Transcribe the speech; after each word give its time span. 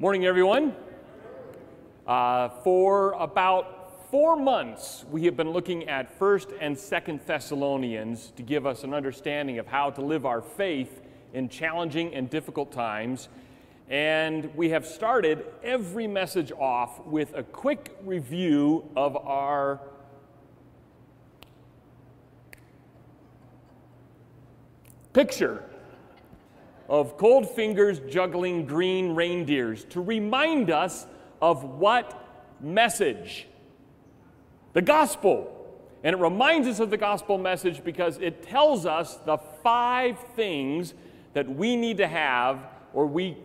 Morning, 0.00 0.26
everyone. 0.26 0.76
Uh, 2.06 2.50
for 2.62 3.14
about 3.14 4.08
four 4.12 4.36
months, 4.36 5.04
we 5.10 5.24
have 5.24 5.36
been 5.36 5.50
looking 5.50 5.88
at 5.88 6.16
First 6.20 6.50
and 6.60 6.78
Second 6.78 7.18
Thessalonians 7.26 8.32
to 8.36 8.44
give 8.44 8.64
us 8.64 8.84
an 8.84 8.94
understanding 8.94 9.58
of 9.58 9.66
how 9.66 9.90
to 9.90 10.00
live 10.00 10.24
our 10.24 10.40
faith 10.40 11.00
in 11.34 11.48
challenging 11.48 12.14
and 12.14 12.30
difficult 12.30 12.70
times. 12.70 13.28
And 13.90 14.54
we 14.54 14.68
have 14.68 14.86
started 14.86 15.44
every 15.64 16.06
message 16.06 16.52
off 16.52 17.04
with 17.04 17.34
a 17.34 17.42
quick 17.42 17.96
review 18.04 18.88
of 18.94 19.16
our 19.16 19.80
picture 25.12 25.67
of 26.88 27.16
cold 27.16 27.48
fingers 27.50 28.00
juggling 28.08 28.64
green 28.64 29.14
reindeers 29.14 29.84
to 29.84 30.00
remind 30.00 30.70
us 30.70 31.06
of 31.40 31.64
what 31.64 32.26
message? 32.60 33.46
The 34.72 34.82
gospel. 34.82 35.54
And 36.02 36.14
it 36.14 36.18
reminds 36.18 36.68
us 36.68 36.80
of 36.80 36.90
the 36.90 36.96
gospel 36.96 37.38
message 37.38 37.82
because 37.84 38.18
it 38.18 38.42
tells 38.42 38.86
us 38.86 39.16
the 39.16 39.36
five 39.62 40.18
things 40.36 40.94
that 41.34 41.48
we 41.48 41.76
need 41.76 41.98
to 41.98 42.06
have, 42.06 42.66
or 42.94 43.06
we, 43.06 43.36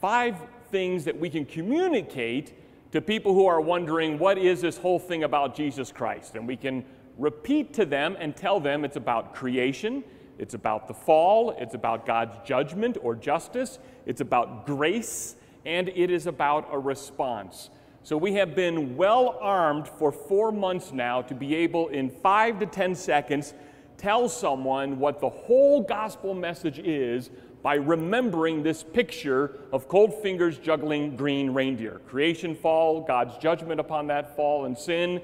five 0.00 0.36
things 0.70 1.04
that 1.04 1.18
we 1.18 1.30
can 1.30 1.44
communicate 1.44 2.54
to 2.92 3.00
people 3.00 3.34
who 3.34 3.46
are 3.46 3.60
wondering, 3.60 4.18
what 4.18 4.38
is 4.38 4.60
this 4.60 4.76
whole 4.76 4.98
thing 4.98 5.24
about 5.24 5.54
Jesus 5.54 5.92
Christ? 5.92 6.34
And 6.34 6.46
we 6.46 6.56
can 6.56 6.84
repeat 7.18 7.72
to 7.74 7.84
them 7.84 8.16
and 8.18 8.34
tell 8.34 8.58
them 8.58 8.84
it's 8.84 8.96
about 8.96 9.34
creation, 9.34 10.02
it's 10.38 10.54
about 10.54 10.88
the 10.88 10.94
fall, 10.94 11.54
it's 11.58 11.74
about 11.74 12.06
God's 12.06 12.36
judgment 12.46 12.96
or 13.02 13.14
justice, 13.14 13.78
it's 14.06 14.20
about 14.20 14.66
grace, 14.66 15.36
and 15.64 15.88
it 15.90 16.10
is 16.10 16.26
about 16.26 16.68
a 16.72 16.78
response. 16.78 17.70
So 18.02 18.16
we 18.16 18.34
have 18.34 18.56
been 18.56 18.96
well 18.96 19.38
armed 19.40 19.86
for 19.86 20.10
four 20.10 20.50
months 20.50 20.92
now 20.92 21.22
to 21.22 21.34
be 21.34 21.54
able, 21.54 21.88
in 21.88 22.10
five 22.10 22.58
to 22.58 22.66
10 22.66 22.96
seconds, 22.96 23.54
tell 23.96 24.28
someone 24.28 24.98
what 24.98 25.20
the 25.20 25.28
whole 25.28 25.80
gospel 25.82 26.34
message 26.34 26.80
is 26.80 27.30
by 27.62 27.74
remembering 27.74 28.64
this 28.64 28.82
picture 28.82 29.60
of 29.72 29.86
cold 29.86 30.20
fingers 30.20 30.58
juggling 30.58 31.14
green 31.14 31.50
reindeer. 31.50 32.00
Creation 32.08 32.56
fall, 32.56 33.02
God's 33.02 33.38
judgment 33.38 33.78
upon 33.78 34.08
that 34.08 34.34
fall 34.34 34.64
and 34.64 34.76
sin, 34.76 35.20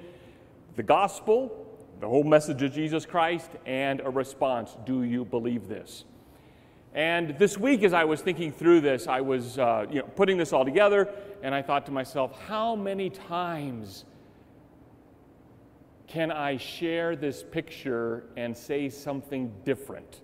the 0.76 0.82
gospel, 0.84 1.57
the 2.00 2.08
whole 2.08 2.24
message 2.24 2.62
of 2.62 2.72
Jesus 2.72 3.04
Christ 3.04 3.50
and 3.66 4.00
a 4.00 4.10
response. 4.10 4.76
Do 4.86 5.02
you 5.02 5.24
believe 5.24 5.68
this? 5.68 6.04
And 6.94 7.38
this 7.38 7.58
week, 7.58 7.82
as 7.82 7.92
I 7.92 8.04
was 8.04 8.20
thinking 8.20 8.52
through 8.52 8.80
this, 8.80 9.06
I 9.06 9.20
was 9.20 9.58
uh, 9.58 9.86
you 9.90 10.00
know, 10.00 10.06
putting 10.16 10.38
this 10.38 10.52
all 10.52 10.64
together, 10.64 11.08
and 11.42 11.54
I 11.54 11.62
thought 11.62 11.86
to 11.86 11.92
myself, 11.92 12.40
how 12.46 12.74
many 12.74 13.10
times 13.10 14.04
can 16.06 16.32
I 16.32 16.56
share 16.56 17.14
this 17.14 17.42
picture 17.42 18.24
and 18.36 18.56
say 18.56 18.88
something 18.88 19.52
different? 19.64 20.22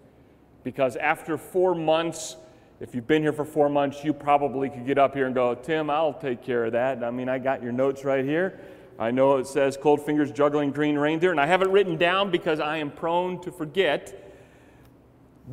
Because 0.63 0.97
after 0.97 1.37
four 1.37 1.75
months, 1.75 2.37
if 2.81 2.95
you've 2.95 3.07
been 3.07 3.23
here 3.23 3.35
for 3.35 3.45
four 3.45 3.69
months, 3.69 4.03
you 4.03 4.15
probably 4.15 4.71
could 4.71 4.87
get 4.87 4.97
up 4.97 5.15
here 5.15 5.27
and 5.27 5.35
go, 5.35 5.55
Tim, 5.55 5.91
I'll 5.91 6.15
take 6.15 6.43
care 6.43 6.65
of 6.65 6.73
that. 6.73 7.05
I 7.05 7.11
mean, 7.11 7.29
I 7.29 7.39
got 7.39 7.63
your 7.63 7.73
notes 7.73 8.05
right 8.05 8.25
here. 8.25 8.59
I 8.99 9.11
know 9.11 9.39
it 9.39 9.47
says 9.47 9.77
cold 9.77 10.05
fingers 10.05 10.31
juggling 10.31 10.71
green 10.71 10.97
reindeer, 10.97 11.33
and 11.33 11.41
I 11.41 11.47
have 11.47 11.63
it 11.63 11.69
written 11.69 11.97
down 11.97 12.31
because 12.31 12.61
I 12.61 12.77
am 12.77 12.91
prone 12.91 13.41
to 13.43 13.51
forget. 13.51 14.37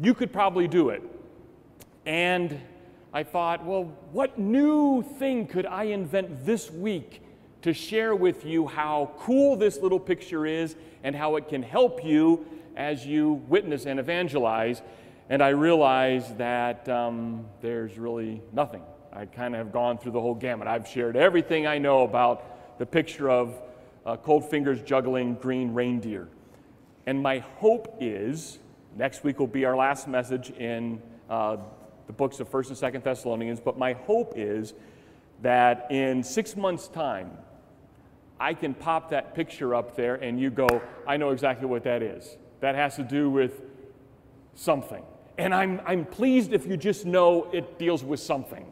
You 0.02 0.14
could 0.14 0.32
probably 0.32 0.68
do 0.68 0.90
it. 0.90 1.02
And 2.06 2.60
I 3.14 3.24
thought, 3.24 3.66
well, 3.66 3.86
what 4.12 4.38
new 4.38 5.02
thing 5.02 5.48
could 5.48 5.66
I 5.66 5.86
invent 5.86 6.46
this 6.46 6.70
week 6.70 7.24
to 7.64 7.74
share 7.74 8.16
with 8.16 8.46
you 8.46 8.68
how 8.68 9.12
cool 9.20 9.56
this 9.56 9.80
little 9.80 10.00
picture 10.00 10.46
is 10.46 10.76
and 11.04 11.16
how 11.16 11.36
it 11.36 11.50
can 11.50 11.64
help 11.64 12.06
you 12.06 12.46
as 12.76 13.06
you 13.06 13.34
witness 13.48 13.86
and 13.86 14.00
evangelize? 14.00 14.84
And 15.30 15.42
I 15.42 15.50
realized 15.50 16.38
that 16.38 16.88
um, 16.90 17.46
there's 17.62 17.98
really 17.98 18.42
nothing. 18.54 18.84
I 19.12 19.26
kind 19.26 19.56
of 19.56 19.60
have 19.60 19.72
gone 19.74 19.98
through 19.98 20.12
the 20.12 20.22
whole 20.22 20.36
gamut. 20.36 20.68
I've 20.68 20.88
shared 20.88 21.18
everything 21.18 21.66
I 21.66 21.80
know 21.80 22.04
about 22.04 22.51
the 22.82 22.86
picture 22.88 23.30
of 23.30 23.62
uh, 24.08 24.18
cold 24.18 24.50
fingers 24.50 24.82
juggling 24.82 25.36
green 25.36 25.72
reindeer. 25.72 26.28
And 27.06 27.22
my 27.22 27.38
hope 27.58 27.96
is 28.00 28.58
next 28.96 29.24
week 29.24 29.38
will 29.38 29.46
be 29.46 29.66
our 29.66 29.76
last 29.76 30.08
message 30.08 30.50
in 30.50 31.00
uh, 31.30 31.58
the 32.08 32.14
books 32.14 32.40
of 32.40 32.50
1st 32.50 32.70
and 32.70 32.96
2nd 32.96 33.04
Thessalonians, 33.04 33.60
but 33.60 33.78
my 33.78 33.94
hope 33.94 34.34
is 34.36 34.74
that 35.44 35.92
in 35.92 36.24
six 36.24 36.56
months' 36.56 36.88
time, 36.88 37.30
I 38.40 38.56
can 38.56 38.74
pop 38.74 39.12
that 39.12 39.36
picture 39.36 39.76
up 39.76 39.96
there 39.96 40.16
and 40.16 40.40
you 40.40 40.50
go, 40.50 40.82
I 41.08 41.18
know 41.18 41.30
exactly 41.30 41.68
what 41.68 41.84
that 41.84 42.02
is. 42.02 42.36
That 42.62 42.74
has 42.74 42.96
to 42.96 43.04
do 43.04 43.30
with 43.30 43.62
something. 44.56 45.04
And 45.38 45.54
I'm, 45.54 45.82
I'm 45.86 46.04
pleased 46.04 46.52
if 46.52 46.66
you 46.66 46.78
just 46.78 47.06
know 47.06 47.48
it 47.54 47.78
deals 47.78 48.04
with 48.04 48.22
something. 48.22 48.66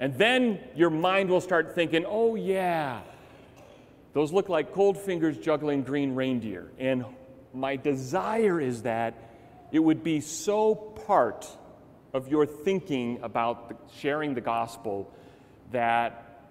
And 0.00 0.18
then 0.18 0.58
your 0.74 0.90
mind 0.90 1.30
will 1.30 1.40
start 1.40 1.76
thinking, 1.76 2.04
oh, 2.04 2.34
yeah, 2.34 3.02
those 4.12 4.32
look 4.32 4.48
like 4.48 4.72
cold 4.72 4.98
fingers 4.98 5.38
juggling 5.38 5.82
green 5.82 6.14
reindeer. 6.14 6.70
And 6.78 7.04
my 7.54 7.76
desire 7.76 8.60
is 8.60 8.82
that 8.82 9.14
it 9.70 9.78
would 9.78 10.04
be 10.04 10.20
so 10.20 10.74
part 10.74 11.48
of 12.12 12.28
your 12.28 12.44
thinking 12.44 13.20
about 13.22 13.68
the, 13.70 13.76
sharing 13.98 14.34
the 14.34 14.40
gospel 14.40 15.10
that 15.70 16.50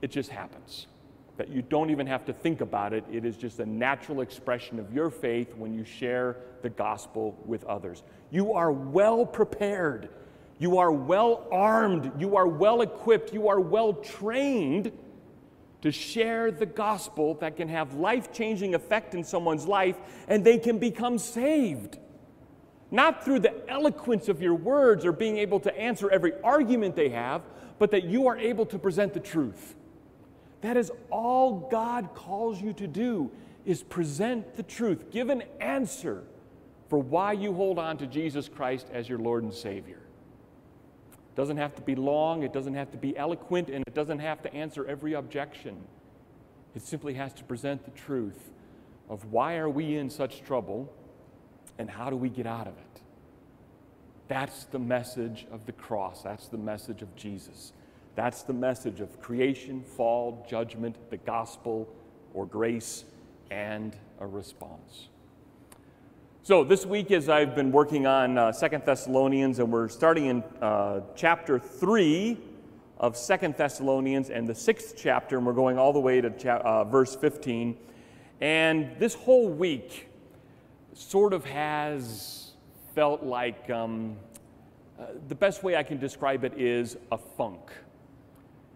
it 0.00 0.10
just 0.10 0.30
happens. 0.30 0.86
That 1.36 1.50
you 1.50 1.60
don't 1.60 1.90
even 1.90 2.06
have 2.06 2.24
to 2.26 2.32
think 2.32 2.62
about 2.62 2.94
it. 2.94 3.04
It 3.10 3.24
is 3.24 3.36
just 3.36 3.58
a 3.58 3.66
natural 3.66 4.22
expression 4.22 4.78
of 4.78 4.92
your 4.94 5.10
faith 5.10 5.54
when 5.56 5.74
you 5.74 5.84
share 5.84 6.36
the 6.62 6.70
gospel 6.70 7.38
with 7.44 7.64
others. 7.64 8.02
You 8.30 8.54
are 8.54 8.72
well 8.72 9.26
prepared. 9.26 10.08
You 10.58 10.78
are 10.78 10.92
well 10.92 11.46
armed. 11.50 12.12
You 12.18 12.36
are 12.36 12.46
well 12.46 12.80
equipped. 12.80 13.32
You 13.32 13.48
are 13.48 13.60
well 13.60 13.94
trained 13.94 14.92
to 15.82 15.90
share 15.90 16.50
the 16.50 16.66
gospel 16.66 17.34
that 17.34 17.56
can 17.56 17.68
have 17.68 17.94
life 17.94 18.32
changing 18.32 18.74
effect 18.74 19.14
in 19.14 19.24
someone's 19.24 19.66
life 19.66 19.96
and 20.28 20.44
they 20.44 20.58
can 20.58 20.78
become 20.78 21.18
saved. 21.18 21.98
Not 22.90 23.24
through 23.24 23.40
the 23.40 23.68
eloquence 23.68 24.28
of 24.28 24.40
your 24.40 24.54
words 24.54 25.04
or 25.04 25.12
being 25.12 25.38
able 25.38 25.60
to 25.60 25.76
answer 25.76 26.10
every 26.10 26.32
argument 26.42 26.94
they 26.94 27.08
have, 27.08 27.42
but 27.78 27.90
that 27.90 28.04
you 28.04 28.28
are 28.28 28.36
able 28.36 28.66
to 28.66 28.78
present 28.78 29.12
the 29.12 29.20
truth. 29.20 29.74
That 30.60 30.76
is 30.76 30.92
all 31.10 31.68
God 31.70 32.10
calls 32.14 32.62
you 32.62 32.72
to 32.74 32.86
do 32.86 33.30
is 33.64 33.82
present 33.82 34.56
the 34.56 34.62
truth. 34.62 35.10
Give 35.10 35.30
an 35.30 35.42
answer 35.60 36.22
for 36.88 36.98
why 36.98 37.32
you 37.32 37.54
hold 37.54 37.78
on 37.78 37.96
to 37.98 38.06
Jesus 38.06 38.48
Christ 38.48 38.88
as 38.92 39.08
your 39.08 39.18
Lord 39.18 39.42
and 39.42 39.54
Savior. 39.54 40.01
It 41.32 41.36
doesn't 41.36 41.56
have 41.56 41.74
to 41.76 41.82
be 41.82 41.94
long, 41.94 42.42
it 42.42 42.52
doesn't 42.52 42.74
have 42.74 42.90
to 42.90 42.98
be 42.98 43.16
eloquent, 43.16 43.70
and 43.70 43.82
it 43.86 43.94
doesn't 43.94 44.18
have 44.18 44.42
to 44.42 44.52
answer 44.52 44.86
every 44.86 45.14
objection. 45.14 45.76
It 46.74 46.82
simply 46.82 47.14
has 47.14 47.32
to 47.34 47.44
present 47.44 47.86
the 47.86 47.90
truth 47.92 48.50
of 49.08 49.24
why 49.32 49.56
are 49.56 49.70
we 49.70 49.96
in 49.96 50.10
such 50.10 50.42
trouble 50.42 50.92
and 51.78 51.88
how 51.88 52.10
do 52.10 52.16
we 52.16 52.28
get 52.28 52.46
out 52.46 52.66
of 52.66 52.74
it. 52.74 53.00
That's 54.28 54.64
the 54.64 54.78
message 54.78 55.46
of 55.50 55.64
the 55.64 55.72
cross. 55.72 56.22
That's 56.22 56.48
the 56.48 56.58
message 56.58 57.00
of 57.00 57.14
Jesus. 57.16 57.72
That's 58.14 58.42
the 58.42 58.52
message 58.52 59.00
of 59.00 59.18
creation, 59.20 59.82
fall, 59.82 60.46
judgment, 60.48 60.96
the 61.08 61.16
gospel, 61.16 61.88
or 62.34 62.44
grace, 62.44 63.04
and 63.50 63.96
a 64.20 64.26
response. 64.26 65.08
So, 66.44 66.64
this 66.64 66.84
week, 66.84 67.12
as 67.12 67.28
I've 67.28 67.54
been 67.54 67.70
working 67.70 68.04
on 68.04 68.36
uh, 68.36 68.50
Second 68.50 68.84
Thessalonians, 68.84 69.60
and 69.60 69.72
we're 69.72 69.88
starting 69.88 70.26
in 70.26 70.42
uh, 70.60 71.02
chapter 71.14 71.56
3 71.56 72.36
of 72.98 73.16
Second 73.16 73.54
Thessalonians 73.56 74.28
and 74.28 74.48
the 74.48 74.54
sixth 74.56 74.94
chapter, 74.96 75.36
and 75.36 75.46
we're 75.46 75.52
going 75.52 75.78
all 75.78 75.92
the 75.92 76.00
way 76.00 76.20
to 76.20 76.30
cha- 76.30 76.56
uh, 76.56 76.82
verse 76.82 77.14
15. 77.14 77.76
And 78.40 78.90
this 78.98 79.14
whole 79.14 79.50
week 79.50 80.08
sort 80.94 81.32
of 81.32 81.44
has 81.44 82.54
felt 82.92 83.22
like 83.22 83.70
um, 83.70 84.16
uh, 84.98 85.04
the 85.28 85.36
best 85.36 85.62
way 85.62 85.76
I 85.76 85.84
can 85.84 86.00
describe 86.00 86.42
it 86.42 86.54
is 86.58 86.96
a 87.12 87.18
funk. 87.18 87.70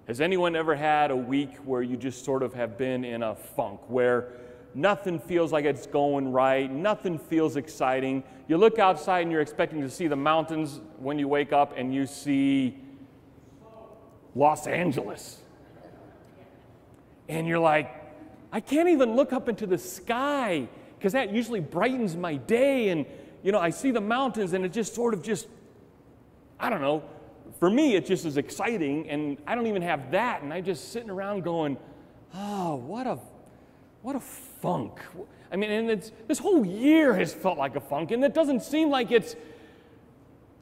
Has 0.07 0.21
anyone 0.21 0.55
ever 0.55 0.77
had 0.77 1.11
a 1.11 1.17
week 1.17 1.57
where 1.65 1.83
you 1.83 1.97
just 1.97 2.25
sort 2.25 2.45
of 2.45 2.55
have 2.55 2.79
been 2.79 3.05
in 3.05 3.25
a 3.25 3.35
funk, 3.35 3.81
where 3.89 4.29
Nothing 4.77 5.19
feels 5.19 5.53
like 5.53 5.65
it's 5.65 5.87
going 5.87 6.31
right. 6.31 6.71
Nothing 6.71 7.19
feels 7.19 7.57
exciting. 7.57 8.23
You 8.47 8.59
look 8.59 8.79
outside 8.79 9.23
and 9.23 9.33
you're 9.33 9.41
expecting 9.41 9.81
to 9.81 9.89
see 9.89 10.07
the 10.07 10.17
mountains 10.17 10.83
when 10.99 11.19
you 11.19 11.29
wake 11.29 11.51
up 11.51 11.73
and 11.79 11.95
you 11.95 12.05
see 12.05 12.77
Los 14.35 14.67
Angeles. 14.67 15.41
And 17.27 17.49
you're 17.49 17.59
like, 17.59 17.91
I 18.53 18.61
can't 18.61 18.91
even 18.91 19.17
look 19.17 19.33
up 19.33 19.49
into 19.49 19.67
the 19.67 19.79
sky 19.79 20.69
because 20.99 21.15
that 21.15 21.33
usually 21.33 21.61
brightens 21.61 22.15
my 22.15 22.35
day. 22.35 22.91
And, 22.91 23.07
you 23.43 23.53
know, 23.53 23.59
I 23.59 23.71
see 23.71 23.93
the 23.93 24.03
mountains 24.03 24.53
and 24.53 24.63
it 24.63 24.75
just 24.75 24.95
sort 24.95 25.15
of 25.15 25.23
just, 25.23 25.49
I 26.61 26.69
don't 26.69 26.83
know, 26.83 27.03
for 27.59 27.71
me, 27.71 27.95
it 27.95 28.05
just 28.05 28.27
is 28.27 28.37
exciting, 28.37 29.09
and 29.09 29.39
I 29.47 29.55
don't 29.55 29.67
even 29.67 29.81
have 29.81 30.11
that, 30.11 30.43
and 30.43 30.53
I'm 30.53 30.65
just 30.65 30.93
sitting 30.93 31.09
around 31.09 31.43
going, 31.43 31.79
oh, 32.35 32.75
what 32.77 33.07
a, 33.07 33.19
what 34.07 34.15
a 34.15 34.21
funk. 34.21 35.01
I 35.51 35.57
mean, 35.57 35.69
and 35.69 35.91
it's, 35.91 36.13
this 36.29 36.39
whole 36.39 36.65
year 36.65 37.13
has 37.17 37.35
felt 37.35 37.59
like 37.59 37.75
a 37.75 37.81
funk, 37.81 38.13
and 38.13 38.23
it 38.23 38.35
doesn't 38.35 38.63
seem 38.63 38.89
like 38.89 39.11
it's, 39.11 39.35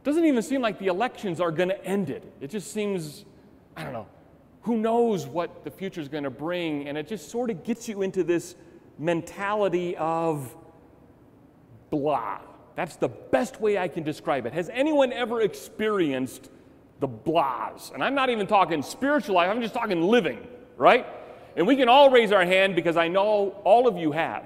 doesn't 0.03 0.25
even 0.25 0.41
seem 0.41 0.63
like 0.63 0.79
the 0.79 0.87
elections 0.87 1.43
are 1.43 1.51
going 1.51 1.69
to 1.69 1.85
end 1.85 2.09
it. 2.09 2.25
It 2.41 2.49
just 2.49 2.73
seems, 2.73 3.27
I 3.77 3.85
don't 3.85 3.93
know, 3.93 4.07
who 4.63 4.79
knows 4.79 5.27
what 5.27 5.63
the 5.63 5.71
future 5.71 6.01
is 6.01 6.09
going 6.09 6.25
to 6.25 6.31
bring, 6.31 6.89
and 6.89 6.97
it 6.97 7.07
just 7.07 7.31
sort 7.31 7.51
of 7.51 7.65
gets 7.65 7.87
you 7.87 8.01
into 8.01 8.25
this 8.25 8.55
mentality 8.99 9.95
of 9.99 10.57
blah. 11.91 12.39
That's 12.77 12.97
the 12.97 13.09
best 13.09 13.61
way 13.61 13.77
I 13.77 13.89
can 13.89 14.05
describe 14.05 14.47
it. 14.47 14.55
Has 14.55 14.71
anyone 14.71 15.13
ever 15.13 15.43
experienced 15.43 16.49
the 16.99 17.09
blahs? 17.09 17.93
And 17.93 18.03
I'm 18.03 18.15
not 18.15 18.31
even 18.31 18.47
talking 18.47 18.83
spiritual 18.83 19.35
life, 19.35 19.51
I'm 19.51 19.61
just 19.61 19.75
talking 19.75 20.01
living, 20.01 20.39
right? 20.79 21.07
And 21.57 21.67
we 21.67 21.77
can 21.77 21.89
all 21.89 22.11
raise 22.11 22.33
our 22.33 22.45
hand 22.45 22.75
because 22.75 22.97
I 22.97 23.09
know 23.09 23.61
all 23.65 23.87
of 23.87 23.97
you 23.97 24.13
have. 24.13 24.45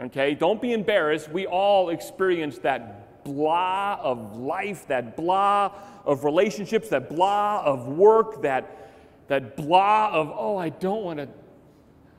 Okay? 0.00 0.34
Don't 0.34 0.60
be 0.60 0.72
embarrassed. 0.72 1.30
We 1.30 1.46
all 1.46 1.88
experience 1.90 2.58
that 2.58 3.24
blah 3.24 3.98
of 4.00 4.36
life, 4.36 4.86
that 4.88 5.16
blah 5.16 5.72
of 6.04 6.24
relationships, 6.24 6.88
that 6.90 7.08
blah 7.08 7.62
of 7.64 7.88
work, 7.88 8.42
that, 8.42 8.92
that 9.28 9.56
blah 9.56 10.10
of, 10.12 10.32
oh, 10.34 10.56
I 10.56 10.68
don't 10.68 11.02
want 11.02 11.18
to 11.18 11.28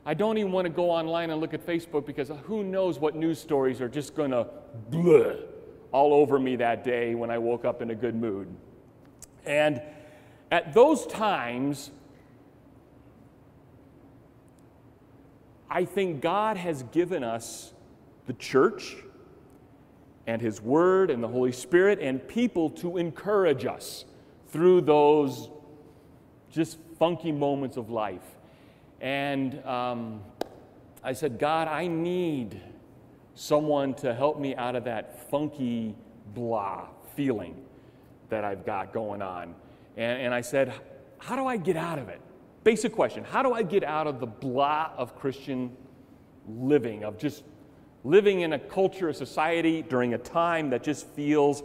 I 0.08 0.14
don't 0.14 0.38
even 0.38 0.54
want 0.54 0.64
to 0.64 0.70
go 0.70 0.90
online 0.90 1.32
and 1.32 1.42
look 1.42 1.54
at 1.54 1.66
Facebook 1.66 2.06
because 2.06 2.32
who 2.46 2.64
knows 2.64 2.98
what 2.98 3.14
news 3.14 3.40
stories 3.40 3.82
are 3.82 3.90
just 3.90 4.16
going 4.16 4.32
to 4.32 4.48
blah 4.90 5.34
all 5.92 6.14
over 6.14 6.40
me 6.40 6.56
that 6.56 6.86
day 6.86 7.14
when 7.14 7.30
I 7.30 7.38
woke 7.38 7.66
up 7.66 7.82
in 7.82 7.92
a 7.92 7.96
good 7.96 8.16
mood. 8.16 8.48
And 9.46 9.82
at 10.50 10.74
those 10.74 11.06
times, 11.08 11.92
I 15.70 15.86
think 15.86 16.22
God 16.22 16.58
has 16.58 16.84
given 16.84 17.24
us 17.24 17.74
the 18.26 18.34
church 18.34 18.96
and 20.26 20.42
His 20.42 20.62
Word 20.62 21.10
and 21.10 21.24
the 21.24 21.28
Holy 21.28 21.52
Spirit 21.52 22.00
and 22.02 22.26
people 22.28 22.70
to 22.72 22.98
encourage 22.98 23.66
us 23.66 24.06
through 24.50 24.82
those 24.82 25.50
just 26.52 26.78
funky 27.00 27.32
moments 27.32 27.78
of 27.78 27.90
life. 27.90 28.36
And 29.02 29.64
um, 29.66 30.22
I 31.04 31.14
said, 31.14 31.40
God, 31.40 31.68
I 31.68 31.88
need 31.88 32.60
someone 33.36 33.94
to 33.96 34.14
help 34.14 34.40
me 34.40 34.56
out 34.56 34.76
of 34.76 34.84
that 34.86 35.30
funky 35.30 35.96
blah 36.34 36.88
feeling 37.16 37.56
that 38.30 38.44
I've 38.44 38.66
got 38.66 38.94
going 38.94 39.22
on. 39.22 39.56
And, 39.96 40.22
and 40.22 40.34
I 40.34 40.42
said, 40.42 40.74
How 41.20 41.36
do 41.36 41.46
I 41.46 41.58
get 41.58 41.78
out 41.78 42.00
of 42.00 42.10
it? 42.10 42.22
Basic 42.68 42.92
question 42.92 43.24
How 43.24 43.44
do 43.44 43.54
I 43.54 43.64
get 43.64 43.86
out 43.86 44.08
of 44.08 44.20
the 44.20 44.26
blah 44.26 44.92
of 44.98 45.16
Christian 45.16 45.72
living, 46.50 47.06
of 47.06 47.18
just 47.18 47.46
living 48.04 48.42
in 48.42 48.52
a 48.52 48.60
culture, 48.60 49.08
a 49.08 49.14
society 49.14 49.84
during 49.84 50.16
a 50.16 50.18
time 50.18 50.70
that 50.72 50.84
just 50.84 51.08
feels 51.12 51.64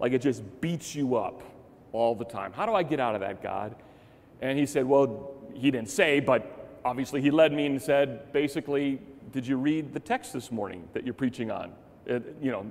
like 0.00 0.12
it 0.12 0.20
just 0.20 0.42
beats 0.60 0.92
you 0.92 1.14
up 1.14 1.44
all 1.92 2.16
the 2.16 2.24
time? 2.24 2.52
How 2.52 2.66
do 2.66 2.74
I 2.74 2.82
get 2.82 2.98
out 2.98 3.14
of 3.14 3.20
that, 3.20 3.40
God? 3.40 3.76
And 4.40 4.58
he 4.58 4.66
said, 4.66 4.86
Well, 4.86 5.34
he 5.54 5.70
didn't 5.70 5.88
say, 5.88 6.18
but 6.18 6.80
obviously, 6.84 7.20
he 7.20 7.30
led 7.30 7.52
me 7.52 7.66
and 7.66 7.80
said, 7.80 8.32
basically, 8.32 8.98
did 9.30 9.46
you 9.46 9.56
read 9.56 9.94
the 9.94 10.00
text 10.00 10.32
this 10.32 10.50
morning 10.50 10.88
that 10.94 11.04
you're 11.04 11.14
preaching 11.14 11.52
on? 11.52 11.70
Uh, 12.10 12.18
you 12.42 12.50
know, 12.50 12.66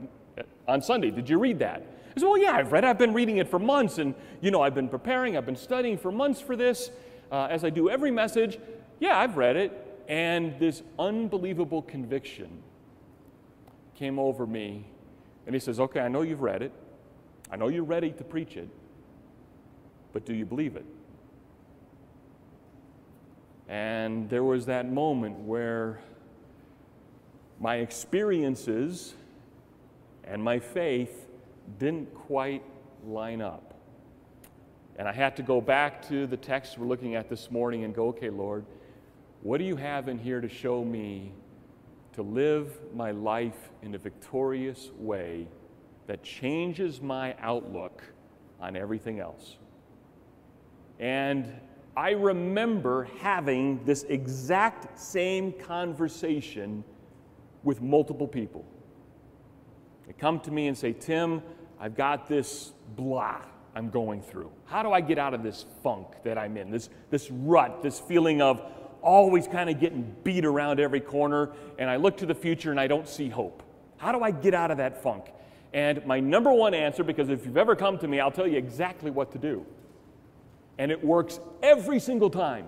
on 0.67 0.81
Sunday, 0.81 1.11
did 1.11 1.29
you 1.29 1.39
read 1.39 1.59
that? 1.59 1.85
I 2.13 2.19
said, 2.19 2.27
well, 2.27 2.37
yeah, 2.37 2.51
I've 2.51 2.73
read 2.73 2.83
it. 2.83 2.87
I've 2.87 2.97
been 2.97 3.13
reading 3.13 3.37
it 3.37 3.47
for 3.47 3.57
months, 3.57 3.99
and, 3.99 4.15
you 4.41 4.51
know, 4.51 4.61
I've 4.61 4.75
been 4.75 4.89
preparing, 4.89 5.37
I've 5.37 5.45
been 5.45 5.55
studying 5.55 5.97
for 5.97 6.11
months 6.11 6.41
for 6.41 6.57
this, 6.57 6.91
uh, 7.31 7.47
as 7.49 7.63
I 7.63 7.69
do 7.69 7.89
every 7.89 8.11
message. 8.11 8.59
Yeah, 8.99 9.17
I've 9.17 9.37
read 9.37 9.55
it. 9.55 9.85
And 10.07 10.57
this 10.59 10.81
unbelievable 10.97 11.83
conviction 11.83 12.63
came 13.95 14.17
over 14.17 14.47
me. 14.47 14.85
And 15.45 15.55
he 15.55 15.59
says, 15.59 15.79
okay, 15.79 15.99
I 15.99 16.07
know 16.07 16.21
you've 16.21 16.41
read 16.41 16.61
it. 16.61 16.71
I 17.51 17.55
know 17.55 17.67
you're 17.67 17.83
ready 17.83 18.11
to 18.11 18.23
preach 18.23 18.57
it. 18.57 18.69
But 20.13 20.25
do 20.25 20.33
you 20.33 20.45
believe 20.45 20.75
it? 20.75 20.85
And 23.67 24.27
there 24.29 24.43
was 24.43 24.65
that 24.65 24.91
moment 24.91 25.39
where 25.39 25.99
my 27.59 27.75
experiences 27.75 29.13
and 30.23 30.43
my 30.43 30.59
faith 30.59 31.27
didn't 31.77 32.13
quite 32.13 32.63
line 33.05 33.41
up. 33.41 33.68
And 34.99 35.07
I 35.07 35.13
had 35.13 35.37
to 35.37 35.43
go 35.43 35.61
back 35.61 36.05
to 36.09 36.27
the 36.27 36.35
text 36.35 36.77
we're 36.77 36.85
looking 36.85 37.15
at 37.15 37.29
this 37.29 37.49
morning 37.49 37.85
and 37.85 37.95
go, 37.95 38.09
okay, 38.09 38.29
Lord, 38.29 38.65
what 39.41 39.57
do 39.57 39.63
you 39.63 39.77
have 39.77 40.09
in 40.09 40.17
here 40.17 40.41
to 40.41 40.49
show 40.49 40.83
me 40.83 41.31
to 42.11 42.21
live 42.21 42.77
my 42.93 43.11
life 43.11 43.69
in 43.81 43.95
a 43.95 43.97
victorious 43.97 44.89
way 44.97 45.47
that 46.07 46.21
changes 46.21 47.01
my 47.01 47.33
outlook 47.39 48.03
on 48.59 48.75
everything 48.75 49.21
else? 49.21 49.55
And 50.99 51.47
I 51.95 52.09
remember 52.09 53.07
having 53.21 53.81
this 53.85 54.03
exact 54.09 54.99
same 54.99 55.53
conversation 55.53 56.83
with 57.63 57.81
multiple 57.81 58.27
people. 58.27 58.65
They 60.07 60.11
come 60.11 60.41
to 60.41 60.51
me 60.51 60.67
and 60.67 60.77
say, 60.77 60.91
Tim, 60.91 61.41
I've 61.79 61.95
got 61.95 62.27
this 62.27 62.73
blah 62.97 63.45
I'm 63.75 63.89
going 63.89 64.21
through. 64.21 64.51
How 64.65 64.83
do 64.83 64.91
I 64.91 65.01
get 65.01 65.17
out 65.17 65.33
of 65.33 65.43
this 65.43 65.65
funk 65.83 66.07
that 66.23 66.37
I'm 66.37 66.57
in, 66.57 66.71
this, 66.71 66.89
this 67.09 67.29
rut, 67.31 67.81
this 67.83 67.99
feeling 67.99 68.41
of 68.41 68.61
always 69.01 69.47
kind 69.47 69.69
of 69.69 69.79
getting 69.79 70.15
beat 70.23 70.45
around 70.45 70.79
every 70.79 70.99
corner, 70.99 71.51
and 71.77 71.89
I 71.89 71.95
look 71.95 72.17
to 72.17 72.25
the 72.25 72.35
future 72.35 72.71
and 72.71 72.79
I 72.79 72.87
don't 72.87 73.07
see 73.07 73.29
hope? 73.29 73.63
How 73.97 74.11
do 74.11 74.21
I 74.21 74.31
get 74.31 74.53
out 74.53 74.71
of 74.71 74.77
that 74.77 75.01
funk? 75.03 75.25
And 75.73 76.05
my 76.05 76.19
number 76.19 76.51
one 76.51 76.73
answer, 76.73 77.03
because 77.03 77.29
if 77.29 77.45
you've 77.45 77.57
ever 77.57 77.75
come 77.75 77.97
to 77.99 78.07
me, 78.07 78.19
I'll 78.19 78.31
tell 78.31 78.47
you 78.47 78.57
exactly 78.57 79.11
what 79.11 79.31
to 79.33 79.37
do 79.37 79.65
and 80.79 80.91
it 80.91 81.03
works 81.03 81.39
every 81.61 81.99
single 81.99 82.31
time. 82.31 82.65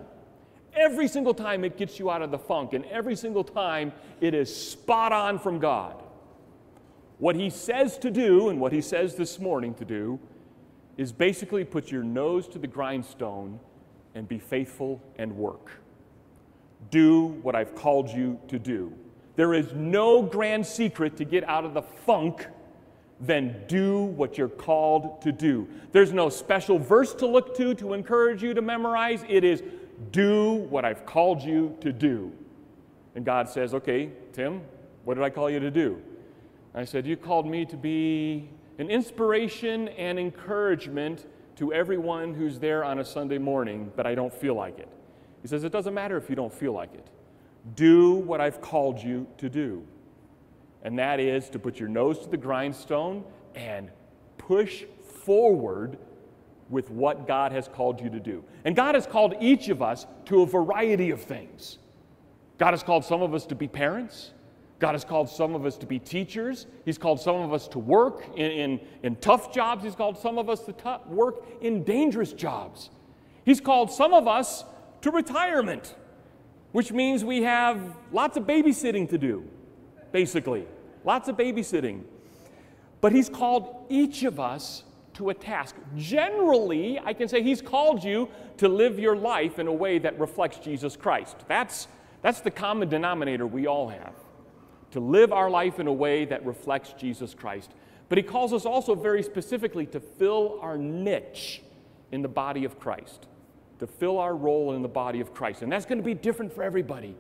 Every 0.75 1.07
single 1.07 1.33
time 1.33 1.63
it 1.63 1.77
gets 1.77 1.97
you 1.97 2.11
out 2.11 2.21
of 2.21 2.29
the 2.29 2.37
funk, 2.37 2.73
and 2.73 2.85
every 2.85 3.15
single 3.15 3.43
time 3.43 3.93
it 4.19 4.33
is 4.33 4.53
spot 4.53 5.11
on 5.11 5.39
from 5.39 5.59
God. 5.59 5.95
What 7.17 7.35
He 7.35 7.49
says 7.49 7.97
to 7.99 8.11
do, 8.11 8.49
and 8.49 8.59
what 8.59 8.73
He 8.73 8.81
says 8.81 9.15
this 9.15 9.39
morning 9.39 9.73
to 9.75 9.85
do, 9.85 10.19
is 11.01 11.11
basically 11.11 11.63
put 11.63 11.91
your 11.91 12.03
nose 12.03 12.47
to 12.47 12.59
the 12.59 12.67
grindstone 12.67 13.59
and 14.13 14.27
be 14.27 14.37
faithful 14.37 15.01
and 15.17 15.35
work. 15.35 15.71
Do 16.91 17.25
what 17.41 17.55
I've 17.55 17.73
called 17.75 18.09
you 18.09 18.39
to 18.49 18.59
do. 18.59 18.93
There 19.35 19.53
is 19.53 19.73
no 19.73 20.21
grand 20.21 20.65
secret 20.65 21.17
to 21.17 21.25
get 21.25 21.43
out 21.45 21.65
of 21.65 21.73
the 21.73 21.81
funk 21.81 22.47
then 23.21 23.63
do 23.67 24.01
what 24.01 24.37
you're 24.37 24.49
called 24.49 25.21
to 25.21 25.31
do. 25.31 25.67
There's 25.91 26.11
no 26.11 26.29
special 26.29 26.79
verse 26.79 27.13
to 27.15 27.27
look 27.27 27.55
to 27.57 27.75
to 27.75 27.93
encourage 27.93 28.41
you 28.41 28.53
to 28.55 28.61
memorize. 28.61 29.23
It 29.29 29.43
is 29.43 29.61
do 30.11 30.53
what 30.53 30.83
I've 30.83 31.05
called 31.05 31.41
you 31.41 31.77
to 31.81 31.93
do. 31.93 32.31
And 33.15 33.23
God 33.23 33.47
says, 33.47 33.73
Okay, 33.75 34.09
Tim, 34.33 34.61
what 35.03 35.15
did 35.15 35.23
I 35.23 35.29
call 35.29 35.49
you 35.49 35.59
to 35.59 35.69
do? 35.69 36.01
I 36.73 36.83
said, 36.83 37.05
You 37.05 37.15
called 37.15 37.45
me 37.45 37.65
to 37.65 37.77
be 37.77 38.49
an 38.81 38.89
inspiration 38.89 39.87
and 39.89 40.19
encouragement 40.19 41.25
to 41.55 41.71
everyone 41.73 42.33
who's 42.33 42.59
there 42.59 42.83
on 42.83 42.99
a 42.99 43.05
Sunday 43.05 43.37
morning, 43.37 43.91
but 43.95 44.05
I 44.05 44.15
don't 44.15 44.33
feel 44.33 44.55
like 44.55 44.79
it. 44.79 44.89
He 45.41 45.47
says, 45.47 45.63
It 45.63 45.71
doesn't 45.71 45.93
matter 45.93 46.17
if 46.17 46.29
you 46.29 46.35
don't 46.35 46.53
feel 46.53 46.73
like 46.73 46.93
it. 46.93 47.07
Do 47.75 48.15
what 48.15 48.41
I've 48.41 48.59
called 48.59 49.01
you 49.01 49.27
to 49.37 49.49
do 49.49 49.85
and 50.83 50.97
that 50.97 51.19
is 51.19 51.49
to 51.49 51.59
put 51.59 51.79
your 51.79 51.89
nose 51.89 52.19
to 52.19 52.29
the 52.29 52.37
grindstone 52.37 53.23
and 53.55 53.89
push 54.37 54.83
forward 55.25 55.97
with 56.69 56.89
what 56.89 57.27
God 57.27 57.51
has 57.51 57.67
called 57.67 58.01
you 58.01 58.09
to 58.09 58.19
do. 58.19 58.43
And 58.65 58.75
God 58.75 58.95
has 58.95 59.05
called 59.05 59.35
each 59.39 59.69
of 59.69 59.81
us 59.81 60.05
to 60.25 60.41
a 60.41 60.45
variety 60.45 61.11
of 61.11 61.21
things. 61.21 61.77
God 62.57 62.71
has 62.71 62.81
called 62.81 63.03
some 63.05 63.21
of 63.21 63.33
us 63.33 63.45
to 63.47 63.55
be 63.55 63.67
parents. 63.67 64.31
God 64.81 64.93
has 64.93 65.05
called 65.05 65.29
some 65.29 65.55
of 65.55 65.65
us 65.65 65.77
to 65.77 65.85
be 65.85 65.99
teachers. 65.99 66.65
He's 66.83 66.97
called 66.97 67.21
some 67.21 67.37
of 67.37 67.53
us 67.53 67.69
to 67.69 67.79
work 67.79 68.25
in, 68.35 68.51
in, 68.51 68.79
in 69.03 69.15
tough 69.17 69.53
jobs. 69.53 69.85
He's 69.85 69.95
called 69.95 70.17
some 70.17 70.37
of 70.37 70.49
us 70.49 70.61
to 70.63 70.73
t- 70.73 70.89
work 71.07 71.45
in 71.61 71.83
dangerous 71.83 72.33
jobs. 72.33 72.89
He's 73.45 73.61
called 73.61 73.91
some 73.91 74.13
of 74.13 74.27
us 74.27 74.65
to 75.01 75.11
retirement, 75.11 75.95
which 76.73 76.91
means 76.91 77.23
we 77.23 77.43
have 77.43 77.95
lots 78.11 78.35
of 78.35 78.43
babysitting 78.43 79.07
to 79.09 79.17
do 79.17 79.47
basically. 80.11 80.65
Lots 81.03 81.29
of 81.29 81.37
babysitting. 81.37 82.01
But 82.99 83.11
He's 83.11 83.29
called 83.29 83.85
each 83.89 84.23
of 84.23 84.39
us 84.39 84.83
to 85.13 85.29
a 85.29 85.33
task. 85.33 85.75
Generally, 85.95 86.99
I 86.99 87.13
can 87.13 87.27
say 87.27 87.41
He's 87.41 87.61
called 87.61 88.03
you 88.03 88.29
to 88.57 88.67
live 88.67 88.99
your 88.99 89.15
life 89.15 89.59
in 89.59 89.67
a 89.67 89.73
way 89.73 89.99
that 89.99 90.19
reflects 90.19 90.57
Jesus 90.57 90.95
Christ. 90.95 91.37
That's, 91.47 91.87
that's 92.21 92.41
the 92.41 92.51
common 92.51 92.89
denominator 92.89 93.47
we 93.47 93.67
all 93.67 93.89
have. 93.89 94.13
To 94.91 94.99
live 94.99 95.31
our 95.31 95.49
life 95.49 95.79
in 95.79 95.87
a 95.87 95.93
way 95.93 96.25
that 96.25 96.45
reflects 96.45 96.93
Jesus 96.93 97.33
Christ. 97.33 97.71
But 98.09 98.17
He 98.17 98.23
calls 98.23 98.53
us 98.53 98.65
also 98.65 98.93
very 98.95 99.23
specifically 99.23 99.85
to 99.87 99.99
fill 99.99 100.59
our 100.61 100.77
niche 100.77 101.61
in 102.11 102.21
the 102.21 102.27
body 102.27 102.65
of 102.65 102.79
Christ, 102.79 103.27
to 103.79 103.87
fill 103.87 104.17
our 104.19 104.35
role 104.35 104.73
in 104.73 104.81
the 104.81 104.89
body 104.89 105.21
of 105.21 105.33
Christ. 105.33 105.61
And 105.61 105.71
that's 105.71 105.85
going 105.85 105.97
to 105.97 106.03
be 106.03 106.13
different 106.13 106.53
for 106.53 106.61
everybody. 106.61 107.15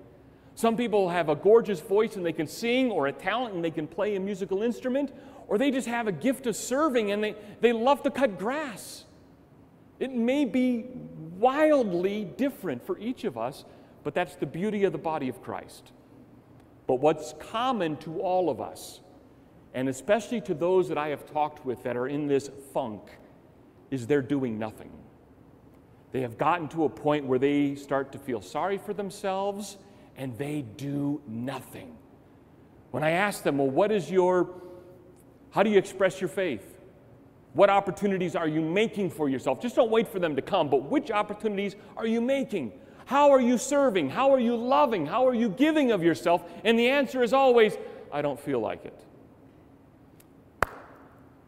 Some 0.55 0.75
people 0.75 1.09
have 1.09 1.29
a 1.29 1.35
gorgeous 1.35 1.79
voice 1.79 2.17
and 2.17 2.25
they 2.25 2.33
can 2.33 2.47
sing, 2.47 2.91
or 2.91 3.07
a 3.07 3.13
talent 3.13 3.55
and 3.55 3.63
they 3.63 3.71
can 3.71 3.87
play 3.87 4.15
a 4.15 4.19
musical 4.19 4.61
instrument, 4.63 5.13
or 5.47 5.57
they 5.57 5.71
just 5.71 5.87
have 5.87 6.07
a 6.07 6.11
gift 6.11 6.45
of 6.47 6.55
serving 6.55 7.11
and 7.11 7.23
they, 7.23 7.35
they 7.61 7.71
love 7.71 8.03
to 8.03 8.11
cut 8.11 8.37
grass. 8.37 9.05
It 9.99 10.11
may 10.11 10.45
be 10.45 10.87
wildly 11.37 12.25
different 12.25 12.85
for 12.85 12.97
each 12.99 13.23
of 13.23 13.37
us, 13.37 13.65
but 14.03 14.13
that's 14.13 14.35
the 14.35 14.45
beauty 14.45 14.83
of 14.83 14.91
the 14.91 14.97
body 14.97 15.29
of 15.29 15.41
Christ. 15.41 15.91
But 16.87 16.95
what's 16.95 17.33
common 17.39 17.97
to 17.97 18.19
all 18.19 18.49
of 18.49 18.59
us, 18.59 18.99
and 19.73 19.87
especially 19.87 20.41
to 20.41 20.53
those 20.53 20.89
that 20.89 20.97
I 20.97 21.09
have 21.09 21.31
talked 21.31 21.65
with 21.65 21.83
that 21.83 21.95
are 21.95 22.07
in 22.07 22.27
this 22.27 22.49
funk, 22.73 23.01
is 23.89 24.07
they're 24.07 24.21
doing 24.21 24.57
nothing. 24.57 24.91
They 26.11 26.21
have 26.21 26.37
gotten 26.37 26.67
to 26.69 26.85
a 26.85 26.89
point 26.89 27.25
where 27.25 27.39
they 27.39 27.75
start 27.75 28.11
to 28.13 28.19
feel 28.19 28.41
sorry 28.41 28.77
for 28.77 28.93
themselves 28.93 29.77
and 30.17 30.37
they 30.37 30.63
do 30.77 31.21
nothing. 31.27 31.95
When 32.91 33.03
I 33.03 33.11
ask 33.11 33.43
them, 33.43 33.57
well, 33.57 33.69
what 33.69 33.91
is 33.91 34.11
your, 34.11 34.49
how 35.51 35.63
do 35.63 35.69
you 35.69 35.77
express 35.77 36.19
your 36.19 36.27
faith? 36.27 36.77
What 37.53 37.69
opportunities 37.69 38.35
are 38.35 38.47
you 38.47 38.61
making 38.61 39.09
for 39.11 39.29
yourself? 39.29 39.61
Just 39.61 39.75
don't 39.75 39.91
wait 39.91 40.07
for 40.07 40.19
them 40.19 40.35
to 40.35 40.41
come, 40.41 40.69
but 40.69 40.83
which 40.83 41.11
opportunities 41.11 41.75
are 41.95 42.07
you 42.07 42.21
making? 42.21 42.73
How 43.11 43.31
are 43.31 43.41
you 43.41 43.57
serving? 43.57 44.09
How 44.09 44.33
are 44.33 44.39
you 44.39 44.55
loving? 44.55 45.05
How 45.05 45.27
are 45.27 45.33
you 45.33 45.49
giving 45.49 45.91
of 45.91 46.01
yourself? 46.01 46.49
And 46.63 46.79
the 46.79 46.87
answer 46.87 47.21
is 47.21 47.33
always, 47.33 47.77
I 48.09 48.21
don't 48.21 48.39
feel 48.39 48.61
like 48.61 48.85
it. 48.85 48.97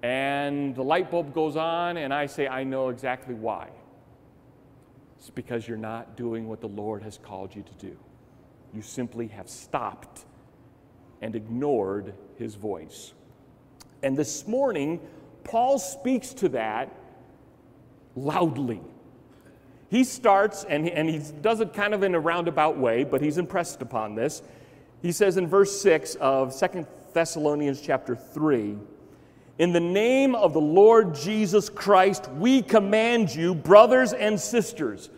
And 0.02 0.76
the 0.76 0.84
light 0.84 1.10
bulb 1.10 1.34
goes 1.34 1.56
on, 1.56 1.96
and 1.96 2.14
I 2.14 2.26
say, 2.26 2.50
I 2.50 2.66
know 2.66 2.90
exactly 2.90 3.34
why. 3.34 3.70
It's 5.18 5.30
because 5.30 5.66
you're 5.66 5.78
not 5.78 6.18
doing 6.18 6.50
what 6.50 6.60
the 6.60 6.68
Lord 6.68 7.02
has 7.04 7.18
called 7.18 7.56
you 7.56 7.64
to 7.64 7.74
do. 7.76 7.98
You 8.74 8.82
simply 8.82 9.28
have 9.28 9.48
stopped 9.48 10.26
and 11.22 11.34
ignored 11.34 12.14
his 12.36 12.56
voice. 12.56 13.14
And 14.02 14.18
this 14.18 14.46
morning, 14.50 15.00
Paul 15.46 15.80
speaks 15.80 16.34
to 16.34 16.50
that 16.50 16.94
loudly. 18.18 18.82
He 19.94 20.04
starts, 20.04 20.64
and, 20.64 20.90
and 20.90 21.08
he 21.08 21.22
does 21.44 21.60
it 21.60 21.72
kind 21.72 21.94
of 21.94 22.02
in 22.02 22.16
a 22.16 22.20
roundabout 22.20 22.80
way, 22.80 23.04
but 23.04 23.22
he's 23.22 23.38
impressed 23.38 23.84
upon 23.84 24.16
this. 24.16 24.42
He 25.04 25.12
says 25.12 25.38
in 25.38 25.46
verse 25.46 25.80
6 25.84 26.16
of 26.16 26.52
Second 26.52 26.88
Thessalonians 27.14 27.80
chapter 27.80 28.16
3 28.16 28.76
In 29.60 29.72
the 29.72 29.80
name 29.80 30.34
of 30.34 30.54
the 30.54 30.60
Lord 30.60 31.14
Jesus 31.14 31.70
Christ, 31.70 32.28
we 32.32 32.64
command 32.64 33.36
you, 33.36 33.54
brothers 33.54 34.14
and 34.14 34.40
sisters. 34.40 35.12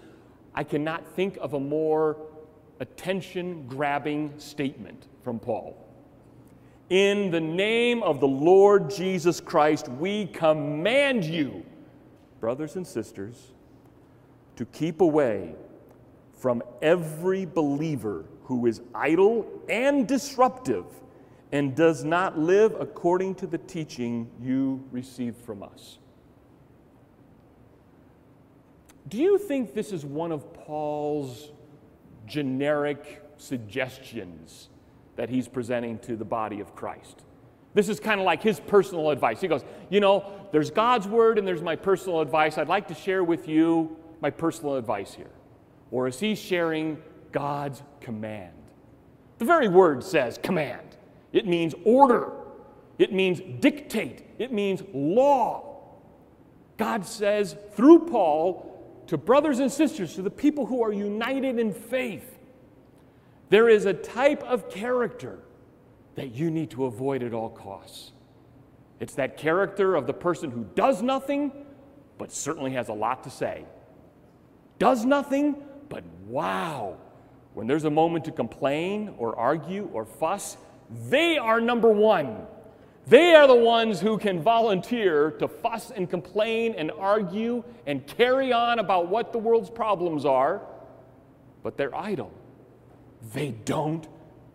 I 0.54 0.66
cannot 0.66 1.08
think 1.08 1.38
of 1.40 1.54
a 1.54 1.60
more 1.62 2.18
attention 2.82 3.68
grabbing 3.68 4.34
statement 4.40 5.08
from 5.24 5.40
Paul. 5.40 5.78
In 6.90 7.32
the 7.32 7.40
name 7.40 8.04
of 8.04 8.20
the 8.20 8.28
Lord 8.28 8.90
Jesus 8.90 9.40
Christ, 9.40 9.88
we 9.88 10.26
command 10.26 11.24
you, 11.24 11.66
brothers 12.42 12.76
and 12.76 12.86
sisters, 12.86 13.54
to 14.56 14.66
keep 14.66 15.02
away 15.02 15.56
from 16.34 16.62
every 16.82 17.46
believer 17.46 18.26
who 18.44 18.66
is 18.66 18.82
idle 18.94 19.48
and 19.70 20.08
disruptive 20.08 20.86
and 21.52 21.76
does 21.76 22.04
not 22.04 22.38
live 22.38 22.76
according 22.80 23.36
to 23.36 23.48
the 23.48 23.58
teaching 23.58 24.30
you 24.42 24.84
received 24.92 25.38
from 25.46 25.64
us. 25.64 26.00
Do 29.08 29.18
you 29.18 29.38
think 29.38 29.74
this 29.74 29.92
is 29.92 30.04
one 30.06 30.32
of 30.32 30.54
Paul's 30.54 31.52
generic 32.26 33.24
suggestions 33.38 34.70
that 35.16 35.30
he's 35.30 35.48
presenting 35.48 36.00
to 36.00 36.16
the 36.16 36.26
body 36.26 36.60
of 36.60 36.76
Christ. 36.76 37.24
This 37.74 37.90
is 37.90 38.00
kind 38.00 38.20
of 38.20 38.26
like 38.26 38.42
his 38.42 38.60
personal 38.60 39.10
advice. 39.10 39.42
He 39.42 39.48
goes, 39.48 39.64
You 39.90 40.00
know, 40.00 40.48
there's 40.52 40.72
God's 40.72 41.08
word 41.08 41.38
and 41.38 41.48
there's 41.48 41.62
my 41.62 41.76
personal 41.76 42.22
advice. 42.22 42.58
I'd 42.58 42.70
like 42.70 42.88
to 42.88 42.94
share 42.94 43.24
with 43.24 43.48
you 43.48 43.98
my 44.26 44.32
personal 44.32 44.76
advice 44.76 45.14
here. 45.14 45.30
Or 45.92 46.08
is 46.08 46.20
he 46.20 46.34
sharing 46.34 46.98
God's 47.32 47.84
command? 48.02 48.56
The 49.38 49.46
very 49.46 49.68
word 49.68 50.04
says 50.04 50.40
command, 50.42 50.98
it 51.32 51.46
means 51.46 51.76
order, 51.84 52.32
it 52.98 53.14
means 53.14 53.40
dictate, 53.60 54.24
it 54.40 54.52
means 54.52 54.82
law. 54.96 55.78
God 56.78 57.06
says 57.06 57.56
through 57.76 58.08
Paul 58.08 59.04
to 59.06 59.16
brothers 59.16 59.60
and 59.60 59.72
sisters, 59.72 60.16
to 60.16 60.24
the 60.24 60.32
people 60.32 60.66
who 60.66 60.82
are 60.82 60.92
united 60.92 61.60
in 61.60 61.72
faith, 61.72 62.40
there 63.50 63.70
is 63.70 63.86
a 63.86 63.94
type 63.94 64.42
of 64.42 64.72
character 64.72 65.38
that 66.16 66.34
you 66.34 66.50
need 66.50 66.72
to 66.72 66.86
avoid 66.86 67.22
at 67.22 67.32
all 67.32 67.50
costs. 67.50 68.12
It's 69.00 69.14
that 69.14 69.38
character 69.38 69.94
of 69.94 70.08
the 70.08 70.14
person 70.14 70.50
who 70.50 70.66
does 70.74 71.04
nothing, 71.04 71.52
but 72.18 72.32
certainly 72.32 72.72
has 72.72 72.90
a 72.90 72.94
lot 72.94 73.24
to 73.26 73.30
say. 73.30 73.66
Does 74.80 75.06
nothing, 75.06 75.56
but 75.90 76.04
wow, 76.28 76.98
when 77.54 77.68
there's 77.68 77.86
a 77.86 77.90
moment 77.90 78.26
to 78.26 78.32
complain 78.32 79.14
or 79.18 79.36
argue 79.38 79.90
or 79.94 80.06
fuss, 80.06 80.58
they 81.10 81.38
are 81.38 81.62
number 81.62 81.90
one. 81.90 82.46
They 83.08 83.36
are 83.36 83.48
the 83.48 83.56
ones 83.56 84.02
who 84.02 84.18
can 84.18 84.42
volunteer 84.42 85.32
to 85.32 85.48
fuss 85.48 85.92
and 85.92 86.10
complain 86.10 86.74
and 86.76 86.92
argue 86.92 87.64
and 87.86 88.06
carry 88.06 88.52
on 88.52 88.80
about 88.80 89.08
what 89.08 89.32
the 89.32 89.38
world's 89.38 89.70
problems 89.70 90.26
are, 90.26 90.62
but 91.62 91.78
they're 91.78 91.96
idle 91.96 92.32
they 93.34 93.52
don't 93.66 94.08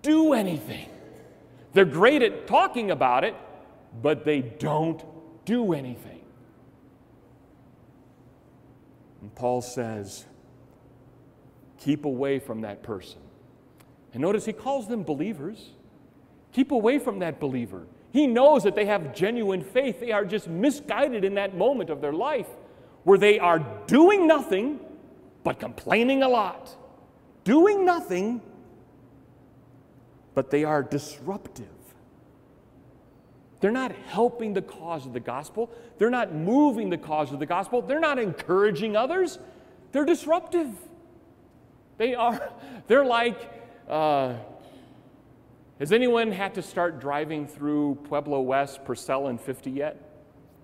do 0.02 0.32
anything. 0.32 0.88
They're 1.72 1.84
great 1.84 2.22
at 2.22 2.46
talking 2.46 2.90
about 2.90 3.24
it, 3.24 3.34
but 4.02 4.24
they 4.24 4.40
don't 4.40 5.02
do 5.44 5.72
anything. 5.72 6.19
And 9.20 9.34
Paul 9.34 9.60
says, 9.60 10.24
keep 11.78 12.04
away 12.04 12.38
from 12.38 12.62
that 12.62 12.82
person. 12.82 13.20
And 14.12 14.22
notice 14.22 14.44
he 14.44 14.52
calls 14.52 14.88
them 14.88 15.02
believers. 15.02 15.70
Keep 16.52 16.72
away 16.72 16.98
from 16.98 17.20
that 17.20 17.38
believer. 17.38 17.86
He 18.12 18.26
knows 18.26 18.64
that 18.64 18.74
they 18.74 18.86
have 18.86 19.14
genuine 19.14 19.62
faith. 19.62 20.00
They 20.00 20.10
are 20.10 20.24
just 20.24 20.48
misguided 20.48 21.24
in 21.24 21.34
that 21.34 21.56
moment 21.56 21.90
of 21.90 22.00
their 22.00 22.12
life 22.12 22.48
where 23.04 23.18
they 23.18 23.38
are 23.38 23.60
doing 23.86 24.26
nothing 24.26 24.80
but 25.44 25.60
complaining 25.60 26.22
a 26.22 26.28
lot. 26.28 26.76
Doing 27.44 27.84
nothing 27.84 28.40
but 30.34 30.50
they 30.50 30.64
are 30.64 30.82
disruptive. 30.82 31.66
They're 33.60 33.70
not 33.70 33.92
helping 34.08 34.54
the 34.54 34.62
cause 34.62 35.06
of 35.06 35.12
the 35.12 35.20
gospel. 35.20 35.70
They're 35.98 36.10
not 36.10 36.34
moving 36.34 36.88
the 36.88 36.98
cause 36.98 37.32
of 37.32 37.38
the 37.38 37.46
gospel. 37.46 37.82
They're 37.82 38.00
not 38.00 38.18
encouraging 38.18 38.96
others. 38.96 39.38
They're 39.92 40.06
disruptive. 40.06 40.68
They 41.98 42.14
are, 42.14 42.52
they're 42.86 43.04
like, 43.04 43.38
uh, 43.88 44.34
has 45.78 45.92
anyone 45.92 46.32
had 46.32 46.54
to 46.54 46.62
start 46.62 47.00
driving 47.00 47.46
through 47.46 47.98
Pueblo 48.04 48.40
West, 48.40 48.84
Purcell, 48.84 49.28
and 49.28 49.40
50 49.40 49.70
yet? 49.70 49.96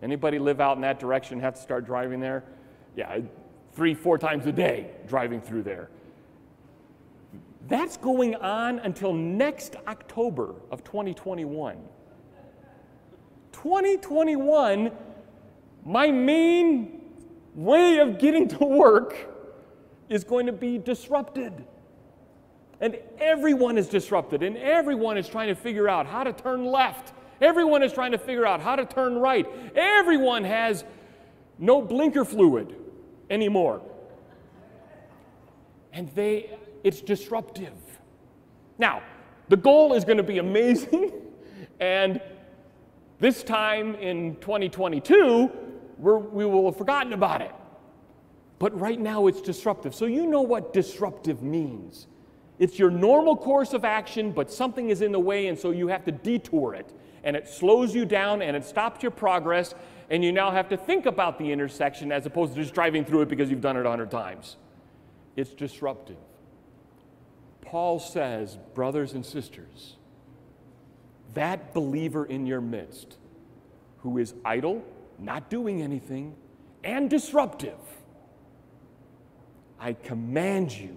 Anybody 0.02 0.38
live 0.38 0.60
out 0.60 0.76
in 0.76 0.82
that 0.82 0.98
direction 0.98 1.40
have 1.40 1.54
to 1.54 1.60
start 1.60 1.86
driving 1.86 2.20
there? 2.20 2.44
Yeah, 2.96 3.20
three, 3.74 3.94
four 3.94 4.18
times 4.18 4.46
a 4.46 4.52
day 4.52 4.90
driving 5.06 5.40
through 5.40 5.62
there. 5.62 5.90
That's 7.68 7.96
going 7.96 8.36
on 8.36 8.78
until 8.78 9.12
next 9.12 9.76
October 9.86 10.54
of 10.70 10.84
2021. 10.84 11.76
2021, 13.66 14.92
my 15.84 16.08
main 16.12 17.00
way 17.56 17.98
of 17.98 18.16
getting 18.16 18.46
to 18.46 18.64
work 18.64 19.16
is 20.08 20.22
going 20.22 20.46
to 20.46 20.52
be 20.52 20.78
disrupted. 20.78 21.64
And 22.80 22.96
everyone 23.18 23.76
is 23.76 23.88
disrupted, 23.88 24.44
and 24.44 24.56
everyone 24.56 25.18
is 25.18 25.28
trying 25.28 25.48
to 25.48 25.56
figure 25.56 25.88
out 25.88 26.06
how 26.06 26.22
to 26.22 26.32
turn 26.32 26.64
left. 26.64 27.12
Everyone 27.40 27.82
is 27.82 27.92
trying 27.92 28.12
to 28.12 28.18
figure 28.18 28.46
out 28.46 28.60
how 28.60 28.76
to 28.76 28.84
turn 28.84 29.16
right. 29.18 29.48
Everyone 29.74 30.44
has 30.44 30.84
no 31.58 31.82
blinker 31.82 32.24
fluid 32.24 32.72
anymore. 33.30 33.82
And 35.92 36.08
they 36.10 36.56
it's 36.84 37.00
disruptive. 37.00 37.72
Now, 38.78 39.02
the 39.48 39.56
goal 39.56 39.92
is 39.94 40.04
going 40.04 40.18
to 40.18 40.22
be 40.22 40.38
amazing, 40.38 41.10
and 41.80 42.20
this 43.18 43.42
time 43.42 43.94
in 43.96 44.36
2022, 44.36 45.50
we 45.98 46.44
will 46.44 46.66
have 46.66 46.76
forgotten 46.76 47.12
about 47.12 47.40
it. 47.40 47.52
But 48.58 48.78
right 48.78 48.98
now, 48.98 49.26
it's 49.26 49.40
disruptive. 49.40 49.94
So, 49.94 50.06
you 50.06 50.26
know 50.26 50.42
what 50.42 50.72
disruptive 50.72 51.42
means. 51.42 52.06
It's 52.58 52.78
your 52.78 52.90
normal 52.90 53.36
course 53.36 53.74
of 53.74 53.84
action, 53.84 54.32
but 54.32 54.50
something 54.50 54.88
is 54.88 55.02
in 55.02 55.12
the 55.12 55.20
way, 55.20 55.48
and 55.48 55.58
so 55.58 55.70
you 55.70 55.88
have 55.88 56.04
to 56.06 56.12
detour 56.12 56.74
it. 56.74 56.90
And 57.22 57.36
it 57.36 57.48
slows 57.48 57.94
you 57.94 58.04
down 58.06 58.40
and 58.40 58.56
it 58.56 58.64
stops 58.64 59.02
your 59.02 59.10
progress, 59.10 59.74
and 60.08 60.24
you 60.24 60.32
now 60.32 60.50
have 60.50 60.68
to 60.70 60.76
think 60.76 61.06
about 61.06 61.38
the 61.38 61.52
intersection 61.52 62.12
as 62.12 62.24
opposed 62.24 62.54
to 62.54 62.62
just 62.62 62.72
driving 62.72 63.04
through 63.04 63.22
it 63.22 63.28
because 63.28 63.50
you've 63.50 63.60
done 63.60 63.76
it 63.76 63.84
a 63.84 63.90
hundred 63.90 64.10
times. 64.10 64.56
It's 65.34 65.52
disruptive. 65.52 66.16
Paul 67.60 67.98
says, 67.98 68.58
brothers 68.74 69.12
and 69.12 69.26
sisters, 69.26 69.96
that 71.36 71.72
believer 71.74 72.24
in 72.24 72.46
your 72.46 72.60
midst 72.60 73.18
who 73.98 74.18
is 74.18 74.34
idle, 74.44 74.82
not 75.18 75.48
doing 75.50 75.82
anything, 75.82 76.34
and 76.82 77.08
disruptive, 77.08 77.78
I 79.78 79.92
command 79.92 80.72
you 80.72 80.96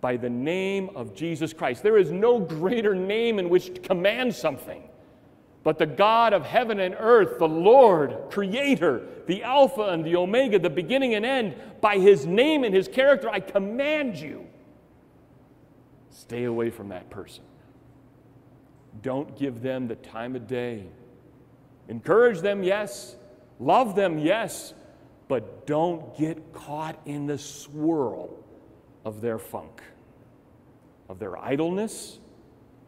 by 0.00 0.16
the 0.16 0.30
name 0.30 0.90
of 0.94 1.14
Jesus 1.14 1.52
Christ. 1.52 1.82
There 1.82 1.96
is 1.96 2.10
no 2.10 2.38
greater 2.38 2.94
name 2.94 3.38
in 3.38 3.48
which 3.48 3.74
to 3.74 3.80
command 3.80 4.34
something. 4.34 4.82
But 5.62 5.78
the 5.78 5.86
God 5.86 6.32
of 6.32 6.44
heaven 6.44 6.80
and 6.80 6.94
earth, 6.98 7.38
the 7.38 7.48
Lord, 7.48 8.30
Creator, 8.30 9.02
the 9.26 9.42
Alpha 9.42 9.84
and 9.90 10.04
the 10.04 10.16
Omega, 10.16 10.58
the 10.58 10.70
beginning 10.70 11.14
and 11.14 11.24
end, 11.24 11.54
by 11.80 11.98
His 11.98 12.26
name 12.26 12.64
and 12.64 12.74
His 12.74 12.88
character, 12.88 13.28
I 13.28 13.40
command 13.40 14.16
you 14.16 14.46
stay 16.10 16.44
away 16.44 16.70
from 16.70 16.88
that 16.88 17.08
person. 17.08 17.44
Don't 19.02 19.36
give 19.38 19.62
them 19.62 19.88
the 19.88 19.96
time 19.96 20.36
of 20.36 20.46
day. 20.46 20.86
Encourage 21.88 22.40
them, 22.40 22.62
yes. 22.62 23.16
Love 23.58 23.94
them, 23.94 24.18
yes. 24.18 24.74
But 25.28 25.66
don't 25.66 26.16
get 26.16 26.52
caught 26.52 26.98
in 27.06 27.26
the 27.26 27.38
swirl 27.38 28.30
of 29.04 29.20
their 29.20 29.38
funk, 29.38 29.82
of 31.08 31.18
their 31.18 31.38
idleness, 31.38 32.18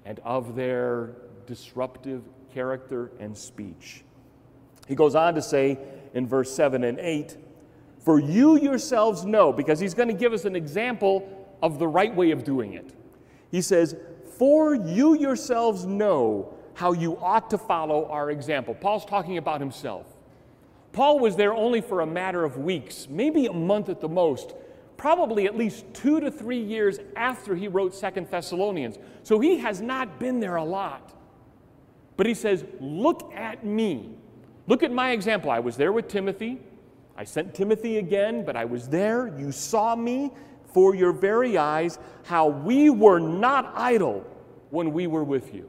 and 0.05 0.19
of 0.21 0.57
their 0.57 1.17
disruptive 1.47 2.23
character 2.53 3.11
and 3.19 3.37
speech. 3.37 4.05
He 4.89 4.95
goes 4.95 5.15
on 5.15 5.35
to 5.35 5.43
say 5.43 5.79
in 6.15 6.27
verse 6.27 6.55
7 6.55 6.85
and 6.85 6.99
8, 6.99 7.37
For 8.01 8.19
you 8.21 8.59
yourselves 8.59 9.25
know, 9.25 9.53
because 9.53 9.79
he's 9.81 9.95
going 9.95 10.09
to 10.09 10.15
give 10.15 10.33
us 10.33 10.45
an 10.45 10.57
example 10.57 11.29
of 11.63 11.79
the 11.79 11.87
right 11.87 12.15
way 12.15 12.33
of 12.33 12.45
doing 12.45 12.75
it. 12.75 12.93
He 13.51 13.63
says, 13.63 13.95
For 14.43 14.75
you 14.75 15.15
yourselves 15.15 15.87
know 15.87 16.53
how 16.75 16.91
you 16.91 17.17
ought 17.19 17.49
to 17.51 17.59
follow 17.59 18.07
our 18.07 18.33
example. 18.33 18.75
Paul's 18.75 19.05
talking 19.05 19.39
about 19.39 19.61
himself. 19.61 20.05
Paul 20.91 21.21
was 21.21 21.37
there 21.37 21.55
only 21.55 21.81
for 21.81 22.01
a 22.01 22.07
matter 22.07 22.45
of 22.45 22.57
weeks, 22.57 23.07
maybe 23.09 23.47
a 23.47 23.53
month 23.53 23.89
at 23.89 24.01
the 24.01 24.09
most, 24.09 24.55
probably 24.97 25.47
at 25.47 25.57
least 25.57 25.85
two 25.95 26.19
to 26.19 26.29
three 26.29 26.59
years 26.59 26.99
after 27.15 27.55
he 27.55 27.69
wrote 27.69 27.95
Second 27.95 28.33
Thessalonians. 28.33 28.99
So 29.23 29.39
he 29.39 29.59
has 29.59 29.81
not 29.81 30.19
been 30.19 30.41
there 30.41 30.57
a 30.57 30.65
lot. 30.65 31.13
But 32.17 32.27
he 32.27 32.35
says, 32.35 32.65
Look 32.81 33.33
at 33.37 33.65
me. 33.65 34.11
Look 34.67 34.83
at 34.83 34.91
my 34.91 35.13
example. 35.13 35.53
I 35.53 35.61
was 35.61 35.77
there 35.77 35.93
with 35.93 36.09
Timothy. 36.09 36.59
I 37.17 37.23
sent 37.23 37.55
Timothy 37.55 37.99
again, 37.99 38.45
but 38.45 38.57
I 38.57 38.65
was 38.65 38.89
there. 38.89 39.33
You 39.39 39.53
saw 39.53 39.95
me 39.95 40.33
for 40.73 40.95
your 40.95 41.13
very 41.13 41.59
eyes, 41.59 41.99
how 42.25 42.49
we 42.49 42.91
were 42.91 43.19
not 43.19 43.73
idle 43.77 44.25
when 44.71 44.93
we 44.93 45.07
were 45.07 45.25
with 45.25 45.55
you. 45.55 45.69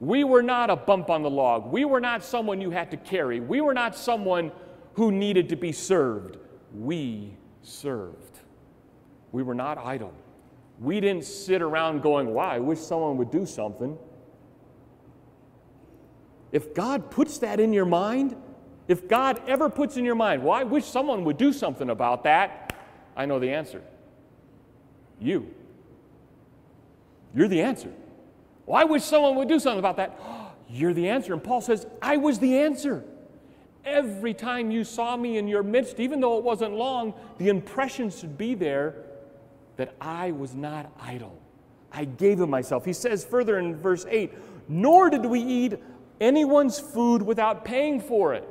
We 0.00 0.24
were 0.24 0.42
not 0.42 0.68
a 0.68 0.76
bump 0.76 1.10
on 1.10 1.22
the 1.22 1.30
log. 1.30 1.70
We 1.70 1.84
were 1.84 2.00
not 2.00 2.24
someone 2.24 2.60
you 2.60 2.70
had 2.70 2.90
to 2.90 2.96
carry. 2.96 3.40
We 3.40 3.60
were 3.60 3.74
not 3.74 3.96
someone 3.96 4.50
who 4.94 5.12
needed 5.12 5.48
to 5.50 5.56
be 5.56 5.72
served. 5.72 6.38
We 6.74 7.36
served. 7.62 8.40
We 9.30 9.42
were 9.42 9.54
not 9.54 9.78
idle. 9.78 10.12
We 10.80 11.00
didn't 11.00 11.24
sit 11.24 11.62
around 11.62 12.02
going, 12.02 12.34
Wow, 12.34 12.48
I 12.48 12.58
wish 12.58 12.80
someone 12.80 13.16
would 13.18 13.30
do 13.30 13.46
something. 13.46 13.96
If 16.50 16.74
God 16.74 17.10
puts 17.10 17.38
that 17.38 17.60
in 17.60 17.72
your 17.72 17.86
mind, 17.86 18.36
if 18.88 19.08
God 19.08 19.40
ever 19.46 19.70
puts 19.70 19.96
in 19.96 20.04
your 20.04 20.14
mind, 20.14 20.42
well, 20.42 20.52
I 20.52 20.64
wish 20.64 20.84
someone 20.84 21.24
would 21.24 21.38
do 21.38 21.52
something 21.52 21.88
about 21.88 22.24
that, 22.24 22.61
I 23.16 23.26
know 23.26 23.38
the 23.38 23.50
answer. 23.50 23.82
You. 25.20 25.48
You're 27.34 27.48
the 27.48 27.62
answer. 27.62 27.92
Well, 28.66 28.80
I 28.80 28.84
wish 28.84 29.02
someone 29.02 29.36
would 29.36 29.48
do 29.48 29.58
something 29.58 29.78
about 29.78 29.96
that. 29.96 30.18
You're 30.68 30.94
the 30.94 31.08
answer. 31.08 31.32
And 31.32 31.42
Paul 31.42 31.60
says, 31.60 31.86
I 32.00 32.16
was 32.16 32.38
the 32.38 32.58
answer. 32.58 33.04
Every 33.84 34.32
time 34.32 34.70
you 34.70 34.84
saw 34.84 35.16
me 35.16 35.36
in 35.36 35.48
your 35.48 35.62
midst, 35.62 35.98
even 36.00 36.20
though 36.20 36.38
it 36.38 36.44
wasn't 36.44 36.74
long, 36.74 37.14
the 37.38 37.48
impression 37.48 38.10
should 38.10 38.38
be 38.38 38.54
there 38.54 38.94
that 39.76 39.94
I 40.00 40.30
was 40.30 40.54
not 40.54 40.90
idle. 41.00 41.36
I 41.92 42.04
gave 42.04 42.40
him 42.40 42.50
myself. 42.50 42.84
He 42.84 42.92
says 42.92 43.24
further 43.24 43.58
in 43.58 43.76
verse 43.76 44.06
8, 44.08 44.32
nor 44.68 45.10
did 45.10 45.26
we 45.26 45.40
eat 45.40 45.74
anyone's 46.20 46.78
food 46.78 47.22
without 47.22 47.64
paying 47.64 48.00
for 48.00 48.32
it. 48.34 48.48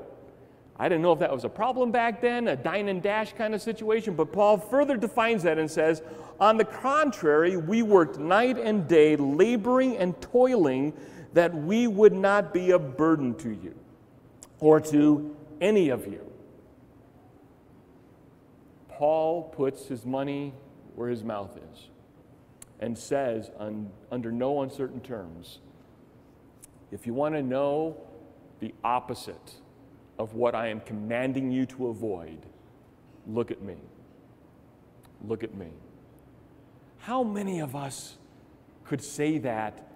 I 0.81 0.89
didn't 0.89 1.03
know 1.03 1.11
if 1.11 1.19
that 1.19 1.31
was 1.31 1.43
a 1.43 1.49
problem 1.49 1.91
back 1.91 2.21
then, 2.21 2.47
a 2.47 2.55
dine 2.55 2.89
and 2.89 3.03
dash 3.03 3.33
kind 3.33 3.53
of 3.53 3.61
situation, 3.61 4.15
but 4.15 4.33
Paul 4.33 4.57
further 4.57 4.97
defines 4.97 5.43
that 5.43 5.59
and 5.59 5.69
says, 5.69 6.01
On 6.39 6.57
the 6.57 6.65
contrary, 6.65 7.55
we 7.55 7.83
worked 7.83 8.17
night 8.17 8.57
and 8.57 8.87
day, 8.87 9.15
laboring 9.15 9.95
and 9.97 10.19
toiling, 10.21 10.93
that 11.33 11.53
we 11.53 11.85
would 11.85 12.13
not 12.13 12.51
be 12.51 12.71
a 12.71 12.79
burden 12.79 13.35
to 13.35 13.49
you 13.49 13.75
or 14.59 14.79
to 14.79 15.37
any 15.61 15.89
of 15.89 16.07
you. 16.07 16.25
Paul 18.89 19.43
puts 19.55 19.85
his 19.85 20.03
money 20.03 20.51
where 20.95 21.09
his 21.09 21.23
mouth 21.23 21.59
is 21.73 21.89
and 22.79 22.97
says, 22.97 23.51
un, 23.59 23.91
under 24.11 24.31
no 24.31 24.63
uncertain 24.63 24.99
terms, 24.99 25.59
if 26.91 27.05
you 27.05 27.13
want 27.13 27.35
to 27.35 27.43
know 27.43 27.97
the 28.59 28.73
opposite 28.83 29.60
of 30.17 30.33
what 30.33 30.55
I 30.55 30.67
am 30.67 30.81
commanding 30.81 31.51
you 31.51 31.65
to 31.67 31.87
avoid, 31.87 32.45
look 33.27 33.51
at 33.51 33.61
me. 33.61 33.75
Look 35.27 35.43
at 35.43 35.55
me. 35.55 35.67
How 36.99 37.23
many 37.23 37.59
of 37.59 37.75
us 37.75 38.17
could 38.83 39.01
say 39.01 39.37
that 39.39 39.87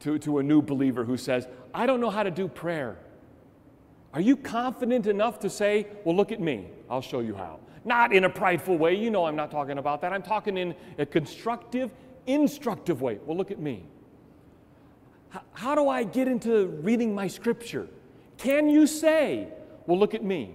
to, 0.00 0.18
to 0.18 0.38
a 0.38 0.42
new 0.42 0.60
believer 0.60 1.04
who 1.04 1.16
says, 1.16 1.46
I 1.72 1.86
don't 1.86 2.00
know 2.00 2.10
how 2.10 2.22
to 2.22 2.30
do 2.30 2.48
prayer? 2.48 2.98
Are 4.12 4.20
you 4.20 4.36
confident 4.36 5.06
enough 5.06 5.40
to 5.40 5.50
say, 5.50 5.86
Well, 6.04 6.14
look 6.14 6.32
at 6.32 6.40
me, 6.40 6.68
I'll 6.88 7.02
show 7.02 7.20
you 7.20 7.34
how? 7.34 7.58
Not 7.84 8.14
in 8.14 8.24
a 8.24 8.30
prideful 8.30 8.78
way, 8.78 8.94
you 8.94 9.10
know 9.10 9.24
I'm 9.24 9.36
not 9.36 9.50
talking 9.50 9.78
about 9.78 10.00
that. 10.02 10.12
I'm 10.12 10.22
talking 10.22 10.56
in 10.56 10.74
a 10.98 11.04
constructive, 11.04 11.90
instructive 12.26 13.02
way. 13.02 13.18
Well, 13.26 13.36
look 13.36 13.50
at 13.50 13.58
me 13.58 13.84
how 15.52 15.74
do 15.74 15.88
I 15.88 16.04
get 16.04 16.28
into 16.28 16.66
reading 16.66 17.14
my 17.14 17.26
scripture? 17.26 17.88
Can 18.38 18.68
you 18.68 18.86
say, 18.86 19.48
well, 19.86 19.98
look 19.98 20.14
at 20.14 20.22
me, 20.22 20.54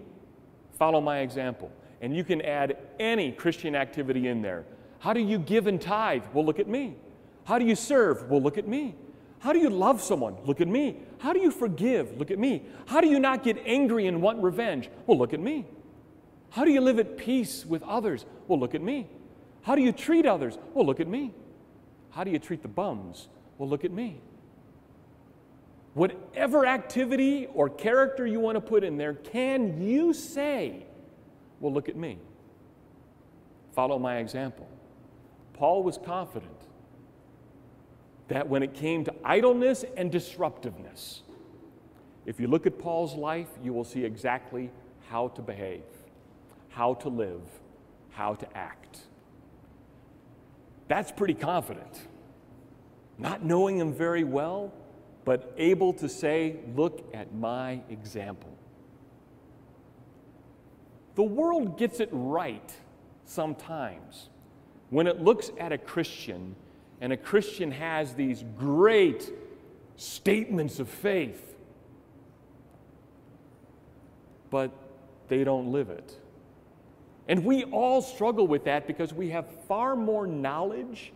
follow 0.78 1.02
my 1.02 1.20
example? 1.20 1.72
And 2.02 2.16
you 2.16 2.24
can 2.24 2.42
add 2.42 2.78
any 3.00 3.32
Christian 3.32 3.76
activity 3.76 4.28
in 4.28 4.42
there. 4.42 4.66
How 5.00 5.14
do 5.14 5.20
you 5.20 5.38
give 5.38 5.68
and 5.68 5.82
tithe? 5.82 6.24
Well, 6.34 6.46
look 6.46 6.60
at 6.60 6.68
me. 6.68 6.96
How 7.46 7.58
do 7.58 7.66
you 7.66 7.76
serve? 7.76 8.30
Well, 8.30 8.42
look 8.42 8.58
at 8.58 8.68
me. 8.68 8.96
How 9.40 9.54
do 9.54 9.60
you 9.60 9.70
love 9.70 10.02
someone? 10.02 10.36
Look 10.46 10.62
at 10.62 10.68
me. 10.68 10.98
How 11.20 11.34
do 11.34 11.40
you 11.40 11.52
forgive? 11.52 12.18
Look 12.18 12.32
at 12.32 12.40
me. 12.40 12.64
How 12.86 13.02
do 13.02 13.08
you 13.08 13.20
not 13.20 13.44
get 13.44 13.58
angry 13.66 14.08
and 14.08 14.22
want 14.22 14.44
revenge? 14.44 14.90
Well, 15.08 15.18
look 15.18 15.34
at 15.34 15.40
me. 15.40 15.66
How 16.52 16.66
do 16.66 16.72
you 16.72 16.82
live 16.82 17.00
at 17.00 17.18
peace 17.18 17.66
with 17.66 17.82
others? 17.84 18.26
Well, 18.48 18.60
look 18.60 18.76
at 18.76 18.82
me. 18.82 19.08
How 19.62 19.76
do 19.76 19.82
you 19.82 19.92
treat 19.92 20.26
others? 20.26 20.58
Well, 20.74 20.86
look 20.86 21.00
at 21.00 21.08
me. 21.08 21.34
How 22.12 22.24
do 22.24 22.32
you 22.32 22.40
treat 22.40 22.62
the 22.62 22.68
bums? 22.68 23.30
Well, 23.58 23.70
look 23.70 23.86
at 23.86 23.92
me. 23.92 24.20
Whatever 25.94 26.66
activity 26.66 27.48
or 27.54 27.70
character 27.70 28.26
you 28.26 28.40
want 28.40 28.56
to 28.56 28.62
put 28.62 28.84
in 28.84 28.98
there, 28.98 29.14
can 29.14 29.82
you 29.82 30.14
say, 30.14 30.86
Well, 31.60 31.74
look 31.74 31.90
at 31.90 31.96
me? 31.96 32.20
Follow 33.74 33.98
my 33.98 34.18
example. 34.18 34.68
Paul 35.54 35.84
was 35.84 35.98
confident 35.98 36.52
that 38.28 38.48
when 38.48 38.64
it 38.64 38.74
came 38.74 39.04
to 39.06 39.14
idleness 39.24 39.84
and 39.98 40.12
disruptiveness, 40.12 41.24
if 42.26 42.40
you 42.40 42.48
look 42.48 42.68
at 42.68 42.78
Paul's 42.78 43.16
life, 43.16 43.48
you 43.64 43.74
will 43.74 43.84
see 43.84 44.06
exactly 44.06 44.70
how 45.10 45.30
to 45.30 45.42
behave, 45.42 45.84
how 46.70 46.94
to 46.96 47.10
live, 47.10 47.42
how 48.12 48.36
to 48.36 48.58
act. 48.58 49.00
That's 50.88 51.12
pretty 51.12 51.34
confident. 51.34 52.08
Not 53.18 53.44
knowing 53.44 53.78
him 53.80 53.94
very 53.94 54.24
well, 54.24 54.72
but 55.30 55.54
able 55.58 55.94
to 55.94 56.10
say, 56.10 56.56
Look 56.76 57.08
at 57.14 57.36
my 57.36 57.82
example. 57.92 58.50
The 61.14 61.22
world 61.22 61.78
gets 61.78 62.00
it 62.00 62.10
right 62.12 62.74
sometimes 63.26 64.30
when 64.90 65.06
it 65.06 65.22
looks 65.22 65.52
at 65.60 65.72
a 65.72 65.78
Christian 65.78 66.56
and 67.00 67.14
a 67.14 67.18
Christian 67.18 67.70
has 67.70 68.16
these 68.16 68.44
great 68.58 69.32
statements 69.98 70.80
of 70.80 70.90
faith, 70.90 71.56
but 74.50 74.72
they 75.28 75.44
don't 75.44 75.72
live 75.72 75.92
it. 75.92 76.12
And 77.28 77.46
we 77.46 77.66
all 77.66 78.02
struggle 78.02 78.48
with 78.48 78.64
that 78.64 78.88
because 78.88 79.14
we 79.14 79.30
have 79.30 79.46
far 79.68 79.96
more 79.96 80.26
knowledge 80.26 81.14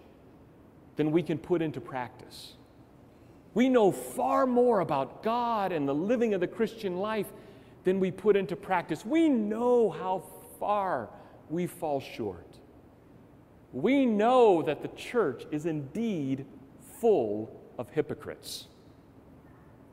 than 0.98 1.12
we 1.12 1.24
can 1.24 1.40
put 1.40 1.64
into 1.64 1.82
practice. 1.82 2.54
We 3.54 3.70
know 3.70 3.92
far 3.92 4.46
more 4.46 4.80
about 4.80 5.24
God 5.24 5.72
and 5.72 5.88
the 5.88 5.94
living 5.94 6.34
of 6.34 6.42
the 6.42 6.48
Christian 6.48 6.98
life 6.98 7.28
than 7.84 8.00
we 8.00 8.12
put 8.12 8.36
into 8.36 8.56
practice. 8.56 9.06
We 9.06 9.30
know 9.30 9.90
how 9.90 10.24
far 10.60 11.10
we 11.50 11.68
fall 11.68 12.00
short. 12.00 12.58
We 13.72 14.06
know 14.06 14.62
that 14.64 14.82
the 14.82 14.88
church 14.90 15.46
is 15.52 15.66
indeed 15.66 16.46
full 17.00 17.60
of 17.78 17.90
hypocrites. 17.90 18.68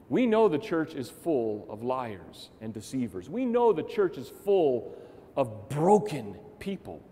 We 0.08 0.26
know 0.26 0.48
the 0.48 0.58
church 0.58 0.94
is 0.94 1.08
full 1.08 1.66
of 1.70 1.82
liars 1.82 2.50
and 2.60 2.74
deceivers. 2.74 3.28
We 3.28 3.44
know 3.44 3.72
the 3.72 3.82
church 3.82 4.18
is 4.18 4.28
full 4.28 4.94
of 5.36 5.68
broken 5.68 6.36
people 6.58 7.02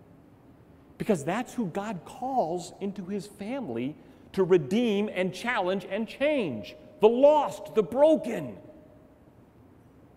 because 0.97 1.23
that's 1.23 1.53
who 1.53 1.67
God 1.67 2.01
calls 2.05 2.73
into 2.81 3.05
his 3.05 3.25
family 3.25 3.95
to 4.33 4.43
redeem 4.43 5.09
and 5.13 5.33
challenge 5.33 5.85
and 5.89 6.07
change 6.07 6.75
the 7.01 7.09
lost, 7.09 7.75
the 7.75 7.83
broken, 7.83 8.57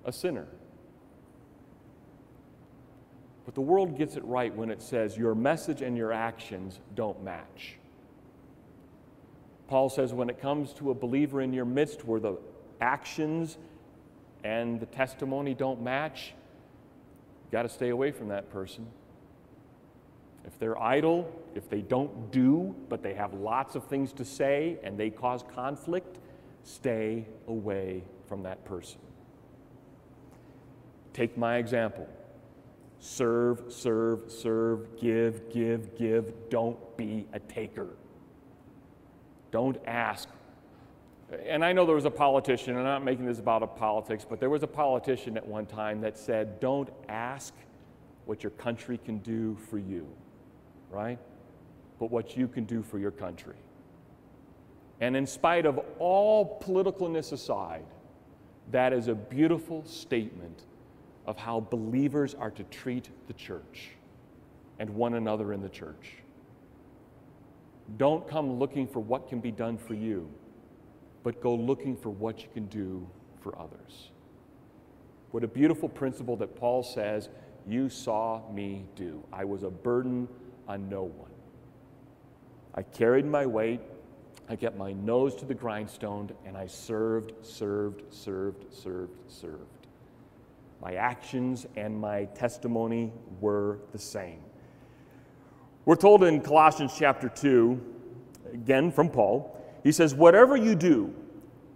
a 0.04 0.12
sinner. 0.12 0.46
But 3.44 3.54
the 3.54 3.60
world 3.60 3.96
gets 3.98 4.16
it 4.16 4.24
right 4.24 4.54
when 4.54 4.70
it 4.70 4.82
says 4.82 5.16
your 5.16 5.34
message 5.34 5.82
and 5.82 5.96
your 5.96 6.12
actions 6.12 6.80
don't 6.94 7.22
match. 7.22 7.76
Paul 9.68 9.88
says 9.88 10.12
when 10.12 10.28
it 10.28 10.40
comes 10.40 10.72
to 10.74 10.90
a 10.90 10.94
believer 10.94 11.40
in 11.40 11.52
your 11.52 11.64
midst 11.64 12.04
where 12.04 12.20
the 12.20 12.36
actions 12.80 13.56
and 14.44 14.80
the 14.80 14.86
testimony 14.86 15.54
don't 15.54 15.82
match, 15.82 16.34
you 17.44 17.52
got 17.52 17.62
to 17.62 17.68
stay 17.68 17.88
away 17.88 18.10
from 18.10 18.28
that 18.28 18.50
person. 18.50 18.86
If 20.44 20.58
they're 20.58 20.80
idle, 20.80 21.30
if 21.54 21.68
they 21.68 21.82
don't 21.82 22.32
do, 22.32 22.74
but 22.88 23.02
they 23.02 23.14
have 23.14 23.32
lots 23.34 23.76
of 23.76 23.86
things 23.86 24.12
to 24.14 24.24
say 24.24 24.78
and 24.82 24.98
they 24.98 25.10
cause 25.10 25.44
conflict, 25.54 26.18
stay 26.64 27.26
away 27.46 28.02
from 28.26 28.42
that 28.42 28.64
person. 28.64 28.98
Take 31.12 31.36
my 31.36 31.56
example 31.56 32.08
serve, 32.98 33.64
serve, 33.68 34.30
serve, 34.30 34.96
give, 34.96 35.52
give, 35.52 35.96
give. 35.98 36.32
Don't 36.50 36.96
be 36.96 37.26
a 37.32 37.40
taker. 37.40 37.88
Don't 39.50 39.76
ask. 39.86 40.28
And 41.44 41.64
I 41.64 41.72
know 41.72 41.84
there 41.84 41.96
was 41.96 42.04
a 42.04 42.10
politician, 42.10 42.76
I'm 42.76 42.84
not 42.84 43.02
making 43.02 43.26
this 43.26 43.40
about 43.40 43.76
politics, 43.76 44.24
but 44.28 44.38
there 44.38 44.50
was 44.50 44.62
a 44.62 44.68
politician 44.68 45.36
at 45.36 45.44
one 45.44 45.66
time 45.66 46.00
that 46.02 46.16
said, 46.16 46.60
Don't 46.60 46.90
ask 47.08 47.52
what 48.24 48.44
your 48.44 48.50
country 48.50 48.98
can 48.98 49.18
do 49.18 49.56
for 49.68 49.78
you 49.78 50.06
right? 50.92 51.18
But 51.98 52.10
what 52.10 52.36
you 52.36 52.46
can 52.46 52.64
do 52.64 52.82
for 52.82 52.98
your 52.98 53.10
country. 53.10 53.56
And 55.00 55.16
in 55.16 55.26
spite 55.26 55.66
of 55.66 55.80
all 55.98 56.60
politicalness 56.62 57.32
aside, 57.32 57.84
that 58.70 58.92
is 58.92 59.08
a 59.08 59.14
beautiful 59.14 59.84
statement 59.84 60.64
of 61.26 61.36
how 61.36 61.60
believers 61.60 62.34
are 62.34 62.50
to 62.52 62.62
treat 62.64 63.08
the 63.26 63.32
church 63.32 63.90
and 64.78 64.90
one 64.90 65.14
another 65.14 65.52
in 65.52 65.60
the 65.60 65.68
church. 65.68 66.14
Don't 67.96 68.26
come 68.28 68.58
looking 68.58 68.86
for 68.86 69.00
what 69.00 69.28
can 69.28 69.40
be 69.40 69.50
done 69.50 69.76
for 69.76 69.94
you, 69.94 70.28
but 71.22 71.40
go 71.40 71.54
looking 71.54 71.96
for 71.96 72.10
what 72.10 72.42
you 72.42 72.48
can 72.54 72.66
do 72.66 73.06
for 73.40 73.58
others. 73.58 74.10
What 75.30 75.44
a 75.44 75.48
beautiful 75.48 75.88
principle 75.88 76.36
that 76.36 76.56
Paul 76.56 76.82
says, 76.82 77.28
You 77.66 77.88
saw 77.88 78.42
me 78.52 78.84
do. 78.96 79.22
I 79.32 79.44
was 79.44 79.62
a 79.62 79.70
burden 79.70 80.28
on 80.68 80.88
no 80.88 81.04
one. 81.04 81.30
I 82.74 82.82
carried 82.82 83.26
my 83.26 83.46
weight, 83.46 83.80
I 84.48 84.56
kept 84.56 84.76
my 84.76 84.92
nose 84.92 85.34
to 85.36 85.44
the 85.44 85.54
grindstone, 85.54 86.30
and 86.44 86.56
I 86.56 86.66
served, 86.66 87.32
served, 87.42 88.02
served, 88.12 88.72
served, 88.72 89.12
served. 89.28 89.86
My 90.80 90.94
actions 90.94 91.66
and 91.76 91.98
my 91.98 92.24
testimony 92.26 93.12
were 93.40 93.78
the 93.92 93.98
same. 93.98 94.40
We're 95.84 95.96
told 95.96 96.24
in 96.24 96.40
Colossians 96.40 96.94
chapter 96.98 97.28
2, 97.28 97.80
again 98.52 98.90
from 98.90 99.08
Paul, 99.08 99.58
he 99.84 99.92
says, 99.92 100.14
Whatever 100.14 100.56
you 100.56 100.74
do, 100.74 101.14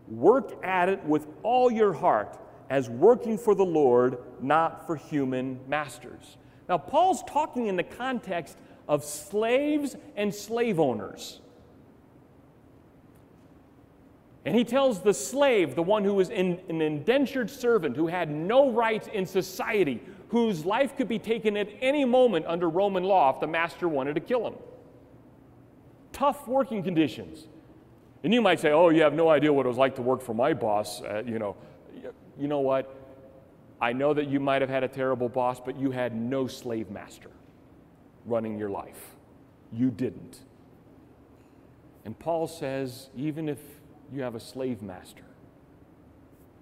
work 0.08 0.64
at 0.64 0.88
it 0.88 1.02
with 1.04 1.26
all 1.42 1.70
your 1.70 1.92
heart, 1.92 2.38
as 2.68 2.90
working 2.90 3.38
for 3.38 3.54
the 3.54 3.64
Lord, 3.64 4.18
not 4.40 4.86
for 4.86 4.96
human 4.96 5.60
masters. 5.68 6.36
Now, 6.68 6.78
Paul's 6.78 7.22
talking 7.24 7.68
in 7.68 7.76
the 7.76 7.84
context 7.84 8.56
of 8.88 9.04
slaves 9.04 9.96
and 10.16 10.34
slave 10.34 10.78
owners. 10.78 11.40
And 14.44 14.54
he 14.54 14.62
tells 14.62 15.00
the 15.00 15.12
slave, 15.12 15.74
the 15.74 15.82
one 15.82 16.04
who 16.04 16.14
was 16.14 16.30
in, 16.30 16.60
an 16.68 16.80
indentured 16.80 17.50
servant, 17.50 17.96
who 17.96 18.06
had 18.06 18.30
no 18.30 18.70
rights 18.70 19.08
in 19.12 19.26
society, 19.26 20.00
whose 20.28 20.64
life 20.64 20.96
could 20.96 21.08
be 21.08 21.18
taken 21.18 21.56
at 21.56 21.68
any 21.80 22.04
moment 22.04 22.46
under 22.46 22.68
Roman 22.68 23.02
law 23.02 23.34
if 23.34 23.40
the 23.40 23.48
master 23.48 23.88
wanted 23.88 24.14
to 24.14 24.20
kill 24.20 24.46
him. 24.46 24.54
Tough 26.12 26.46
working 26.46 26.82
conditions. 26.84 27.48
And 28.22 28.32
you 28.32 28.40
might 28.40 28.60
say, 28.60 28.70
oh, 28.70 28.90
you 28.90 29.02
have 29.02 29.14
no 29.14 29.28
idea 29.28 29.52
what 29.52 29.66
it 29.66 29.68
was 29.68 29.78
like 29.78 29.96
to 29.96 30.02
work 30.02 30.22
for 30.22 30.32
my 30.32 30.54
boss. 30.54 31.02
Uh, 31.02 31.24
you 31.26 31.40
know, 31.40 31.56
you 32.38 32.46
know 32.46 32.60
what? 32.60 32.94
I 33.80 33.92
know 33.92 34.14
that 34.14 34.28
you 34.28 34.38
might 34.38 34.62
have 34.62 34.70
had 34.70 34.84
a 34.84 34.88
terrible 34.88 35.28
boss, 35.28 35.60
but 35.60 35.78
you 35.78 35.90
had 35.90 36.14
no 36.14 36.46
slave 36.46 36.88
master 36.90 37.30
running 38.26 38.58
your 38.58 38.70
life. 38.70 39.16
You 39.72 39.90
didn't. 39.90 40.40
And 42.04 42.18
Paul 42.18 42.46
says, 42.46 43.08
even 43.16 43.48
if 43.48 43.58
you 44.12 44.22
have 44.22 44.34
a 44.34 44.40
slave 44.40 44.82
master, 44.82 45.24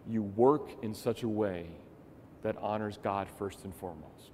you 0.08 0.22
work 0.22 0.70
in 0.82 0.94
such 0.94 1.22
a 1.22 1.28
way 1.28 1.66
that 2.42 2.56
honors 2.58 2.98
God 3.02 3.28
first 3.38 3.64
and 3.64 3.74
foremost. 3.74 4.30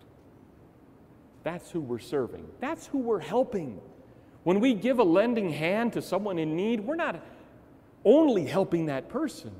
That's 1.42 1.70
who 1.70 1.80
we're 1.80 1.98
serving. 1.98 2.46
That's 2.60 2.86
who 2.86 2.98
we're 2.98 3.20
helping. 3.20 3.80
When 4.42 4.60
we 4.60 4.74
give 4.74 4.98
a 4.98 5.04
lending 5.04 5.50
hand 5.50 5.92
to 5.94 6.02
someone 6.02 6.38
in 6.38 6.56
need, 6.56 6.80
we're 6.80 6.96
not 6.96 7.24
only 8.04 8.46
helping 8.46 8.86
that 8.86 9.08
person. 9.08 9.52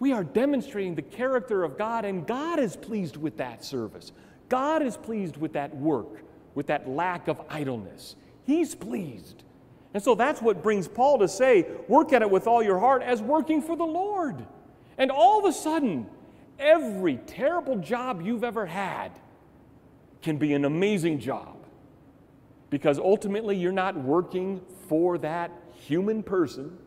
We 0.00 0.12
are 0.12 0.24
demonstrating 0.24 0.94
the 0.94 1.02
character 1.02 1.62
of 1.62 1.78
God, 1.78 2.04
and 2.04 2.26
God 2.26 2.58
is 2.58 2.76
pleased 2.76 3.16
with 3.16 3.36
that 3.36 3.64
service. 3.64 4.12
God 4.48 4.82
is 4.82 4.96
pleased 4.96 5.36
with 5.36 5.52
that 5.52 5.76
work 5.76 6.22
with 6.54 6.66
that 6.68 6.88
lack 6.88 7.28
of 7.28 7.40
idleness. 7.48 8.16
He's 8.44 8.74
pleased. 8.74 9.42
And 9.94 10.02
so 10.02 10.14
that's 10.14 10.40
what 10.40 10.62
brings 10.62 10.88
Paul 10.88 11.18
to 11.18 11.28
say, 11.28 11.66
work 11.88 12.12
at 12.12 12.22
it 12.22 12.30
with 12.30 12.46
all 12.46 12.62
your 12.62 12.78
heart 12.78 13.02
as 13.02 13.20
working 13.20 13.60
for 13.60 13.76
the 13.76 13.84
Lord. 13.84 14.44
And 14.96 15.10
all 15.10 15.38
of 15.38 15.44
a 15.44 15.52
sudden, 15.52 16.06
every 16.58 17.16
terrible 17.16 17.76
job 17.76 18.22
you've 18.22 18.44
ever 18.44 18.66
had 18.66 19.12
can 20.22 20.38
be 20.38 20.54
an 20.54 20.64
amazing 20.64 21.18
job. 21.18 21.56
Because 22.70 22.98
ultimately, 22.98 23.56
you're 23.56 23.72
not 23.72 23.96
working 23.96 24.62
for 24.88 25.18
that 25.18 25.50
human 25.74 26.22
person, 26.22 26.78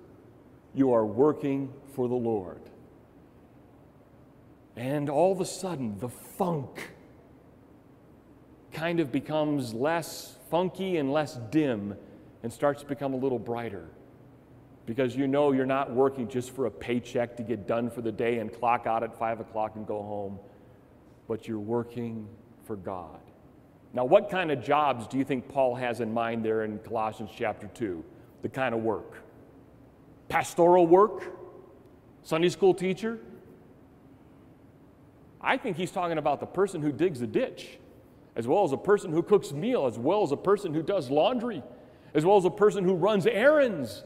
you 0.73 0.93
are 0.93 1.05
working 1.05 1.71
for 1.93 2.07
the 2.07 2.15
Lord. 2.15 2.61
And 4.75 5.09
all 5.09 5.31
of 5.31 5.39
a 5.39 5.45
sudden, 5.45 5.99
the 5.99 6.09
funk 6.09 6.94
kind 8.75 8.99
of 8.99 9.09
becomes 9.09 9.73
less 9.73 10.35
funky 10.51 10.97
and 10.97 11.11
less 11.11 11.39
dim 11.49 11.95
and 12.43 12.51
starts 12.51 12.81
to 12.81 12.87
become 12.87 13.13
a 13.13 13.17
little 13.17 13.39
brighter. 13.39 13.87
Because 14.85 15.15
you 15.15 15.27
know 15.27 15.53
you're 15.53 15.65
not 15.65 15.91
working 15.91 16.27
just 16.27 16.51
for 16.51 16.65
a 16.65 16.71
paycheck 16.71 17.37
to 17.37 17.43
get 17.43 17.67
done 17.67 17.89
for 17.89 18.01
the 18.01 18.11
day 18.11 18.39
and 18.39 18.53
clock 18.53 18.85
out 18.85 19.01
at 19.01 19.17
five 19.17 19.39
o'clock 19.39 19.75
and 19.75 19.87
go 19.87 20.03
home, 20.03 20.37
but 21.27 21.47
you're 21.47 21.57
working 21.57 22.27
for 22.65 22.75
God. 22.75 23.19
Now, 23.93 24.03
what 24.03 24.29
kind 24.29 24.51
of 24.51 24.61
jobs 24.61 25.07
do 25.07 25.17
you 25.17 25.23
think 25.23 25.47
Paul 25.47 25.73
has 25.75 26.01
in 26.01 26.13
mind 26.13 26.43
there 26.43 26.65
in 26.65 26.77
Colossians 26.79 27.31
chapter 27.33 27.67
2? 27.67 28.03
The 28.41 28.49
kind 28.49 28.75
of 28.75 28.81
work? 28.81 29.23
Pastoral 30.27 30.85
work? 30.85 31.23
Sunday 32.23 32.49
school 32.49 32.73
teacher? 32.73 33.19
I 35.39 35.55
think 35.55 35.77
he's 35.77 35.91
talking 35.91 36.17
about 36.17 36.41
the 36.41 36.45
person 36.45 36.81
who 36.81 36.91
digs 36.91 37.21
a 37.21 37.27
ditch 37.27 37.79
as 38.35 38.47
well 38.47 38.63
as 38.63 38.71
a 38.71 38.77
person 38.77 39.11
who 39.11 39.23
cooks 39.23 39.51
meal, 39.51 39.85
as 39.85 39.97
well 39.97 40.23
as 40.23 40.31
a 40.31 40.37
person 40.37 40.73
who 40.73 40.81
does 40.81 41.09
laundry, 41.09 41.63
as 42.13 42.25
well 42.25 42.37
as 42.37 42.45
a 42.45 42.49
person 42.49 42.83
who 42.83 42.93
runs 42.93 43.25
errands. 43.25 44.03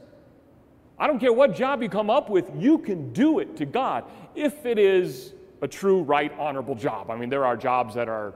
I 0.98 1.08
don't 1.08 1.20
care 1.20 1.34
what 1.34 1.56
job 1.56 1.82
you 1.82 1.90
come 1.90 2.10
up 2.10 2.30
with, 2.30 2.52
you 2.56 2.78
can 2.78 3.14
do 3.14 3.40
it 3.40 3.56
to 3.58 3.66
God 3.66 4.06
if 4.36 4.66
it 4.66 4.78
is 4.78 5.34
a 5.62 5.68
true, 5.68 6.02
right, 6.04 6.32
honorable 6.38 6.76
job. 6.76 7.10
I 7.10 7.16
mean, 7.16 7.30
there 7.30 7.46
are 7.46 7.58
jobs 7.58 7.96
that 7.96 8.08
are, 8.08 8.34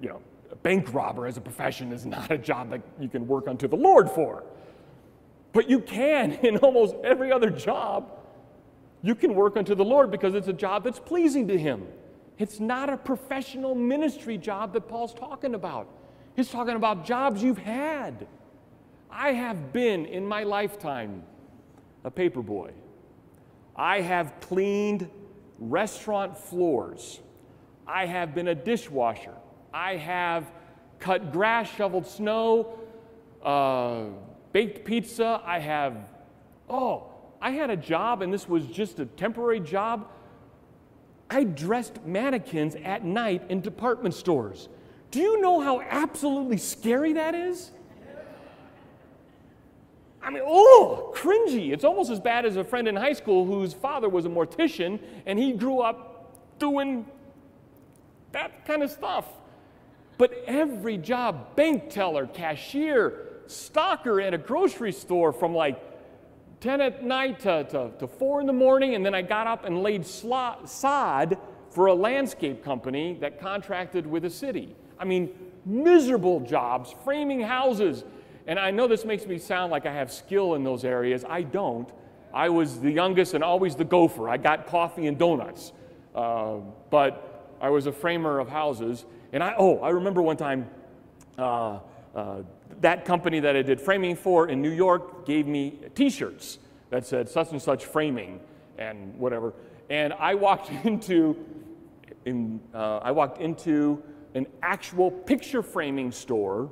you 0.00 0.08
know, 0.08 0.20
a 0.50 0.56
bank 0.56 0.92
robber 0.94 1.26
as 1.26 1.36
a 1.36 1.40
profession 1.40 1.92
is 1.92 2.06
not 2.16 2.30
a 2.30 2.38
job 2.38 2.70
that 2.70 2.82
you 2.98 3.08
can 3.08 3.26
work 3.26 3.48
unto 3.48 3.68
the 3.68 3.76
Lord 3.76 4.10
for. 4.10 4.44
But 5.52 5.68
you 5.68 5.80
can 5.80 6.32
in 6.42 6.56
almost 6.58 6.94
every 7.04 7.32
other 7.32 7.50
job. 7.50 8.12
You 9.02 9.14
can 9.14 9.34
work 9.34 9.56
unto 9.56 9.74
the 9.74 9.84
Lord 9.84 10.10
because 10.10 10.34
it's 10.34 10.48
a 10.48 10.52
job 10.52 10.84
that's 10.84 10.98
pleasing 10.98 11.48
to 11.48 11.58
Him. 11.58 11.86
It's 12.38 12.60
not 12.60 12.88
a 12.88 12.96
professional 12.96 13.74
ministry 13.74 14.38
job 14.38 14.72
that 14.72 14.82
Paul's 14.88 15.12
talking 15.12 15.54
about. 15.54 15.88
He's 16.36 16.48
talking 16.48 16.76
about 16.76 17.04
jobs 17.04 17.42
you've 17.42 17.58
had. 17.58 18.28
I 19.10 19.32
have 19.32 19.72
been 19.72 20.06
in 20.06 20.24
my 20.24 20.44
lifetime 20.44 21.24
a 22.04 22.10
paperboy. 22.10 22.70
I 23.74 24.00
have 24.00 24.34
cleaned 24.40 25.10
restaurant 25.58 26.38
floors. 26.38 27.20
I 27.86 28.06
have 28.06 28.34
been 28.34 28.48
a 28.48 28.54
dishwasher. 28.54 29.34
I 29.72 29.96
have 29.96 30.50
cut 31.00 31.32
grass, 31.32 31.68
shoveled 31.74 32.06
snow, 32.06 32.78
uh, 33.42 34.04
baked 34.52 34.84
pizza. 34.84 35.42
I 35.44 35.58
have, 35.58 35.96
oh, 36.68 37.06
I 37.40 37.50
had 37.50 37.70
a 37.70 37.76
job, 37.76 38.22
and 38.22 38.32
this 38.32 38.48
was 38.48 38.66
just 38.66 38.98
a 39.00 39.06
temporary 39.06 39.60
job. 39.60 40.08
I 41.30 41.44
dressed 41.44 42.04
mannequins 42.04 42.74
at 42.76 43.04
night 43.04 43.42
in 43.48 43.60
department 43.60 44.14
stores. 44.14 44.68
Do 45.10 45.20
you 45.20 45.40
know 45.40 45.60
how 45.60 45.80
absolutely 45.80 46.58
scary 46.58 47.14
that 47.14 47.34
is? 47.34 47.70
I 50.22 50.30
mean, 50.30 50.42
oh, 50.44 51.12
cringy. 51.14 51.72
It's 51.72 51.84
almost 51.84 52.10
as 52.10 52.20
bad 52.20 52.44
as 52.44 52.56
a 52.56 52.64
friend 52.64 52.88
in 52.88 52.96
high 52.96 53.12
school 53.12 53.46
whose 53.46 53.72
father 53.72 54.08
was 54.08 54.26
a 54.26 54.28
mortician 54.28 54.98
and 55.26 55.38
he 55.38 55.52
grew 55.52 55.80
up 55.80 56.58
doing 56.58 57.06
that 58.32 58.66
kind 58.66 58.82
of 58.82 58.90
stuff. 58.90 59.26
But 60.18 60.44
every 60.46 60.98
job 60.98 61.56
bank 61.56 61.90
teller, 61.90 62.26
cashier, 62.26 63.26
stocker 63.46 64.22
at 64.22 64.34
a 64.34 64.38
grocery 64.38 64.92
store 64.92 65.32
from 65.32 65.54
like 65.54 65.80
10 66.60 66.80
at 66.80 67.04
night 67.04 67.40
to, 67.40 67.64
to, 67.64 67.90
to 67.98 68.06
4 68.08 68.40
in 68.40 68.46
the 68.46 68.52
morning, 68.52 68.94
and 68.94 69.04
then 69.04 69.14
I 69.14 69.22
got 69.22 69.46
up 69.46 69.64
and 69.64 69.82
laid 69.82 70.04
sod 70.06 71.38
for 71.70 71.86
a 71.86 71.94
landscape 71.94 72.64
company 72.64 73.16
that 73.20 73.40
contracted 73.40 74.06
with 74.06 74.24
a 74.24 74.30
city. 74.30 74.74
I 74.98 75.04
mean, 75.04 75.30
miserable 75.64 76.40
jobs, 76.40 76.94
framing 77.04 77.40
houses. 77.40 78.04
And 78.46 78.58
I 78.58 78.70
know 78.70 78.88
this 78.88 79.04
makes 79.04 79.26
me 79.26 79.38
sound 79.38 79.70
like 79.70 79.86
I 79.86 79.92
have 79.92 80.12
skill 80.12 80.54
in 80.54 80.64
those 80.64 80.84
areas. 80.84 81.24
I 81.28 81.42
don't. 81.42 81.88
I 82.32 82.48
was 82.48 82.80
the 82.80 82.90
youngest 82.90 83.34
and 83.34 83.44
always 83.44 83.76
the 83.76 83.84
gopher. 83.84 84.28
I 84.28 84.38
got 84.38 84.66
coffee 84.66 85.06
and 85.06 85.18
donuts. 85.18 85.72
Uh, 86.14 86.56
but 86.90 87.54
I 87.60 87.70
was 87.70 87.86
a 87.86 87.92
framer 87.92 88.38
of 88.38 88.48
houses. 88.48 89.04
And 89.32 89.42
I, 89.42 89.54
oh, 89.58 89.78
I 89.80 89.90
remember 89.90 90.22
one 90.22 90.36
time 90.36 90.68
uh, 91.38 91.78
uh, 92.14 92.42
that 92.80 93.04
company 93.04 93.40
that 93.40 93.56
I 93.56 93.62
did 93.62 93.80
framing 93.80 94.16
for 94.16 94.48
in 94.48 94.62
New 94.62 94.70
York 94.70 95.26
gave 95.26 95.46
me 95.46 95.78
t 95.94 96.10
shirts 96.10 96.58
that 96.90 97.06
said 97.06 97.28
such 97.28 97.50
and 97.50 97.60
such 97.60 97.84
framing 97.84 98.40
and 98.78 99.14
whatever. 99.18 99.52
And 99.90 100.12
I 100.14 100.34
walked 100.34 100.70
into, 100.84 101.36
in, 102.24 102.60
uh, 102.74 102.98
I 102.98 103.10
walked 103.10 103.40
into 103.40 104.02
an 104.34 104.46
actual 104.62 105.10
picture 105.10 105.62
framing 105.62 106.12
store 106.12 106.70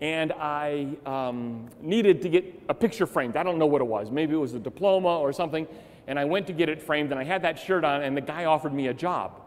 and 0.00 0.32
I 0.32 0.88
um, 1.06 1.68
needed 1.80 2.20
to 2.22 2.28
get 2.28 2.62
a 2.68 2.74
picture 2.74 3.06
framed. 3.06 3.36
I 3.36 3.42
don't 3.42 3.58
know 3.58 3.66
what 3.66 3.80
it 3.80 3.86
was. 3.86 4.10
Maybe 4.10 4.34
it 4.34 4.38
was 4.38 4.52
a 4.54 4.58
diploma 4.58 5.18
or 5.18 5.32
something. 5.32 5.66
And 6.06 6.18
I 6.18 6.24
went 6.24 6.46
to 6.48 6.52
get 6.52 6.68
it 6.68 6.80
framed, 6.80 7.10
and 7.10 7.18
I 7.18 7.24
had 7.24 7.42
that 7.42 7.58
shirt 7.58 7.82
on, 7.82 8.02
and 8.02 8.16
the 8.16 8.20
guy 8.20 8.44
offered 8.44 8.72
me 8.72 8.88
a 8.88 8.94
job. 8.94 9.40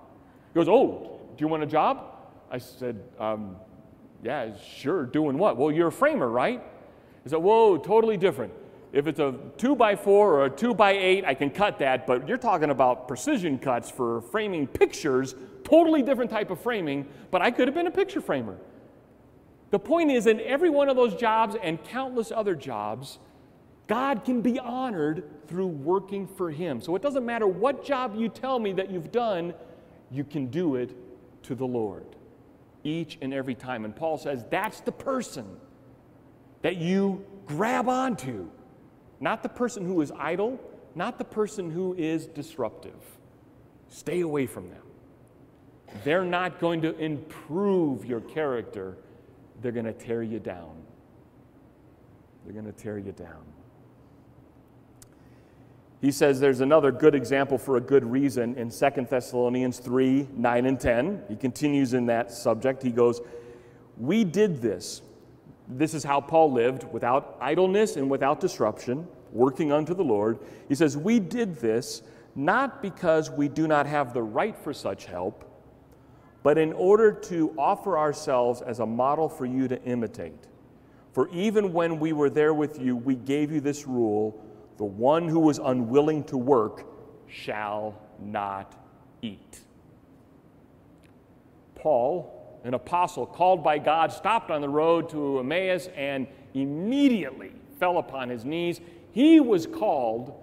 He 0.52 0.56
goes, 0.56 0.68
Oh, 0.68 1.20
do 1.38 1.46
you 1.46 1.48
want 1.48 1.64
a 1.64 1.68
job? 1.68 2.18
I 2.52 2.58
said, 2.58 3.02
um, 3.20 3.56
Yeah, 4.24 4.56
sure. 4.58 5.06
Doing 5.06 5.38
what? 5.38 5.58
Well, 5.58 5.72
you're 5.72 5.88
a 5.88 5.92
framer, 5.92 6.28
right? 6.28 6.62
He 7.24 7.30
said, 7.30 7.40
Whoa, 7.40 7.78
totally 7.78 8.18
different. 8.18 8.54
If 8.92 9.06
it's 9.08 9.20
a 9.20 9.36
two 9.58 9.76
by 9.76 9.96
four 9.96 10.34
or 10.34 10.46
a 10.46 10.50
two 10.50 10.74
by 10.74 10.92
eight, 10.92 11.24
I 11.24 11.36
can 11.36 11.52
cut 11.52 11.80
that, 11.80 12.08
but 12.08 12.28
you're 12.28 12.38
talking 12.38 12.72
about 12.72 13.08
precision 13.08 13.60
cuts 13.60 13.92
for 13.92 14.22
framing 14.22 14.66
pictures, 14.66 15.36
totally 15.64 16.02
different 16.02 16.32
type 16.32 16.50
of 16.50 16.60
framing, 16.60 17.08
but 17.30 17.42
I 17.42 17.52
could 17.52 17.68
have 17.68 17.76
been 17.76 17.88
a 17.88 17.92
picture 17.92 18.20
framer. 18.20 18.58
The 19.70 19.78
point 19.78 20.10
is, 20.10 20.26
in 20.26 20.42
every 20.42 20.72
one 20.72 20.90
of 20.90 20.96
those 20.96 21.14
jobs 21.14 21.56
and 21.62 21.84
countless 21.84 22.32
other 22.32 22.56
jobs, 22.56 23.20
God 23.86 24.26
can 24.26 24.42
be 24.42 24.58
honored 24.58 25.24
through 25.48 25.68
working 25.68 26.26
for 26.26 26.50
Him. 26.50 26.82
So 26.82 26.96
it 26.96 27.04
doesn't 27.04 27.26
matter 27.26 27.46
what 27.46 27.86
job 27.86 28.16
you 28.16 28.28
tell 28.28 28.58
me 28.58 28.74
that 28.74 28.90
you've 28.90 29.12
done, 29.12 29.54
you 30.10 30.24
can 30.24 30.48
do 30.48 30.76
it 30.76 30.96
to 31.44 31.54
the 31.54 31.68
Lord 31.68 32.06
each 32.84 33.18
and 33.22 33.34
every 33.34 33.56
time. 33.56 33.86
And 33.86 33.96
Paul 33.96 34.18
says 34.18 34.44
that's 34.50 34.82
the 34.82 34.92
person 34.92 35.46
that 36.62 36.78
you 36.78 37.26
grab 37.46 37.88
onto, 37.88 38.50
not 39.20 39.44
the 39.44 39.50
person 39.50 39.86
who 39.86 40.02
is 40.02 40.12
idle, 40.12 40.60
not 40.96 41.18
the 41.18 41.24
person 41.24 41.72
who 41.72 41.94
is 41.96 42.28
disruptive. 42.28 43.00
Stay 43.90 44.22
away 44.22 44.46
from 44.46 44.70
them. 44.70 44.84
They're 46.04 46.24
not 46.24 46.60
going 46.60 46.82
to 46.82 46.98
improve 46.98 48.06
your 48.06 48.22
character, 48.22 48.98
they're 49.62 49.72
going 49.72 49.86
to 49.86 49.94
tear 49.94 50.22
you 50.22 50.40
down. 50.40 50.76
They're 52.44 52.54
going 52.54 52.72
to 52.72 52.80
tear 52.80 52.98
you 52.98 53.12
down. 53.12 53.44
He 56.02 56.12
says 56.12 56.40
there's 56.40 56.62
another 56.62 56.92
good 56.92 57.14
example 57.14 57.58
for 57.58 57.76
a 57.76 57.82
good 57.82 58.06
reason 58.06 58.56
in 58.56 58.70
2 58.70 59.08
Thessalonians 59.10 59.80
3 59.80 60.30
9 60.34 60.66
and 60.66 60.80
10. 60.80 61.24
He 61.28 61.36
continues 61.36 61.94
in 61.94 62.06
that 62.06 62.32
subject. 62.32 62.82
He 62.82 62.92
goes, 62.92 63.22
We 63.98 64.24
did 64.24 64.62
this. 64.62 65.02
This 65.68 65.94
is 65.94 66.04
how 66.04 66.22
Paul 66.22 66.52
lived 66.52 66.86
without 66.92 67.38
idleness 67.42 67.96
and 67.98 68.10
without 68.10 68.40
disruption, 68.40 69.08
working 69.34 69.72
unto 69.72 69.94
the 69.94 70.04
Lord. 70.04 70.40
He 70.70 70.76
says, 70.76 70.96
We 70.96 71.20
did 71.20 71.58
this 71.58 72.02
not 72.34 72.82
because 72.82 73.30
we 73.30 73.50
do 73.50 73.68
not 73.68 73.86
have 73.86 74.14
the 74.14 74.24
right 74.24 74.58
for 74.58 74.74
such 74.74 75.06
help, 75.06 75.44
but 76.44 76.58
in 76.58 76.72
order 76.74 77.12
to 77.12 77.54
offer 77.58 77.98
ourselves 77.98 78.62
as 78.62 78.80
a 78.80 78.86
model 78.86 79.28
for 79.28 79.46
you 79.46 79.68
to 79.68 79.84
imitate. 79.84 80.48
For 81.12 81.28
even 81.30 81.74
when 81.74 82.00
we 82.00 82.14
were 82.14 82.30
there 82.30 82.54
with 82.54 82.80
you, 82.80 82.96
we 82.96 83.16
gave 83.16 83.52
you 83.52 83.60
this 83.60 83.86
rule 83.86 84.42
the 84.80 84.86
one 84.86 85.28
who 85.28 85.42
was 85.42 85.60
unwilling 85.60 86.24
to 86.24 86.38
work 86.38 86.86
shall 87.28 88.02
not 88.18 88.82
eat. 89.22 89.60
Paul, 91.76 92.62
an 92.64 92.74
apostle 92.74 93.26
called 93.26 93.62
by 93.62 93.78
God, 93.78 94.14
stopped 94.14 94.50
on 94.50 94.62
the 94.62 94.70
road 94.70 95.10
to 95.10 95.40
Emmaus 95.40 95.90
and 95.98 96.28
immediately 96.54 97.52
fell 97.78 97.98
upon 97.98 98.30
his 98.30 98.46
knees. 98.46 98.80
He 99.12 99.42
was 99.42 99.68
called 99.68 100.34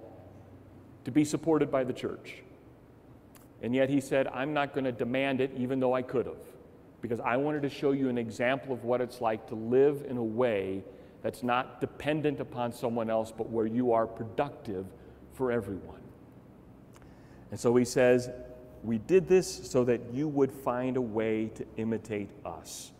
to 1.05 1.09
be 1.09 1.25
supported 1.25 1.71
by 1.71 1.83
the 1.83 1.93
church. 1.93 2.43
And 3.63 3.73
yet 3.73 3.89
he 3.89 3.99
said, 3.99 4.27
I'm 4.27 4.53
not 4.53 4.71
going 4.71 4.85
to 4.85 4.91
demand 4.91 5.41
it, 5.41 5.51
even 5.57 5.79
though 5.79 5.95
I 5.95 6.03
could 6.03 6.27
have, 6.27 6.45
because 7.01 7.19
I 7.21 7.37
wanted 7.37 7.63
to 7.63 7.69
show 7.69 7.91
you 7.91 8.07
an 8.07 8.19
example 8.19 8.71
of 8.71 8.83
what 8.83 9.01
it's 9.01 9.19
like 9.19 9.47
to 9.47 9.55
live 9.55 10.05
in 10.07 10.17
a 10.17 10.23
way 10.23 10.83
that's 11.21 11.43
not 11.43 11.81
dependent 11.81 12.39
upon 12.39 12.71
someone 12.71 13.09
else, 13.09 13.33
but 13.35 13.49
where 13.49 13.65
you 13.65 13.91
are 13.93 14.05
productive 14.05 14.85
for 15.33 15.51
everyone. 15.51 16.01
And 17.51 17.59
so 17.59 17.75
he 17.75 17.85
says, 17.85 18.29
We 18.83 18.97
did 18.97 19.27
this 19.27 19.69
so 19.69 19.83
that 19.85 20.13
you 20.13 20.27
would 20.27 20.51
find 20.51 20.97
a 20.97 21.01
way 21.01 21.47
to 21.55 21.65
imitate 21.77 22.29
us. 22.45 22.91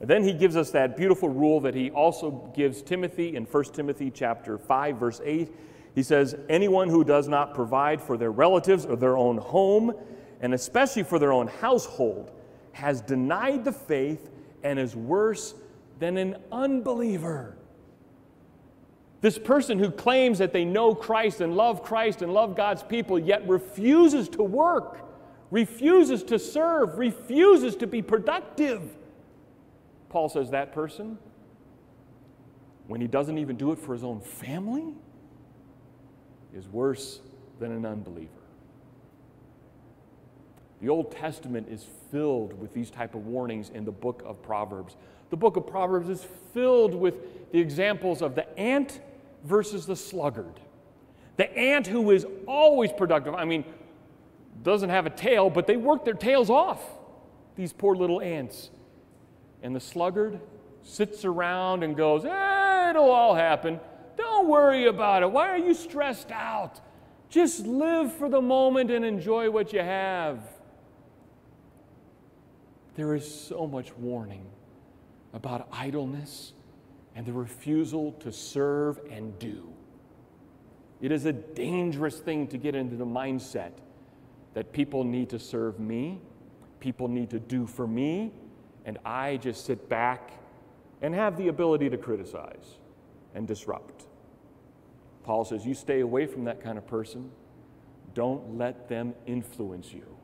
And 0.00 0.08
then 0.08 0.22
he 0.22 0.32
gives 0.32 0.56
us 0.56 0.70
that 0.70 0.96
beautiful 0.96 1.28
rule 1.28 1.60
that 1.60 1.74
he 1.74 1.90
also 1.90 2.52
gives 2.54 2.82
Timothy 2.82 3.34
in 3.34 3.44
1 3.44 3.64
Timothy 3.64 4.10
chapter 4.10 4.56
5 4.56 4.96
verse 4.96 5.20
8. 5.24 5.52
He 5.94 6.02
says, 6.02 6.36
"Anyone 6.48 6.88
who 6.88 7.02
does 7.02 7.28
not 7.28 7.54
provide 7.54 8.00
for 8.00 8.16
their 8.16 8.30
relatives 8.30 8.86
or 8.86 8.94
their 8.94 9.16
own 9.16 9.38
home, 9.38 9.92
and 10.40 10.54
especially 10.54 11.02
for 11.02 11.18
their 11.18 11.32
own 11.32 11.48
household, 11.48 12.30
has 12.72 13.00
denied 13.00 13.64
the 13.64 13.72
faith 13.72 14.30
and 14.62 14.78
is 14.78 14.94
worse 14.94 15.54
than 15.98 16.16
an 16.16 16.36
unbeliever. 16.52 17.56
This 19.20 19.38
person 19.38 19.78
who 19.78 19.90
claims 19.90 20.38
that 20.38 20.52
they 20.52 20.64
know 20.64 20.94
Christ 20.94 21.40
and 21.40 21.56
love 21.56 21.82
Christ 21.82 22.22
and 22.22 22.32
love 22.32 22.56
God's 22.56 22.82
people, 22.82 23.18
yet 23.18 23.46
refuses 23.48 24.28
to 24.30 24.42
work, 24.42 25.00
refuses 25.50 26.22
to 26.24 26.38
serve, 26.38 26.98
refuses 26.98 27.74
to 27.76 27.86
be 27.86 28.00
productive. 28.00 28.96
Paul 30.08 30.28
says 30.28 30.50
that 30.50 30.72
person, 30.72 31.18
when 32.86 33.00
he 33.00 33.08
doesn't 33.08 33.38
even 33.38 33.56
do 33.56 33.72
it 33.72 33.78
for 33.78 33.92
his 33.92 34.04
own 34.04 34.20
family, 34.20 34.94
is 36.54 36.68
worse 36.68 37.20
than 37.58 37.72
an 37.72 37.84
unbeliever. 37.84 38.30
The 40.80 40.88
Old 40.88 41.10
Testament 41.10 41.68
is 41.68 41.84
filled 42.10 42.58
with 42.58 42.72
these 42.72 42.90
type 42.90 43.16
of 43.16 43.26
warnings 43.26 43.70
in 43.70 43.84
the 43.84 43.92
book 43.92 44.22
of 44.24 44.40
Proverbs. 44.42 44.96
The 45.30 45.36
book 45.36 45.56
of 45.56 45.66
Proverbs 45.66 46.08
is 46.08 46.26
filled 46.52 46.94
with 46.94 47.52
the 47.52 47.60
examples 47.60 48.22
of 48.22 48.34
the 48.34 48.58
ant 48.58 49.00
versus 49.44 49.86
the 49.86 49.96
sluggard. 49.96 50.60
The 51.36 51.54
ant 51.56 51.86
who 51.86 52.10
is 52.10 52.26
always 52.46 52.92
productive, 52.92 53.34
I 53.34 53.44
mean, 53.44 53.64
doesn't 54.62 54.90
have 54.90 55.06
a 55.06 55.10
tail, 55.10 55.50
but 55.50 55.66
they 55.66 55.76
work 55.76 56.04
their 56.04 56.14
tails 56.14 56.50
off, 56.50 56.82
these 57.56 57.72
poor 57.72 57.94
little 57.94 58.20
ants. 58.20 58.70
And 59.62 59.74
the 59.74 59.80
sluggard 59.80 60.40
sits 60.82 61.24
around 61.24 61.82
and 61.82 61.96
goes, 61.96 62.24
eh, 62.24 62.90
it'll 62.90 63.10
all 63.10 63.34
happen. 63.34 63.78
Don't 64.16 64.48
worry 64.48 64.86
about 64.86 65.22
it. 65.22 65.30
Why 65.30 65.48
are 65.48 65.58
you 65.58 65.74
stressed 65.74 66.32
out? 66.32 66.80
Just 67.28 67.66
live 67.66 68.12
for 68.14 68.28
the 68.28 68.40
moment 68.40 68.90
and 68.90 69.04
enjoy 69.04 69.50
what 69.50 69.72
you 69.72 69.80
have. 69.80 70.40
There 72.96 73.14
is 73.14 73.32
so 73.32 73.66
much 73.66 73.94
warning 73.96 74.44
about 75.38 75.68
idleness 75.70 76.52
and 77.14 77.24
the 77.24 77.32
refusal 77.32 78.10
to 78.12 78.32
serve 78.32 79.00
and 79.08 79.38
do. 79.38 79.72
It 81.00 81.12
is 81.12 81.26
a 81.26 81.32
dangerous 81.32 82.18
thing 82.18 82.48
to 82.48 82.58
get 82.58 82.74
into 82.74 82.96
the 82.96 83.06
mindset 83.06 83.70
that 84.54 84.72
people 84.72 85.04
need 85.04 85.30
to 85.30 85.38
serve 85.38 85.78
me, 85.78 86.20
people 86.80 87.06
need 87.06 87.30
to 87.30 87.38
do 87.38 87.68
for 87.68 87.86
me, 87.86 88.32
and 88.84 88.98
I 89.04 89.36
just 89.36 89.64
sit 89.64 89.88
back 89.88 90.32
and 91.02 91.14
have 91.14 91.36
the 91.36 91.46
ability 91.46 91.88
to 91.90 91.96
criticize 91.96 92.74
and 93.32 93.46
disrupt. 93.46 94.06
Paul 95.22 95.44
says, 95.44 95.64
You 95.64 95.74
stay 95.74 96.00
away 96.00 96.26
from 96.26 96.44
that 96.44 96.60
kind 96.60 96.76
of 96.76 96.86
person. 96.88 97.30
Don't 98.12 98.58
let 98.58 98.88
them 98.88 99.14
influence 99.24 99.92
you. 99.92 100.17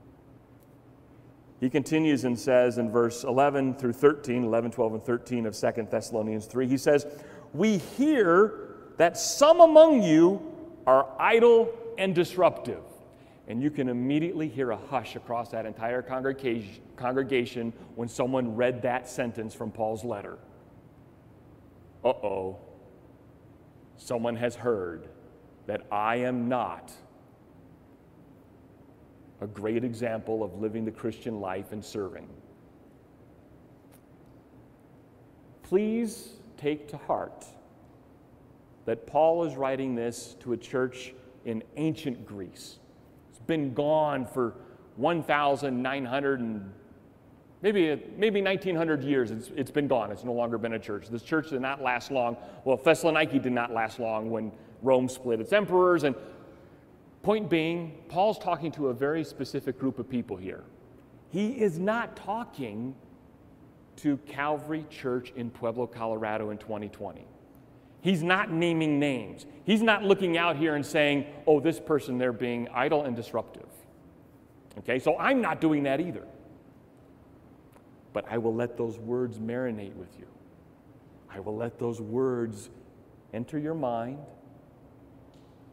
He 1.61 1.71
continues 1.71 2.25
and 2.25 2.39
says 2.39 2.79
in 2.79 2.91
verse 2.91 3.25
11 3.25 3.77
through 3.77 3.93
13, 3.93 4.45
11, 4.45 4.71
12, 4.71 4.95
and 4.95 5.03
13 5.03 5.47
of 5.47 5.57
2 5.57 5.89
Thessalonians 5.91 6.47
3, 6.47 6.67
he 6.67 6.77
says, 6.77 7.07
We 7.53 7.79
hear 7.79 8.75
that 8.97 9.17
some 9.17 9.61
among 9.61 10.03
you 10.03 10.43
are 10.87 11.09
idle 11.19 11.73
and 11.99 12.15
disruptive. 12.15 12.83
And 13.47 13.63
you 13.63 13.71
can 13.71 13.89
immediately 13.89 14.49
hear 14.49 14.71
a 14.71 14.77
hush 14.77 15.17
across 15.17 15.51
that 15.51 15.67
entire 15.67 16.03
congregation 16.03 17.73
when 17.95 18.09
someone 18.09 18.57
read 18.57 18.83
that 18.83 19.09
sentence 19.09 19.55
from 19.55 19.71
Paul's 19.71 20.03
letter. 20.03 20.39
Uh 22.03 22.09
oh, 22.09 22.59
someone 23.97 24.37
has 24.37 24.55
heard 24.55 25.09
that 25.67 25.83
I 25.93 26.17
am 26.17 26.49
not 26.49 26.93
a 29.45 29.47
great 29.47 29.85
example 29.85 30.43
of 30.43 30.61
living 30.61 30.85
the 30.85 30.91
Christian 30.91 31.39
life 31.41 31.73
and 31.73 31.85
serving. 31.85 32.27
Please 35.63 36.31
take 36.57 36.89
to 36.89 36.97
heart 36.97 37.45
that 38.87 39.07
Paul 39.07 39.45
is 39.45 39.55
writing 39.55 39.95
this 39.95 40.35
to 40.41 40.55
a 40.55 40.57
church 40.57 41.15
in 41.45 41.63
ancient 41.77 42.27
Greece. 42.27 42.79
It's 43.29 43.39
been 43.39 43.75
gone 43.75 44.27
for 44.27 44.55
1,900 44.97 46.41
and 46.41 46.73
maybe, 47.61 48.03
maybe 48.17 48.41
1,900 48.41 49.05
years. 49.05 49.31
It's, 49.31 49.51
it's 49.57 49.71
been 49.71 49.89
gone. 49.89 50.11
It's 50.11 50.25
no 50.25 50.33
longer 50.33 50.57
been 50.57 50.75
a 50.75 50.79
church. 50.79 51.09
This 51.09 51.23
church 51.23 51.51
did 51.51 51.61
not 51.61 51.83
last 51.83 52.11
long. 52.11 52.37
Well, 52.65 52.79
Thessaloniki 52.79 53.43
did 53.43 53.53
not 53.53 53.73
last 53.73 53.99
long 53.99 54.31
when 54.31 54.53
Rome 54.83 55.09
split 55.09 55.41
its 55.41 55.53
emperors. 55.53 56.05
And 56.05 56.15
point 57.25 57.49
being, 57.49 57.93
Paul's 58.09 58.39
talking 58.39 58.71
to 58.73 58.89
a 58.89 58.95
very 58.95 59.25
specific 59.25 59.79
group 59.79 59.99
of 59.99 60.09
people 60.09 60.37
here. 60.37 60.63
He 61.31 61.49
is 61.51 61.79
not 61.79 62.15
talking 62.17 62.95
to 63.97 64.19
Calvary 64.19 64.87
Church 64.91 65.33
in 65.35 65.51
Pueblo, 65.51 65.87
Colorado 65.87 66.51
in 66.51 66.59
2020. 66.59 67.27
He's 68.01 68.23
not 68.23 68.53
naming 68.53 68.99
names. 68.99 69.47
He's 69.65 69.83
not 69.83 70.05
looking 70.05 70.37
out 70.37 70.57
here 70.57 70.75
and 70.75 70.85
saying, 70.85 71.27
oh, 71.47 71.59
this 71.59 71.81
person, 71.81 72.19
they're 72.19 72.33
being 72.33 72.69
idle 72.69 73.05
and 73.05 73.17
disruptive. 73.17 73.69
Okay, 74.79 74.99
so 74.99 75.17
I'm 75.19 75.41
not 75.41 75.61
doing 75.61 75.85
that 75.85 76.01
either. 76.01 76.27
But 78.13 78.27
I 78.31 78.37
will 78.39 78.55
let 78.55 78.77
those 78.77 78.99
words 78.99 79.39
marinate 79.39 79.95
with 79.95 80.19
you. 80.19 80.27
I 81.31 81.41
will 81.41 81.57
let 81.57 81.79
those 81.79 82.01
words 82.01 82.69
enter 83.33 83.59
your 83.59 83.75
mind. 83.75 84.19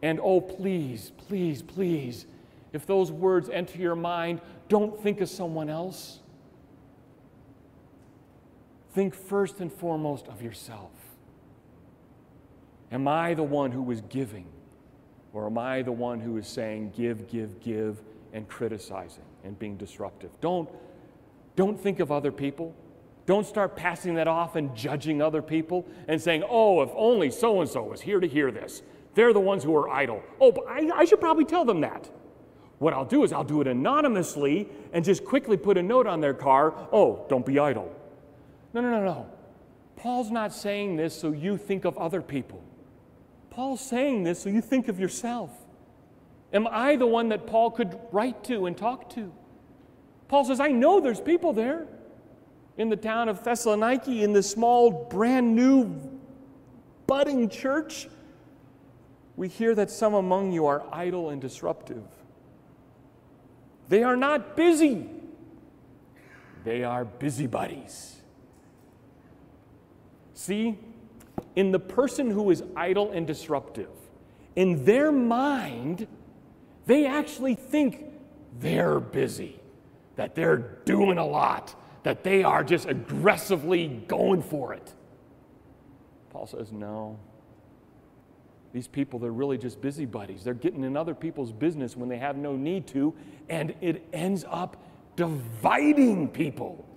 And 0.02 0.20
oh, 0.22 0.42
please, 0.42 1.12
please, 1.28 1.62
please, 1.62 2.26
if 2.74 2.86
those 2.86 3.12
words 3.12 3.50
enter 3.50 3.78
your 3.78 3.96
mind, 3.96 4.42
don't 4.68 5.00
think 5.02 5.22
of 5.22 5.30
someone 5.30 5.70
else. 5.70 6.20
Think 8.94 9.14
first 9.14 9.60
and 9.60 9.72
foremost 9.72 10.28
of 10.28 10.42
yourself. 10.42 10.92
Am 12.92 13.08
I 13.08 13.34
the 13.34 13.44
one 13.44 13.72
who 13.72 13.90
is 13.92 14.02
giving? 14.02 14.48
Or 15.34 15.46
am 15.46 15.58
I 15.58 15.82
the 15.82 15.92
one 15.92 16.20
who 16.20 16.38
is 16.38 16.48
saying, 16.48 16.94
give, 16.96 17.30
give, 17.30 17.62
give, 17.62 18.02
and 18.34 18.48
criticizing 18.48 19.24
and 19.44 19.58
being 19.58 19.78
disruptive? 19.78 20.30
Don't, 20.42 20.70
don't 21.56 21.80
think 21.80 22.00
of 22.00 22.12
other 22.12 22.32
people. 22.32 22.76
Don't 23.26 23.46
start 23.46 23.78
passing 23.78 24.16
that 24.16 24.28
off 24.28 24.56
and 24.56 24.76
judging 24.76 25.22
other 25.22 25.42
people 25.42 25.88
and 26.08 26.22
saying, 26.22 26.44
oh, 26.50 26.82
if 26.82 26.90
only 26.96 27.32
so 27.32 27.62
and 27.62 27.70
so 27.70 27.84
was 27.84 28.02
here 28.02 28.20
to 28.20 28.28
hear 28.28 28.52
this. 28.52 28.82
They're 29.14 29.34
the 29.34 29.40
ones 29.40 29.64
who 29.64 29.76
are 29.76 29.90
idle. 29.90 30.22
Oh, 30.40 30.52
but 30.52 30.66
I, 30.68 30.90
I 30.96 31.06
should 31.06 31.20
probably 31.20 31.46
tell 31.46 31.66
them 31.66 31.82
that. 31.82 32.10
What 32.80 32.94
I'll 32.94 33.06
do 33.06 33.24
is 33.24 33.32
I'll 33.32 33.44
do 33.44 33.62
it 33.62 33.68
anonymously 33.68 34.68
and 34.94 35.06
just 35.06 35.24
quickly 35.24 35.58
put 35.58 35.78
a 35.78 35.84
note 35.84 36.08
on 36.08 36.20
their 36.20 36.34
car 36.34 36.74
oh, 36.92 37.26
don't 37.30 37.46
be 37.46 37.60
idle. 37.60 37.94
No, 38.74 38.82
no, 38.82 38.90
no, 38.90 39.04
no. 39.04 39.30
Paul's 39.98 40.32
not 40.32 40.54
saying 40.54 40.96
this 40.96 41.14
so 41.14 41.32
you 41.32 41.58
think 41.58 41.86
of 41.86 41.98
other 41.98 42.22
people. 42.22 42.64
Paul's 43.52 43.82
saying 43.82 44.24
this 44.24 44.40
so 44.40 44.50
you 44.50 44.62
think 44.62 44.88
of 44.88 45.00
yourself. 45.00 45.52
Am 46.54 46.68
I 46.68 46.96
the 46.96 47.06
one 47.06 47.30
that 47.30 47.46
Paul 47.46 47.72
could 47.72 48.00
write 48.12 48.44
to 48.46 48.66
and 48.66 48.76
talk 48.76 49.10
to? 49.12 49.32
Paul 50.28 50.46
says, 50.46 50.60
I 50.60 50.70
know 50.70 51.00
there's 51.00 51.22
people 51.22 51.54
there 51.54 51.88
in 52.78 52.90
the 52.90 52.96
town 52.96 53.30
of 53.30 53.44
Thessaloniki, 53.44 54.22
in 54.22 54.34
this 54.34 54.50
small, 54.50 54.90
brand 54.90 55.56
new, 55.56 56.20
budding 57.06 57.50
church. 57.50 58.08
We 59.36 59.48
hear 59.48 59.74
that 59.76 59.90
some 59.90 60.14
among 60.14 60.52
you 60.52 60.66
are 60.66 60.84
idle 60.92 61.30
and 61.30 61.42
disruptive. 61.42 62.04
They 63.90 64.04
are 64.04 64.16
not 64.16 64.56
busy, 64.56 65.10
they 66.64 66.84
are 66.84 67.06
busybodies. 67.06 68.18
See, 70.34 70.78
in 71.56 71.72
the 71.72 71.80
person 71.80 72.32
who 72.32 72.50
is 72.52 72.64
idle 72.76 73.12
and 73.12 73.28
disruptive, 73.28 73.90
in 74.56 74.86
their 74.86 75.12
mind, 75.12 76.08
they 76.86 77.06
actually 77.06 77.56
think 77.56 78.06
they're 78.60 79.00
busy, 79.00 79.60
that 80.16 80.36
they're 80.36 80.58
doing 80.86 81.18
a 81.18 81.26
lot, 81.26 81.76
that 82.04 82.24
they 82.24 82.44
are 82.44 82.64
just 82.64 82.88
aggressively 82.88 83.88
going 84.08 84.42
for 84.42 84.74
it. 84.74 84.94
Paul 86.32 86.48
says, 86.48 86.72
no. 86.72 87.20
These 88.74 88.88
people, 88.88 89.20
they're 89.20 89.32
really 89.32 89.58
just 89.58 89.82
busybodies. 89.82 90.44
They're 90.44 90.54
getting 90.54 90.84
in 90.84 90.96
other 90.96 91.14
people's 91.14 91.52
business 91.52 91.98
when 91.98 92.08
they 92.08 92.18
have 92.18 92.38
no 92.38 92.56
need 92.56 92.88
to, 92.88 93.14
and 93.50 93.76
it 93.82 94.08
ends 94.14 94.46
up 94.50 94.78
dividing 95.16 96.30
people, 96.30 96.88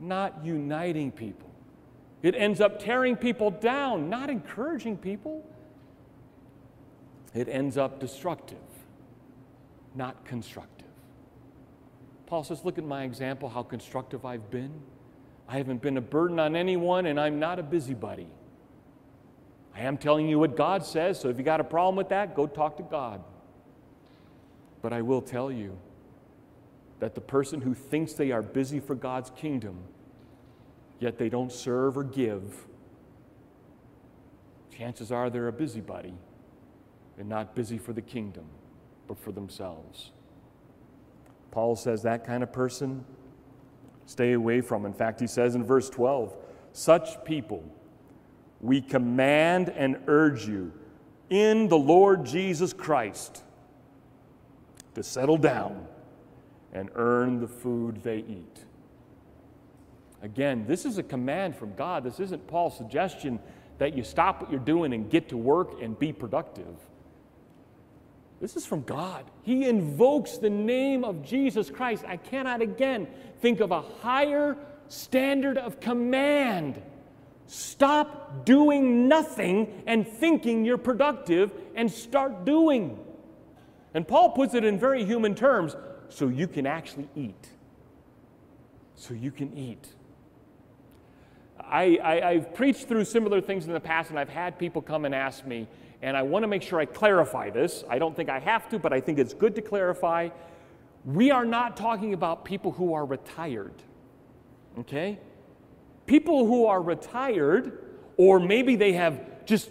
not 0.00 0.44
uniting 0.44 1.12
people. 1.12 1.50
It 2.22 2.34
ends 2.34 2.60
up 2.60 2.80
tearing 2.80 3.16
people 3.16 3.50
down, 3.50 4.08
not 4.08 4.30
encouraging 4.30 4.96
people. 4.96 5.44
It 7.34 7.48
ends 7.48 7.76
up 7.76 8.00
destructive, 8.00 8.58
not 9.94 10.24
constructive. 10.24 10.88
Paul 12.26 12.44
says, 12.44 12.64
Look 12.64 12.78
at 12.78 12.84
my 12.84 13.04
example, 13.04 13.48
how 13.48 13.62
constructive 13.62 14.24
I've 14.24 14.50
been. 14.50 14.72
I 15.48 15.56
haven't 15.58 15.80
been 15.80 15.96
a 15.96 16.02
burden 16.02 16.38
on 16.38 16.56
anyone, 16.56 17.06
and 17.06 17.20
I'm 17.20 17.38
not 17.38 17.58
a 17.58 17.62
busybody. 17.62 18.26
I 19.78 19.82
am 19.82 19.96
telling 19.96 20.28
you 20.28 20.40
what 20.40 20.56
God 20.56 20.84
says, 20.84 21.20
so 21.20 21.28
if 21.28 21.38
you 21.38 21.44
got 21.44 21.60
a 21.60 21.64
problem 21.64 21.94
with 21.94 22.08
that, 22.08 22.34
go 22.34 22.48
talk 22.48 22.76
to 22.78 22.82
God. 22.82 23.22
But 24.82 24.92
I 24.92 25.02
will 25.02 25.22
tell 25.22 25.52
you 25.52 25.78
that 26.98 27.14
the 27.14 27.20
person 27.20 27.60
who 27.60 27.74
thinks 27.74 28.14
they 28.14 28.32
are 28.32 28.42
busy 28.42 28.80
for 28.80 28.96
God's 28.96 29.30
kingdom 29.30 29.78
yet 30.98 31.16
they 31.16 31.28
don't 31.28 31.52
serve 31.52 31.96
or 31.96 32.04
give, 32.04 32.66
chances 34.76 35.12
are 35.12 35.30
they're 35.30 35.48
a 35.48 35.52
busybody 35.52 36.14
and 37.18 37.28
not 37.28 37.54
busy 37.54 37.78
for 37.78 37.92
the 37.92 38.02
kingdom, 38.02 38.46
but 39.06 39.18
for 39.18 39.32
themselves. 39.32 40.10
Paul 41.50 41.76
says 41.76 42.02
that 42.02 42.24
kind 42.24 42.42
of 42.42 42.52
person, 42.52 43.04
stay 44.06 44.32
away 44.32 44.60
from. 44.60 44.86
In 44.86 44.92
fact, 44.92 45.20
he 45.20 45.26
says 45.26 45.54
in 45.54 45.64
verse 45.64 45.88
12, 45.88 46.36
such 46.72 47.24
people 47.24 47.64
we 48.60 48.80
command 48.80 49.68
and 49.70 49.98
urge 50.06 50.46
you 50.46 50.72
in 51.30 51.68
the 51.68 51.78
Lord 51.78 52.24
Jesus 52.24 52.72
Christ 52.72 53.42
to 54.94 55.02
settle 55.02 55.36
down 55.36 55.86
and 56.72 56.90
earn 56.94 57.40
the 57.40 57.48
food 57.48 58.02
they 58.02 58.18
eat. 58.18 58.64
Again, 60.22 60.64
this 60.66 60.84
is 60.84 60.98
a 60.98 61.02
command 61.02 61.54
from 61.54 61.74
God. 61.74 62.02
This 62.02 62.18
isn't 62.18 62.46
Paul's 62.48 62.76
suggestion 62.76 63.38
that 63.78 63.96
you 63.96 64.02
stop 64.02 64.42
what 64.42 64.50
you're 64.50 64.60
doing 64.60 64.92
and 64.92 65.08
get 65.08 65.28
to 65.28 65.36
work 65.36 65.80
and 65.80 65.96
be 65.96 66.12
productive. 66.12 66.74
This 68.40 68.56
is 68.56 68.66
from 68.66 68.82
God. 68.82 69.24
He 69.42 69.68
invokes 69.68 70.38
the 70.38 70.50
name 70.50 71.04
of 71.04 71.24
Jesus 71.24 71.70
Christ. 71.70 72.04
I 72.06 72.16
cannot 72.16 72.62
again 72.62 73.08
think 73.40 73.60
of 73.60 73.70
a 73.70 73.80
higher 73.80 74.56
standard 74.88 75.58
of 75.58 75.80
command. 75.80 76.80
Stop 77.48 78.44
doing 78.44 79.08
nothing 79.08 79.82
and 79.86 80.06
thinking 80.06 80.66
you're 80.66 80.76
productive 80.76 81.50
and 81.74 81.90
start 81.90 82.44
doing. 82.44 82.98
And 83.94 84.06
Paul 84.06 84.32
puts 84.32 84.52
it 84.52 84.64
in 84.64 84.78
very 84.78 85.02
human 85.02 85.34
terms 85.34 85.74
so 86.10 86.28
you 86.28 86.46
can 86.46 86.66
actually 86.66 87.08
eat. 87.16 87.48
So 88.96 89.14
you 89.14 89.30
can 89.30 89.56
eat. 89.56 89.88
I, 91.58 91.98
I've 92.22 92.54
preached 92.54 92.86
through 92.86 93.06
similar 93.06 93.40
things 93.40 93.66
in 93.66 93.72
the 93.72 93.80
past, 93.80 94.10
and 94.10 94.18
I've 94.18 94.28
had 94.28 94.58
people 94.58 94.82
come 94.82 95.06
and 95.06 95.14
ask 95.14 95.46
me, 95.46 95.68
and 96.02 96.18
I 96.18 96.22
want 96.22 96.42
to 96.42 96.48
make 96.48 96.62
sure 96.62 96.78
I 96.78 96.84
clarify 96.84 97.48
this. 97.48 97.82
I 97.88 97.98
don't 97.98 98.14
think 98.14 98.28
I 98.28 98.40
have 98.40 98.68
to, 98.70 98.78
but 98.78 98.92
I 98.92 99.00
think 99.00 99.18
it's 99.18 99.32
good 99.32 99.54
to 99.54 99.62
clarify. 99.62 100.28
we 101.06 101.30
are 101.30 101.46
not 101.46 101.78
talking 101.78 102.12
about 102.12 102.44
people 102.44 102.72
who 102.72 102.92
are 102.92 103.06
retired. 103.06 103.74
Okay? 104.78 105.18
People 106.08 106.46
who 106.46 106.66
are 106.66 106.82
retired, 106.82 107.78
or 108.16 108.40
maybe 108.40 108.74
they 108.74 108.94
have 108.94 109.44
just 109.44 109.70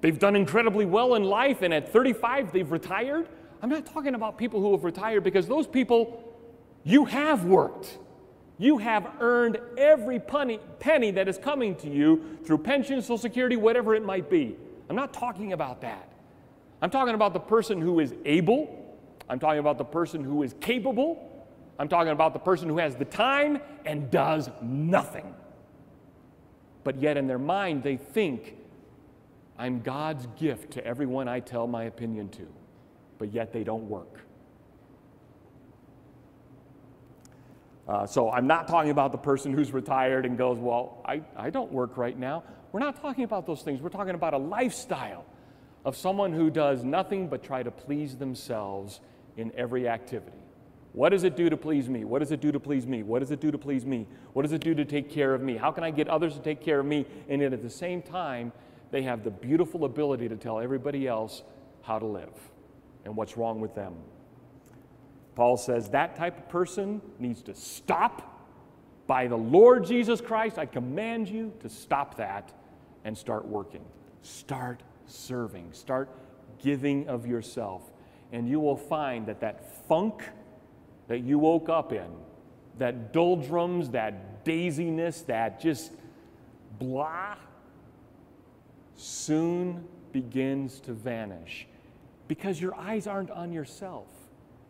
they've 0.00 0.18
done 0.18 0.34
incredibly 0.34 0.84
well 0.84 1.14
in 1.14 1.22
life 1.22 1.62
and 1.62 1.72
at 1.72 1.92
35 1.92 2.52
they've 2.52 2.70
retired. 2.72 3.28
I'm 3.62 3.70
not 3.70 3.86
talking 3.86 4.14
about 4.14 4.36
people 4.36 4.60
who 4.60 4.72
have 4.72 4.82
retired 4.82 5.22
because 5.22 5.46
those 5.46 5.66
people 5.66 6.34
you 6.82 7.04
have 7.04 7.44
worked. 7.44 7.98
You 8.58 8.78
have 8.78 9.10
earned 9.20 9.58
every 9.76 10.20
penny, 10.20 10.58
that 11.10 11.28
is 11.28 11.38
coming 11.38 11.74
to 11.76 11.90
you 11.90 12.38
through 12.44 12.58
pension, 12.58 13.00
Social 13.02 13.18
Security, 13.18 13.56
whatever 13.56 13.94
it 13.94 14.04
might 14.04 14.30
be. 14.30 14.56
I'm 14.88 14.96
not 14.96 15.12
talking 15.12 15.52
about 15.52 15.80
that. 15.80 16.08
I'm 16.80 16.90
talking 16.90 17.14
about 17.14 17.32
the 17.32 17.40
person 17.40 17.80
who 17.80 18.00
is 18.00 18.14
able. 18.24 18.96
I'm 19.28 19.40
talking 19.40 19.58
about 19.58 19.78
the 19.78 19.84
person 19.84 20.22
who 20.22 20.42
is 20.42 20.54
capable. 20.60 21.46
I'm 21.78 21.88
talking 21.88 22.12
about 22.12 22.32
the 22.32 22.38
person 22.38 22.68
who 22.68 22.78
has 22.78 22.94
the 22.94 23.06
time 23.06 23.60
and 23.84 24.10
does 24.10 24.50
nothing. 24.62 25.34
But 26.84 27.00
yet, 27.00 27.16
in 27.16 27.26
their 27.26 27.38
mind, 27.38 27.82
they 27.82 27.96
think, 27.96 28.56
I'm 29.58 29.80
God's 29.80 30.26
gift 30.38 30.72
to 30.72 30.86
everyone 30.86 31.28
I 31.28 31.40
tell 31.40 31.66
my 31.66 31.84
opinion 31.84 32.28
to. 32.30 32.46
But 33.18 33.32
yet, 33.32 33.52
they 33.52 33.64
don't 33.64 33.88
work. 33.88 34.20
Uh, 37.86 38.06
so 38.06 38.30
I'm 38.30 38.46
not 38.46 38.66
talking 38.68 38.90
about 38.90 39.12
the 39.12 39.18
person 39.18 39.52
who's 39.52 39.72
retired 39.72 40.24
and 40.24 40.38
goes, 40.38 40.58
Well, 40.58 41.02
I, 41.04 41.22
I 41.36 41.50
don't 41.50 41.70
work 41.70 41.96
right 41.96 42.18
now. 42.18 42.44
We're 42.72 42.80
not 42.80 43.00
talking 43.00 43.24
about 43.24 43.46
those 43.46 43.62
things. 43.62 43.80
We're 43.80 43.90
talking 43.90 44.14
about 44.14 44.34
a 44.34 44.38
lifestyle 44.38 45.26
of 45.84 45.96
someone 45.96 46.32
who 46.32 46.50
does 46.50 46.82
nothing 46.82 47.28
but 47.28 47.42
try 47.42 47.62
to 47.62 47.70
please 47.70 48.16
themselves 48.16 49.00
in 49.36 49.52
every 49.56 49.86
activity. 49.86 50.43
What 50.94 51.08
does 51.08 51.24
it 51.24 51.36
do 51.36 51.50
to 51.50 51.56
please 51.56 51.88
me? 51.88 52.04
What 52.04 52.20
does 52.20 52.30
it 52.30 52.40
do 52.40 52.52
to 52.52 52.60
please 52.60 52.86
me? 52.86 53.02
What 53.02 53.18
does 53.18 53.32
it 53.32 53.40
do 53.40 53.50
to 53.50 53.58
please 53.58 53.84
me? 53.84 54.06
What 54.32 54.42
does 54.42 54.52
it 54.52 54.60
do 54.60 54.76
to 54.76 54.84
take 54.84 55.10
care 55.10 55.34
of 55.34 55.42
me? 55.42 55.56
How 55.56 55.72
can 55.72 55.82
I 55.82 55.90
get 55.90 56.06
others 56.06 56.34
to 56.34 56.40
take 56.40 56.60
care 56.60 56.78
of 56.78 56.86
me? 56.86 57.04
And 57.28 57.42
yet 57.42 57.52
at 57.52 57.62
the 57.62 57.68
same 57.68 58.00
time, 58.00 58.52
they 58.92 59.02
have 59.02 59.24
the 59.24 59.30
beautiful 59.30 59.86
ability 59.86 60.28
to 60.28 60.36
tell 60.36 60.60
everybody 60.60 61.08
else 61.08 61.42
how 61.82 61.98
to 61.98 62.06
live 62.06 62.32
and 63.04 63.16
what's 63.16 63.36
wrong 63.36 63.60
with 63.60 63.74
them. 63.74 63.94
Paul 65.34 65.56
says 65.56 65.90
that 65.90 66.14
type 66.14 66.38
of 66.38 66.48
person 66.48 67.02
needs 67.18 67.42
to 67.42 67.56
stop. 67.56 68.30
By 69.08 69.26
the 69.26 69.36
Lord 69.36 69.84
Jesus 69.84 70.20
Christ, 70.20 70.58
I 70.58 70.66
command 70.66 71.28
you 71.28 71.52
to 71.58 71.68
stop 71.68 72.18
that 72.18 72.52
and 73.04 73.18
start 73.18 73.44
working. 73.44 73.84
Start 74.22 74.84
serving. 75.06 75.72
Start 75.72 76.08
giving 76.62 77.08
of 77.08 77.26
yourself. 77.26 77.82
And 78.30 78.48
you 78.48 78.60
will 78.60 78.76
find 78.76 79.26
that 79.26 79.40
that 79.40 79.88
funk 79.88 80.22
that 81.08 81.20
you 81.20 81.38
woke 81.38 81.68
up 81.68 81.92
in, 81.92 82.08
that 82.78 83.12
doldrums, 83.12 83.90
that 83.90 84.44
daziness, 84.44 85.22
that 85.22 85.60
just 85.60 85.92
blah, 86.78 87.36
soon 88.96 89.84
begins 90.12 90.80
to 90.80 90.92
vanish 90.92 91.66
because 92.28 92.60
your 92.60 92.74
eyes 92.74 93.06
aren't 93.06 93.30
on 93.30 93.52
yourself. 93.52 94.06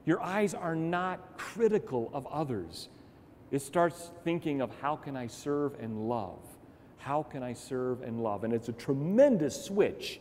Your 0.06 0.20
eyes 0.20 0.54
are 0.54 0.76
not 0.76 1.38
critical 1.38 2.10
of 2.12 2.26
others. 2.26 2.88
It 3.50 3.62
starts 3.62 4.10
thinking 4.24 4.60
of 4.60 4.70
how 4.80 4.96
can 4.96 5.16
I 5.16 5.28
serve 5.28 5.76
and 5.80 6.08
love? 6.08 6.40
How 6.98 7.22
can 7.22 7.42
I 7.42 7.52
serve 7.52 8.02
and 8.02 8.22
love? 8.22 8.44
And 8.44 8.52
it's 8.52 8.68
a 8.68 8.72
tremendous 8.72 9.64
switch 9.64 10.20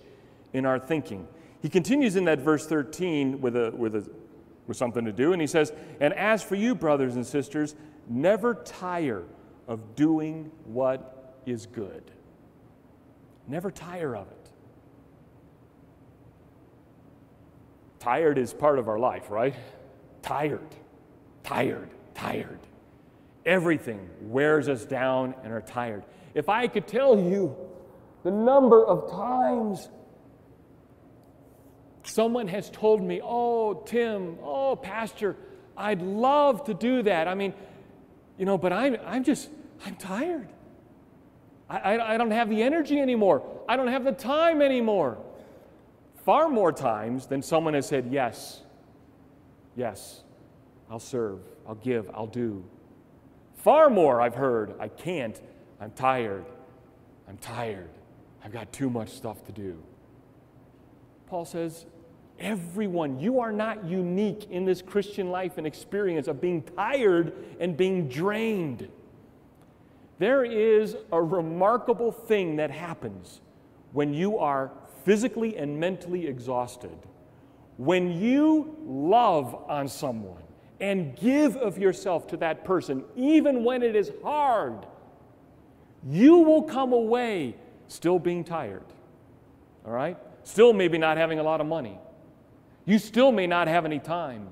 in 0.53 0.66
our 0.66 0.80
thinking. 0.80 1.28
He 1.61 1.70
continues 1.70 2.16
in 2.16 2.26
that 2.26 2.39
verse 2.39 2.68
13 2.68 3.41
with, 3.41 3.55
a, 3.55 3.72
with, 3.72 3.95
a, 3.95 4.09
with 4.68 4.78
something 4.78 5.05
to 5.05 5.11
do, 5.11 5.34
and 5.34 5.41
he 5.41 5.47
says, 5.47 5.74
And 5.99 6.14
as 6.14 6.43
for 6.43 6.55
you, 6.55 6.76
brothers 6.76 7.16
and 7.16 7.26
sisters, 7.26 7.76
never 8.07 8.55
tire 8.55 9.24
of 9.68 9.95
doing 9.95 10.51
what 10.66 11.41
is 11.45 11.66
good. 11.66 12.03
Never 13.47 13.72
tire 13.72 14.16
of 14.16 14.28
it. 14.28 14.49
Tired 17.99 18.38
is 18.38 18.53
part 18.53 18.80
of 18.80 18.88
our 18.88 18.99
life, 18.99 19.30
right? 19.30 19.55
Tired, 20.22 20.76
tired, 21.43 21.89
tired. 22.14 22.59
Everything 23.45 24.09
wears 24.22 24.70
us 24.70 24.86
down 24.86 25.36
and 25.43 25.51
are 25.53 25.61
tired. 25.61 26.03
If 26.34 26.49
I 26.49 26.68
could 26.68 26.88
tell 26.88 27.18
you 27.18 27.55
the 28.24 28.32
number 28.32 28.86
of 28.86 29.11
times 29.11 29.89
someone 32.04 32.47
has 32.47 32.70
told 32.70 33.01
me, 33.01 33.22
Oh, 33.24 33.84
Tim, 33.86 34.38
oh, 34.43 34.76
Pastor, 34.76 35.36
I'd 35.76 36.01
love 36.01 36.66
to 36.66 36.74
do 36.74 37.01
that. 37.04 37.28
I 37.28 37.36
mean, 37.36 37.54
you 38.38 38.45
know, 38.45 38.58
but 38.58 38.74
I'm, 38.74 38.97
I'm 39.06 39.24
just, 39.24 39.49
I'm 39.86 39.95
tired. 39.95 40.47
I, 41.70 41.78
I, 41.78 42.14
I 42.14 42.18
don't 42.18 42.32
have 42.32 42.49
the 42.49 42.62
energy 42.62 42.99
anymore. 42.99 43.43
I 43.68 43.78
don't 43.78 43.88
have 43.88 44.04
the 44.04 44.12
time 44.12 44.62
anymore 44.62 45.18
far 46.24 46.49
more 46.49 46.72
times 46.72 47.28
than 47.28 47.41
someone 47.41 47.74
has 47.74 47.88
said, 47.88 48.08
Yes, 48.10 48.62
yes, 49.76 50.24
I'll 50.89 50.99
serve, 50.99 51.39
I'll 51.68 51.76
give, 51.76 52.10
I'll 52.14 52.28
do. 52.28 52.64
Far 53.56 53.89
more 53.89 54.22
I've 54.22 54.36
heard, 54.36 54.74
I 54.80 54.88
can't, 54.88 55.39
I'm 55.80 55.91
tired, 55.91 56.45
I'm 57.28 57.38
tired, 57.38 57.89
I've 58.43 58.51
got 58.51 58.72
too 58.74 58.89
much 58.89 59.10
stuff 59.10 59.45
to 59.45 59.51
do. 59.51 59.82
Paul 61.28 61.45
says, 61.45 61.86
Everyone, 62.39 63.19
you 63.19 63.39
are 63.39 63.51
not 63.51 63.86
unique 63.86 64.49
in 64.49 64.65
this 64.65 64.81
Christian 64.81 65.29
life 65.29 65.57
and 65.57 65.65
experience 65.65 66.27
of 66.27 66.41
being 66.41 66.63
tired 66.63 67.34
and 67.59 67.77
being 67.77 68.09
drained. 68.09 68.89
There 70.19 70.43
is 70.43 70.95
a 71.11 71.21
remarkable 71.21 72.11
thing 72.11 72.57
that 72.57 72.71
happens 72.71 73.41
when 73.91 74.13
you 74.13 74.38
are 74.39 74.71
physically 75.05 75.57
and 75.57 75.79
mentally 75.79 76.27
exhausted, 76.27 76.97
when 77.77 78.11
you 78.11 78.75
love 78.86 79.55
on 79.69 79.88
someone 79.88 80.41
and 80.79 81.15
give 81.15 81.55
of 81.57 81.77
yourself 81.77 82.27
to 82.27 82.38
that 82.38 82.65
person, 82.65 83.03
even 83.15 83.63
when 83.63 83.84
it 83.84 83.95
is 83.95 84.11
hard, 84.23 84.86
you 86.09 86.39
will 86.39 86.63
come 86.63 86.93
away 86.93 87.55
still 87.88 88.19
being 88.19 88.43
tired. 88.43 88.84
All 89.86 89.93
right? 89.93 90.17
Still, 90.43 90.73
maybe 90.73 90.97
not 90.97 91.17
having 91.17 91.39
a 91.39 91.43
lot 91.43 91.61
of 91.61 91.67
money. 91.67 91.97
You 92.86 92.99
still 92.99 93.31
may 93.31 93.47
not 93.47 93.67
have 93.67 93.86
any 93.86 93.99
time. 93.99 94.49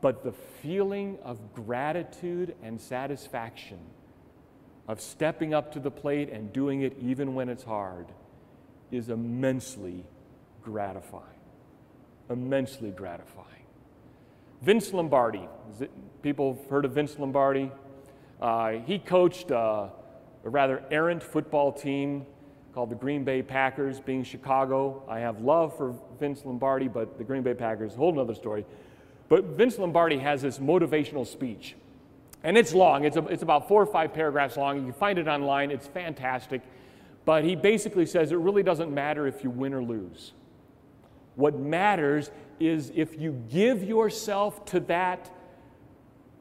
But 0.00 0.22
the 0.22 0.32
feeling 0.32 1.18
of 1.22 1.52
gratitude 1.52 2.54
and 2.62 2.80
satisfaction 2.80 3.78
of 4.88 5.00
stepping 5.00 5.52
up 5.52 5.72
to 5.72 5.80
the 5.80 5.90
plate 5.90 6.30
and 6.30 6.52
doing 6.52 6.82
it 6.82 6.96
even 7.00 7.34
when 7.34 7.48
it's 7.48 7.64
hard 7.64 8.06
is 8.90 9.08
immensely 9.08 10.04
gratifying. 10.62 11.24
Immensely 12.30 12.90
gratifying. 12.90 13.46
Vince 14.62 14.92
Lombardi, 14.92 15.48
it, 15.80 15.90
people 16.22 16.54
have 16.54 16.70
heard 16.70 16.84
of 16.84 16.92
Vince 16.92 17.18
Lombardi? 17.18 17.70
Uh, 18.40 18.72
he 18.86 18.98
coached 18.98 19.50
uh, 19.50 19.88
a 20.44 20.48
rather 20.48 20.82
errant 20.90 21.22
football 21.22 21.72
team 21.72 22.24
called 22.72 22.90
the 22.90 22.94
Green 22.94 23.24
Bay 23.24 23.42
Packers, 23.42 24.00
being 24.00 24.22
Chicago. 24.22 25.02
I 25.08 25.20
have 25.20 25.40
love 25.40 25.76
for 25.76 25.94
Vince 26.20 26.42
Lombardi, 26.44 26.86
but 26.86 27.18
the 27.18 27.24
Green 27.24 27.42
Bay 27.42 27.54
Packers, 27.54 27.94
a 27.94 27.96
whole 27.96 28.18
other 28.20 28.34
story. 28.34 28.64
But 29.28 29.44
Vince 29.44 29.78
Lombardi 29.78 30.18
has 30.18 30.42
this 30.42 30.58
motivational 30.58 31.26
speech, 31.26 31.74
and 32.44 32.56
it's 32.56 32.72
long. 32.72 33.04
It's, 33.04 33.16
a, 33.16 33.26
it's 33.26 33.42
about 33.42 33.66
four 33.66 33.82
or 33.82 33.86
five 33.86 34.14
paragraphs 34.14 34.56
long. 34.56 34.76
You 34.76 34.84
can 34.84 34.92
find 34.92 35.18
it 35.18 35.26
online. 35.26 35.70
It's 35.70 35.86
fantastic. 35.86 36.62
But 37.24 37.44
he 37.44 37.56
basically 37.56 38.06
says 38.06 38.32
it 38.32 38.38
really 38.38 38.62
doesn't 38.62 38.92
matter 38.92 39.26
if 39.26 39.42
you 39.44 39.50
win 39.50 39.74
or 39.74 39.82
lose. 39.82 40.32
What 41.34 41.58
matters 41.58 42.30
is 42.58 42.92
if 42.94 43.18
you 43.18 43.32
give 43.50 43.82
yourself 43.82 44.64
to 44.66 44.80
that 44.80 45.30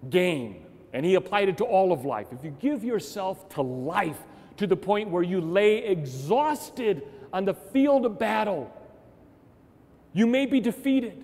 game. 0.10 0.66
And 0.94 1.06
he 1.06 1.16
applied 1.16 1.50
it 1.50 1.58
to 1.58 1.66
all 1.66 1.92
of 1.92 2.06
life. 2.06 2.28
If 2.32 2.44
you 2.44 2.52
give 2.52 2.84
yourself 2.84 3.50
to 3.50 3.62
life 3.62 4.18
to 4.58 4.68
the 4.68 4.76
point 4.76 5.10
where 5.10 5.24
you 5.24 5.40
lay 5.42 5.86
exhausted 5.86 7.04
on 7.32 7.46
the 7.46 7.54
field 7.54 8.06
of 8.06 8.18
battle, 8.18 8.74
you 10.14 10.28
may 10.28 10.46
be 10.46 10.60
defeated. 10.60 11.24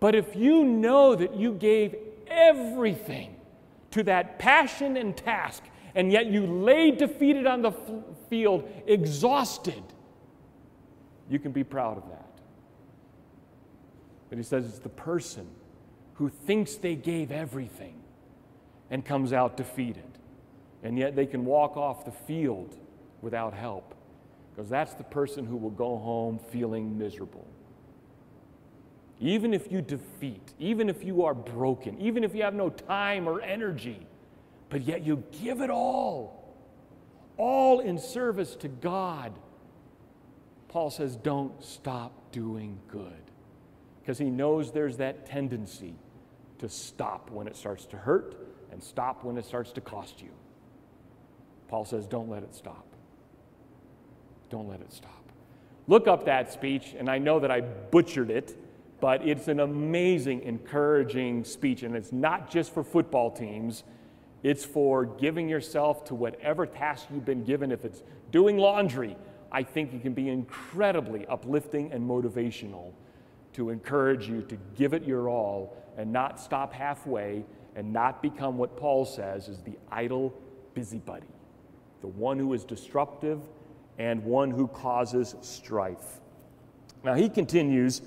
But 0.00 0.14
if 0.14 0.34
you 0.34 0.64
know 0.64 1.14
that 1.14 1.36
you 1.36 1.52
gave 1.52 1.94
everything 2.26 3.36
to 3.92 4.02
that 4.04 4.38
passion 4.38 4.96
and 4.96 5.16
task, 5.16 5.62
and 5.94 6.10
yet 6.10 6.26
you 6.26 6.46
lay 6.46 6.90
defeated 6.90 7.46
on 7.46 7.62
the 7.62 7.72
field, 8.28 8.68
exhausted, 8.86 9.82
you 11.28 11.38
can 11.38 11.52
be 11.52 11.62
proud 11.64 11.98
of 11.98 12.08
that. 12.08 12.28
But 14.28 14.38
he 14.38 14.44
says 14.44 14.66
it's 14.66 14.78
the 14.78 14.88
person 14.88 15.46
who 16.14 16.30
thinks 16.30 16.76
they 16.76 16.94
gave 16.94 17.30
everything 17.30 17.94
and 18.90 19.04
comes 19.04 19.32
out 19.32 19.56
defeated. 19.56 20.04
And 20.82 20.98
yet 20.98 21.14
they 21.14 21.26
can 21.26 21.44
walk 21.44 21.76
off 21.76 22.04
the 22.04 22.12
field 22.12 22.76
without 23.20 23.54
help 23.54 23.94
because 24.50 24.68
that's 24.68 24.94
the 24.94 25.04
person 25.04 25.46
who 25.46 25.56
will 25.56 25.70
go 25.70 25.98
home 25.98 26.38
feeling 26.50 26.98
miserable. 26.98 27.46
Even 29.22 29.54
if 29.54 29.70
you 29.70 29.80
defeat, 29.80 30.52
even 30.58 30.88
if 30.88 31.04
you 31.04 31.24
are 31.24 31.32
broken, 31.32 31.96
even 32.00 32.24
if 32.24 32.34
you 32.34 32.42
have 32.42 32.54
no 32.54 32.68
time 32.68 33.28
or 33.28 33.40
energy, 33.40 34.04
but 34.68 34.82
yet 34.82 35.06
you 35.06 35.22
give 35.40 35.60
it 35.60 35.70
all, 35.70 36.56
all 37.36 37.78
in 37.78 37.98
service 37.98 38.56
to 38.56 38.66
God, 38.66 39.32
Paul 40.66 40.90
says, 40.90 41.14
don't 41.14 41.62
stop 41.62 42.32
doing 42.32 42.80
good. 42.88 43.22
Because 44.00 44.18
he 44.18 44.28
knows 44.28 44.72
there's 44.72 44.96
that 44.96 45.24
tendency 45.24 45.94
to 46.58 46.68
stop 46.68 47.30
when 47.30 47.46
it 47.46 47.54
starts 47.54 47.86
to 47.86 47.96
hurt 47.96 48.34
and 48.72 48.82
stop 48.82 49.22
when 49.22 49.38
it 49.38 49.44
starts 49.44 49.70
to 49.72 49.80
cost 49.80 50.20
you. 50.20 50.30
Paul 51.68 51.84
says, 51.84 52.08
don't 52.08 52.28
let 52.28 52.42
it 52.42 52.56
stop. 52.56 52.86
Don't 54.50 54.68
let 54.68 54.80
it 54.80 54.92
stop. 54.92 55.22
Look 55.86 56.08
up 56.08 56.24
that 56.24 56.52
speech, 56.52 56.96
and 56.98 57.08
I 57.08 57.18
know 57.18 57.38
that 57.38 57.52
I 57.52 57.60
butchered 57.60 58.30
it 58.30 58.56
but 59.02 59.26
it's 59.26 59.48
an 59.48 59.58
amazing, 59.58 60.42
encouraging 60.44 61.42
speech. 61.42 61.82
And 61.82 61.96
it's 61.96 62.12
not 62.12 62.48
just 62.48 62.72
for 62.72 62.84
football 62.84 63.32
teams, 63.32 63.82
it's 64.44 64.64
for 64.64 65.04
giving 65.04 65.48
yourself 65.48 66.04
to 66.04 66.14
whatever 66.14 66.66
task 66.66 67.08
you've 67.12 67.24
been 67.24 67.42
given. 67.42 67.72
If 67.72 67.84
it's 67.84 68.04
doing 68.30 68.58
laundry, 68.58 69.16
I 69.50 69.64
think 69.64 69.92
it 69.92 70.02
can 70.02 70.14
be 70.14 70.28
incredibly 70.28 71.26
uplifting 71.26 71.90
and 71.90 72.08
motivational 72.08 72.92
to 73.54 73.70
encourage 73.70 74.28
you 74.28 74.42
to 74.42 74.56
give 74.76 74.94
it 74.94 75.02
your 75.02 75.28
all 75.28 75.76
and 75.98 76.12
not 76.12 76.38
stop 76.38 76.72
halfway 76.72 77.44
and 77.74 77.92
not 77.92 78.22
become 78.22 78.56
what 78.56 78.76
Paul 78.76 79.04
says 79.04 79.48
is 79.48 79.62
the 79.62 79.76
idle 79.90 80.32
busybody, 80.74 81.26
the 82.02 82.06
one 82.06 82.38
who 82.38 82.52
is 82.52 82.62
disruptive 82.64 83.40
and 83.98 84.22
one 84.22 84.52
who 84.52 84.68
causes 84.68 85.34
strife. 85.40 86.20
Now 87.02 87.14
he 87.14 87.28
continues 87.28 88.00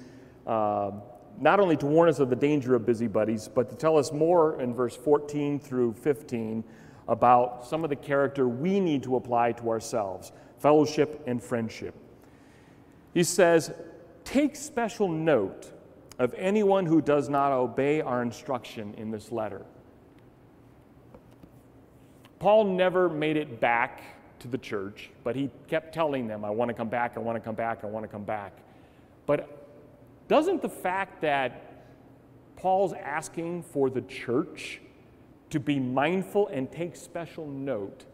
uh, 0.45 0.91
not 1.39 1.59
only 1.59 1.75
to 1.77 1.85
warn 1.85 2.09
us 2.09 2.19
of 2.19 2.29
the 2.29 2.35
danger 2.35 2.75
of 2.75 2.85
busybodies, 2.85 3.47
but 3.47 3.69
to 3.69 3.75
tell 3.75 3.97
us 3.97 4.11
more 4.11 4.59
in 4.61 4.73
verse 4.73 4.95
14 4.95 5.59
through 5.59 5.93
15 5.93 6.63
about 7.07 7.65
some 7.65 7.83
of 7.83 7.89
the 7.89 7.95
character 7.95 8.47
we 8.47 8.79
need 8.79 9.03
to 9.03 9.15
apply 9.15 9.51
to 9.51 9.69
ourselves 9.69 10.31
fellowship 10.59 11.23
and 11.27 11.43
friendship. 11.43 11.93
He 13.13 13.23
says, 13.23 13.71
Take 14.23 14.55
special 14.55 15.07
note 15.07 15.71
of 16.17 16.33
anyone 16.35 16.85
who 16.85 17.01
does 17.01 17.29
not 17.29 17.51
obey 17.51 18.01
our 18.01 18.21
instruction 18.21 18.93
in 18.95 19.11
this 19.11 19.31
letter. 19.31 19.63
Paul 22.39 22.65
never 22.75 23.09
made 23.09 23.37
it 23.37 23.59
back 23.59 24.01
to 24.39 24.47
the 24.47 24.57
church, 24.57 25.11
but 25.23 25.35
he 25.35 25.49
kept 25.67 25.93
telling 25.93 26.27
them, 26.27 26.43
I 26.43 26.49
want 26.49 26.69
to 26.69 26.73
come 26.73 26.89
back, 26.89 27.13
I 27.15 27.19
want 27.19 27.35
to 27.35 27.39
come 27.39 27.55
back, 27.55 27.83
I 27.83 27.87
want 27.87 28.03
to 28.03 28.07
come 28.07 28.23
back. 28.23 28.53
But 29.25 29.64
doesn't 30.27 30.61
the 30.61 30.69
fact 30.69 31.21
that 31.21 31.61
Paul's 32.55 32.93
asking 32.93 33.63
for 33.63 33.89
the 33.89 34.01
church 34.01 34.81
to 35.51 35.59
be 35.59 35.79
mindful 35.79 36.47
and 36.47 36.71
take 36.71 36.95
special 36.95 37.47
note 37.47 38.05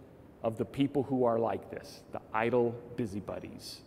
of 0.43 0.57
the 0.57 0.65
people 0.65 1.03
who 1.03 1.23
are 1.23 1.39
like 1.39 1.71
this, 1.71 2.03
the 2.11 2.21
idle 2.33 2.75
busybodies? 2.95 3.81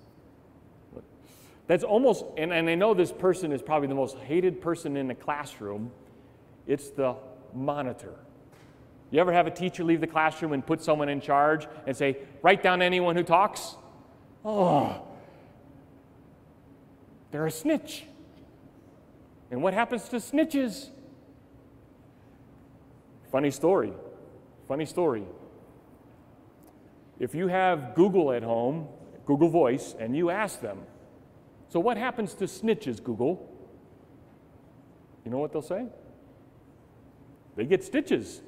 That's 1.66 1.84
almost, 1.84 2.24
and, 2.36 2.52
and 2.52 2.68
I 2.68 2.74
know 2.74 2.92
this 2.94 3.12
person 3.12 3.50
is 3.52 3.62
probably 3.62 3.88
the 3.88 3.94
most 3.94 4.18
hated 4.18 4.60
person 4.60 4.96
in 4.96 5.08
the 5.08 5.14
classroom. 5.14 5.90
It's 6.66 6.90
the 6.90 7.16
monitor. 7.54 8.14
You 9.10 9.20
ever 9.20 9.32
have 9.32 9.46
a 9.46 9.50
teacher 9.50 9.84
leave 9.84 10.00
the 10.00 10.06
classroom 10.06 10.52
and 10.52 10.66
put 10.66 10.82
someone 10.82 11.08
in 11.08 11.20
charge 11.20 11.66
and 11.86 11.96
say, 11.96 12.18
write 12.42 12.62
down 12.62 12.82
anyone 12.82 13.16
who 13.16 13.22
talks? 13.22 13.76
Oh, 14.44 15.02
they're 17.30 17.46
a 17.46 17.50
snitch. 17.50 18.04
And 19.54 19.62
what 19.62 19.72
happens 19.72 20.08
to 20.08 20.16
snitches? 20.16 20.88
Funny 23.30 23.52
story. 23.52 23.92
Funny 24.66 24.84
story. 24.84 25.22
If 27.20 27.36
you 27.36 27.46
have 27.46 27.94
Google 27.94 28.32
at 28.32 28.42
home, 28.42 28.88
Google 29.26 29.48
Voice, 29.48 29.94
and 29.96 30.16
you 30.16 30.28
ask 30.28 30.60
them, 30.60 30.80
so 31.68 31.78
what 31.78 31.96
happens 31.96 32.34
to 32.34 32.46
snitches, 32.46 33.00
Google? 33.00 33.48
You 35.24 35.30
know 35.30 35.38
what 35.38 35.52
they'll 35.52 35.62
say? 35.62 35.86
They 37.54 37.64
get 37.64 37.84
stitches. 37.84 38.42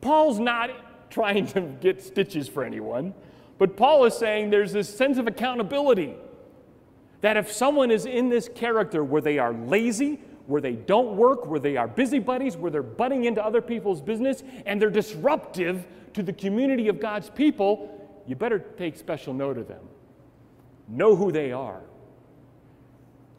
Paul's 0.00 0.40
not 0.40 1.10
trying 1.10 1.46
to 1.46 1.60
get 1.60 2.02
stitches 2.02 2.48
for 2.48 2.64
anyone, 2.64 3.14
but 3.56 3.76
Paul 3.76 4.04
is 4.04 4.14
saying 4.14 4.50
there's 4.50 4.72
this 4.72 4.92
sense 4.92 5.16
of 5.16 5.28
accountability. 5.28 6.16
That 7.20 7.36
if 7.36 7.50
someone 7.50 7.90
is 7.90 8.06
in 8.06 8.28
this 8.28 8.48
character 8.48 9.02
where 9.02 9.22
they 9.22 9.38
are 9.38 9.52
lazy, 9.52 10.20
where 10.46 10.60
they 10.60 10.72
don't 10.72 11.16
work, 11.16 11.46
where 11.46 11.60
they 11.60 11.76
are 11.76 11.88
busybodies, 11.88 12.56
where 12.56 12.70
they're 12.70 12.82
butting 12.82 13.24
into 13.24 13.44
other 13.44 13.60
people's 13.60 14.00
business, 14.00 14.42
and 14.66 14.80
they're 14.80 14.90
disruptive 14.90 15.86
to 16.14 16.22
the 16.22 16.32
community 16.32 16.88
of 16.88 17.00
God's 17.00 17.28
people, 17.30 17.94
you 18.26 18.34
better 18.34 18.58
take 18.58 18.96
special 18.96 19.34
note 19.34 19.58
of 19.58 19.68
them. 19.68 19.86
Know 20.88 21.16
who 21.16 21.32
they 21.32 21.52
are. 21.52 21.82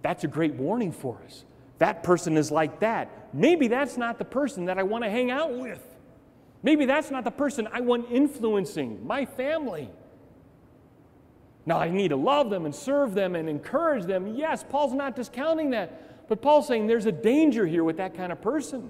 That's 0.01 0.23
a 0.23 0.27
great 0.27 0.53
warning 0.53 0.91
for 0.91 1.19
us. 1.25 1.45
That 1.79 2.03
person 2.03 2.37
is 2.37 2.51
like 2.51 2.79
that. 2.81 3.33
Maybe 3.33 3.67
that's 3.67 3.97
not 3.97 4.17
the 4.17 4.25
person 4.25 4.65
that 4.65 4.77
I 4.77 4.83
want 4.83 5.03
to 5.03 5.09
hang 5.09 5.31
out 5.31 5.57
with. 5.57 5.83
Maybe 6.61 6.85
that's 6.85 7.09
not 7.09 7.23
the 7.23 7.31
person 7.31 7.67
I 7.71 7.81
want 7.81 8.11
influencing 8.11 9.05
my 9.05 9.25
family. 9.25 9.89
Now, 11.69 11.77
I 11.77 11.87
need 11.87 12.07
to 12.07 12.15
love 12.15 12.49
them 12.49 12.65
and 12.65 12.73
serve 12.73 13.13
them 13.13 13.35
and 13.35 13.47
encourage 13.47 14.05
them. 14.05 14.25
Yes, 14.35 14.65
Paul's 14.67 14.91
not 14.91 15.15
discounting 15.15 15.69
that. 15.69 16.27
But 16.27 16.41
Paul's 16.41 16.65
saying 16.65 16.87
there's 16.87 17.05
a 17.05 17.11
danger 17.11 17.67
here 17.67 17.83
with 17.83 17.97
that 17.97 18.15
kind 18.15 18.31
of 18.31 18.41
person. 18.41 18.89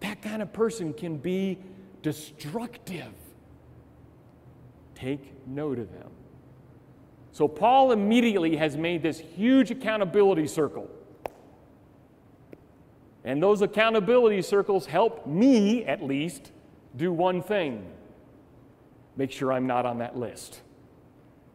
That 0.00 0.20
kind 0.20 0.42
of 0.42 0.52
person 0.52 0.92
can 0.92 1.18
be 1.18 1.60
destructive. 2.02 3.12
Take 4.96 5.46
note 5.46 5.78
of 5.78 5.92
them. 5.92 6.10
So, 7.30 7.46
Paul 7.46 7.92
immediately 7.92 8.56
has 8.56 8.76
made 8.76 9.04
this 9.04 9.20
huge 9.20 9.70
accountability 9.70 10.48
circle. 10.48 10.90
And 13.22 13.40
those 13.40 13.62
accountability 13.62 14.42
circles 14.42 14.86
help 14.86 15.28
me, 15.28 15.84
at 15.84 16.02
least, 16.02 16.50
do 16.96 17.12
one 17.12 17.40
thing 17.40 17.86
make 19.16 19.30
sure 19.30 19.52
I'm 19.52 19.68
not 19.68 19.86
on 19.86 19.98
that 19.98 20.18
list. 20.18 20.62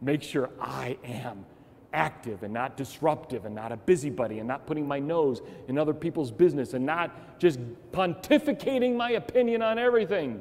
Make 0.00 0.22
sure 0.22 0.50
I 0.60 0.98
am 1.04 1.44
active 1.92 2.42
and 2.42 2.52
not 2.52 2.76
disruptive 2.76 3.46
and 3.46 3.54
not 3.54 3.72
a 3.72 3.76
busybody 3.76 4.38
and 4.38 4.46
not 4.46 4.66
putting 4.66 4.86
my 4.86 4.98
nose 4.98 5.40
in 5.68 5.78
other 5.78 5.94
people's 5.94 6.30
business 6.30 6.74
and 6.74 6.84
not 6.84 7.38
just 7.38 7.58
pontificating 7.92 8.96
my 8.96 9.12
opinion 9.12 9.62
on 9.62 9.78
everything, 9.78 10.40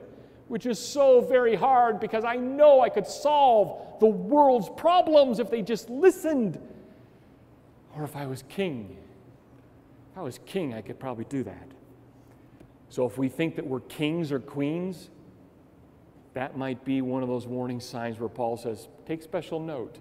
which 0.50 0.66
is 0.66 0.78
so 0.78 1.22
very 1.22 1.56
hard 1.56 2.00
because 2.00 2.26
I 2.26 2.36
know 2.36 2.82
I 2.82 2.90
could 2.90 3.08
solve 3.08 4.00
the 4.00 4.06
world's 4.06 4.70
problems 4.76 5.40
if 5.40 5.50
they 5.50 5.62
just 5.62 5.90
listened. 5.90 6.60
Or 7.96 8.04
if 8.04 8.16
I 8.16 8.26
was 8.26 8.44
king. 8.50 8.98
If 10.12 10.18
I 10.18 10.22
was 10.22 10.40
king, 10.46 10.74
I 10.74 10.82
could 10.82 11.00
probably 11.00 11.26
do 11.26 11.44
that. 11.44 11.72
So 12.90 13.06
if 13.06 13.18
we 13.18 13.30
think 13.30 13.56
that 13.56 13.66
we're 13.66 13.80
kings 13.82 14.32
or 14.32 14.40
queens, 14.40 15.10
that 16.36 16.58
might 16.58 16.84
be 16.84 17.02
one 17.02 17.24
of 17.24 17.30
those 17.30 17.48
warning 17.48 17.80
signs 17.80 18.20
where 18.20 18.30
Paul 18.30 18.58
says, 18.58 18.90
take 19.06 19.24
special 19.24 19.58
note. 19.58 20.00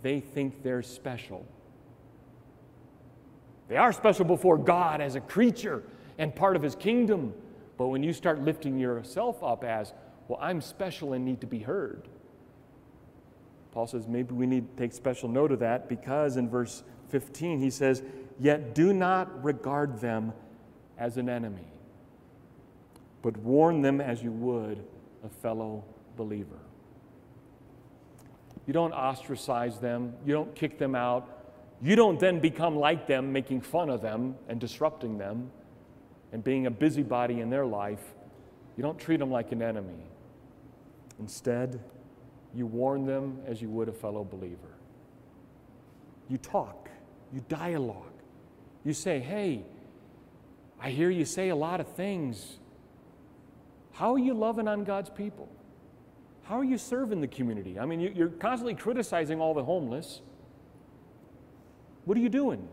They 0.00 0.18
think 0.18 0.62
they're 0.62 0.82
special. 0.82 1.46
They 3.68 3.76
are 3.76 3.92
special 3.92 4.24
before 4.24 4.56
God 4.56 5.02
as 5.02 5.14
a 5.14 5.20
creature 5.20 5.82
and 6.16 6.34
part 6.34 6.56
of 6.56 6.62
his 6.62 6.74
kingdom. 6.74 7.34
But 7.76 7.88
when 7.88 8.02
you 8.02 8.14
start 8.14 8.40
lifting 8.40 8.78
yourself 8.78 9.44
up 9.44 9.62
as, 9.62 9.92
well, 10.26 10.38
I'm 10.40 10.62
special 10.62 11.12
and 11.12 11.22
need 11.22 11.42
to 11.42 11.46
be 11.46 11.58
heard, 11.58 12.08
Paul 13.72 13.86
says 13.86 14.08
maybe 14.08 14.32
we 14.32 14.46
need 14.46 14.74
to 14.74 14.82
take 14.82 14.94
special 14.94 15.28
note 15.28 15.52
of 15.52 15.58
that 15.58 15.86
because 15.86 16.38
in 16.38 16.48
verse 16.48 16.82
15 17.10 17.60
he 17.60 17.68
says, 17.68 18.02
Yet 18.40 18.74
do 18.74 18.94
not 18.94 19.44
regard 19.44 20.00
them 20.00 20.32
as 20.96 21.18
an 21.18 21.28
enemy, 21.28 21.70
but 23.20 23.36
warn 23.36 23.82
them 23.82 24.00
as 24.00 24.22
you 24.22 24.32
would 24.32 24.82
a 25.24 25.28
fellow 25.28 25.84
believer. 26.16 26.58
You 28.66 28.72
don't 28.72 28.92
ostracize 28.92 29.78
them, 29.78 30.14
you 30.24 30.32
don't 30.32 30.54
kick 30.54 30.78
them 30.78 30.94
out, 30.94 31.42
you 31.82 31.96
don't 31.96 32.20
then 32.20 32.38
become 32.38 32.76
like 32.76 33.06
them, 33.06 33.32
making 33.32 33.62
fun 33.62 33.90
of 33.90 34.02
them 34.02 34.36
and 34.48 34.60
disrupting 34.60 35.18
them 35.18 35.50
and 36.32 36.42
being 36.44 36.66
a 36.66 36.70
busybody 36.70 37.40
in 37.40 37.50
their 37.50 37.66
life. 37.66 38.14
You 38.76 38.82
don't 38.82 38.98
treat 38.98 39.18
them 39.18 39.30
like 39.30 39.52
an 39.52 39.62
enemy. 39.62 40.06
Instead, 41.18 41.80
you 42.54 42.66
warn 42.66 43.04
them 43.04 43.40
as 43.46 43.60
you 43.60 43.68
would 43.68 43.88
a 43.88 43.92
fellow 43.92 44.24
believer. 44.24 44.76
You 46.28 46.38
talk, 46.38 46.88
you 47.32 47.44
dialogue. 47.48 48.12
You 48.84 48.94
say, 48.94 49.18
hey, 49.18 49.64
I 50.80 50.90
hear 50.90 51.10
you 51.10 51.24
say 51.24 51.50
a 51.50 51.56
lot 51.56 51.80
of 51.80 51.88
things 51.88 52.58
how 53.92 54.14
are 54.14 54.18
you 54.18 54.34
loving 54.34 54.68
on 54.68 54.84
God's 54.84 55.10
people? 55.10 55.48
How 56.44 56.58
are 56.58 56.64
you 56.64 56.78
serving 56.78 57.20
the 57.20 57.28
community? 57.28 57.78
I 57.78 57.86
mean, 57.86 58.00
you're 58.00 58.28
constantly 58.28 58.74
criticizing 58.74 59.40
all 59.40 59.54
the 59.54 59.64
homeless. 59.64 60.20
What 62.04 62.16
are 62.16 62.20
you 62.20 62.28
doing? 62.28 62.68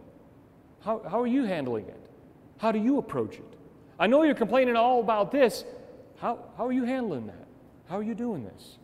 How, 0.82 1.01
how 1.07 1.22
are 1.22 1.28
you 1.28 1.43
handling 1.43 1.88
it? 1.88 2.09
How 2.57 2.72
do 2.72 2.80
you 2.80 2.97
approach 2.97 3.36
it? 3.36 3.53
I 3.99 4.07
know 4.07 4.24
you're 4.24 4.34
complaining 4.34 4.76
all 4.76 5.01
about 5.01 5.32
this. 5.32 5.65
How, 6.17 6.39
how 6.57 6.65
are 6.65 6.72
you 6.72 6.84
handling 6.84 7.28
that? 7.28 7.47
How 7.89 7.97
are 7.97 8.03
you 8.03 8.15
doing 8.15 8.45
this? 8.45 8.78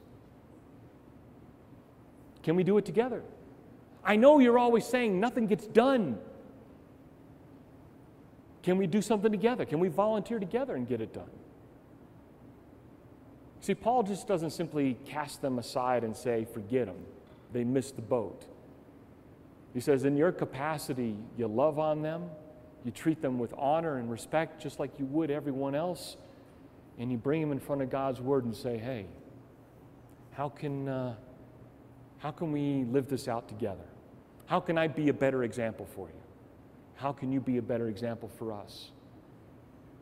Can 2.43 2.55
we 2.55 2.63
do 2.63 2.77
it 2.77 2.85
together? 2.85 3.23
I 4.03 4.17
know 4.17 4.39
you're 4.39 4.59
always 4.59 4.85
saying 4.85 5.19
nothing 5.19 5.47
gets 5.47 5.65
done. 5.65 6.19
Can 8.61 8.77
we 8.77 8.87
do 8.87 9.01
something 9.01 9.31
together? 9.31 9.65
Can 9.65 9.79
we 9.79 9.87
volunteer 9.87 10.39
together 10.39 10.75
and 10.75 10.87
get 10.87 11.01
it 11.01 11.13
done? 11.13 11.29
See, 13.65 13.73
Paul 13.73 14.03
just 14.03 14.27
doesn't 14.27 14.51
simply 14.51 14.95
cast 15.07 15.41
them 15.41 15.57
aside 15.57 16.03
and 16.03 16.15
say, 16.15 16.45
forget 16.53 16.85
them. 16.85 17.03
They 17.51 17.63
missed 17.63 17.95
the 17.95 18.03
boat. 18.03 18.45
He 19.73 19.79
says, 19.79 20.05
in 20.05 20.15
your 20.15 20.31
capacity, 20.31 21.17
you 21.35 21.47
love 21.47 21.79
on 21.79 22.03
them, 22.03 22.25
you 22.83 22.91
treat 22.91 23.23
them 23.23 23.39
with 23.39 23.55
honor 23.57 23.97
and 23.97 24.11
respect 24.11 24.61
just 24.61 24.79
like 24.79 24.91
you 24.99 25.05
would 25.05 25.31
everyone 25.31 25.73
else, 25.73 26.15
and 26.99 27.11
you 27.11 27.17
bring 27.17 27.41
them 27.41 27.51
in 27.51 27.59
front 27.59 27.81
of 27.81 27.89
God's 27.89 28.21
word 28.21 28.45
and 28.45 28.55
say, 28.55 28.77
hey, 28.77 29.07
how 30.33 30.47
can, 30.47 30.87
uh, 30.87 31.15
how 32.19 32.29
can 32.29 32.51
we 32.51 32.83
live 32.91 33.07
this 33.07 33.27
out 33.27 33.47
together? 33.47 33.87
How 34.45 34.59
can 34.59 34.77
I 34.77 34.87
be 34.87 35.09
a 35.09 35.13
better 35.13 35.43
example 35.43 35.87
for 35.95 36.07
you? 36.07 36.21
How 36.97 37.11
can 37.11 37.31
you 37.31 37.39
be 37.39 37.57
a 37.57 37.63
better 37.63 37.87
example 37.87 38.29
for 38.37 38.53
us? 38.53 38.91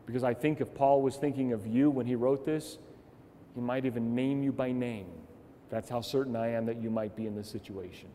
Because 0.04 0.22
I 0.22 0.34
think 0.34 0.60
if 0.60 0.74
Paul 0.74 1.00
was 1.00 1.16
thinking 1.16 1.54
of 1.54 1.66
you 1.66 1.88
when 1.88 2.04
he 2.04 2.14
wrote 2.14 2.44
this, 2.44 2.76
he 3.54 3.60
might 3.60 3.84
even 3.86 4.14
name 4.14 4.42
you 4.42 4.52
by 4.52 4.72
name. 4.72 5.06
That's 5.70 5.88
how 5.88 6.00
certain 6.00 6.36
I 6.36 6.48
am 6.48 6.66
that 6.66 6.80
you 6.82 6.90
might 6.90 7.16
be 7.16 7.26
in 7.26 7.34
this 7.34 7.48
situation. 7.48 8.08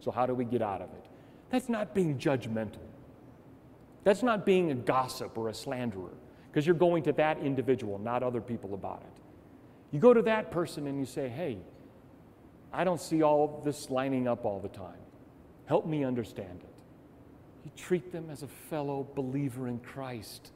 So, 0.00 0.10
how 0.10 0.26
do 0.26 0.34
we 0.34 0.44
get 0.44 0.62
out 0.62 0.80
of 0.80 0.90
it? 0.90 1.06
That's 1.50 1.68
not 1.68 1.94
being 1.94 2.18
judgmental. 2.18 2.78
That's 4.04 4.22
not 4.22 4.46
being 4.46 4.70
a 4.70 4.74
gossip 4.74 5.36
or 5.36 5.48
a 5.48 5.54
slanderer, 5.54 6.14
because 6.48 6.66
you're 6.66 6.76
going 6.76 7.02
to 7.04 7.12
that 7.12 7.38
individual, 7.38 7.98
not 7.98 8.22
other 8.22 8.40
people 8.40 8.74
about 8.74 9.02
it. 9.02 9.22
You 9.90 9.98
go 9.98 10.14
to 10.14 10.22
that 10.22 10.50
person 10.50 10.86
and 10.86 10.98
you 10.98 11.06
say, 11.06 11.28
hey, 11.28 11.58
I 12.72 12.84
don't 12.84 13.00
see 13.00 13.22
all 13.22 13.62
this 13.64 13.90
lining 13.90 14.28
up 14.28 14.44
all 14.44 14.60
the 14.60 14.68
time. 14.68 14.98
Help 15.66 15.86
me 15.86 16.04
understand 16.04 16.60
it. 16.62 16.74
You 17.64 17.70
treat 17.76 18.12
them 18.12 18.28
as 18.30 18.42
a 18.42 18.46
fellow 18.46 19.06
believer 19.14 19.66
in 19.66 19.78
Christ. 19.80 20.52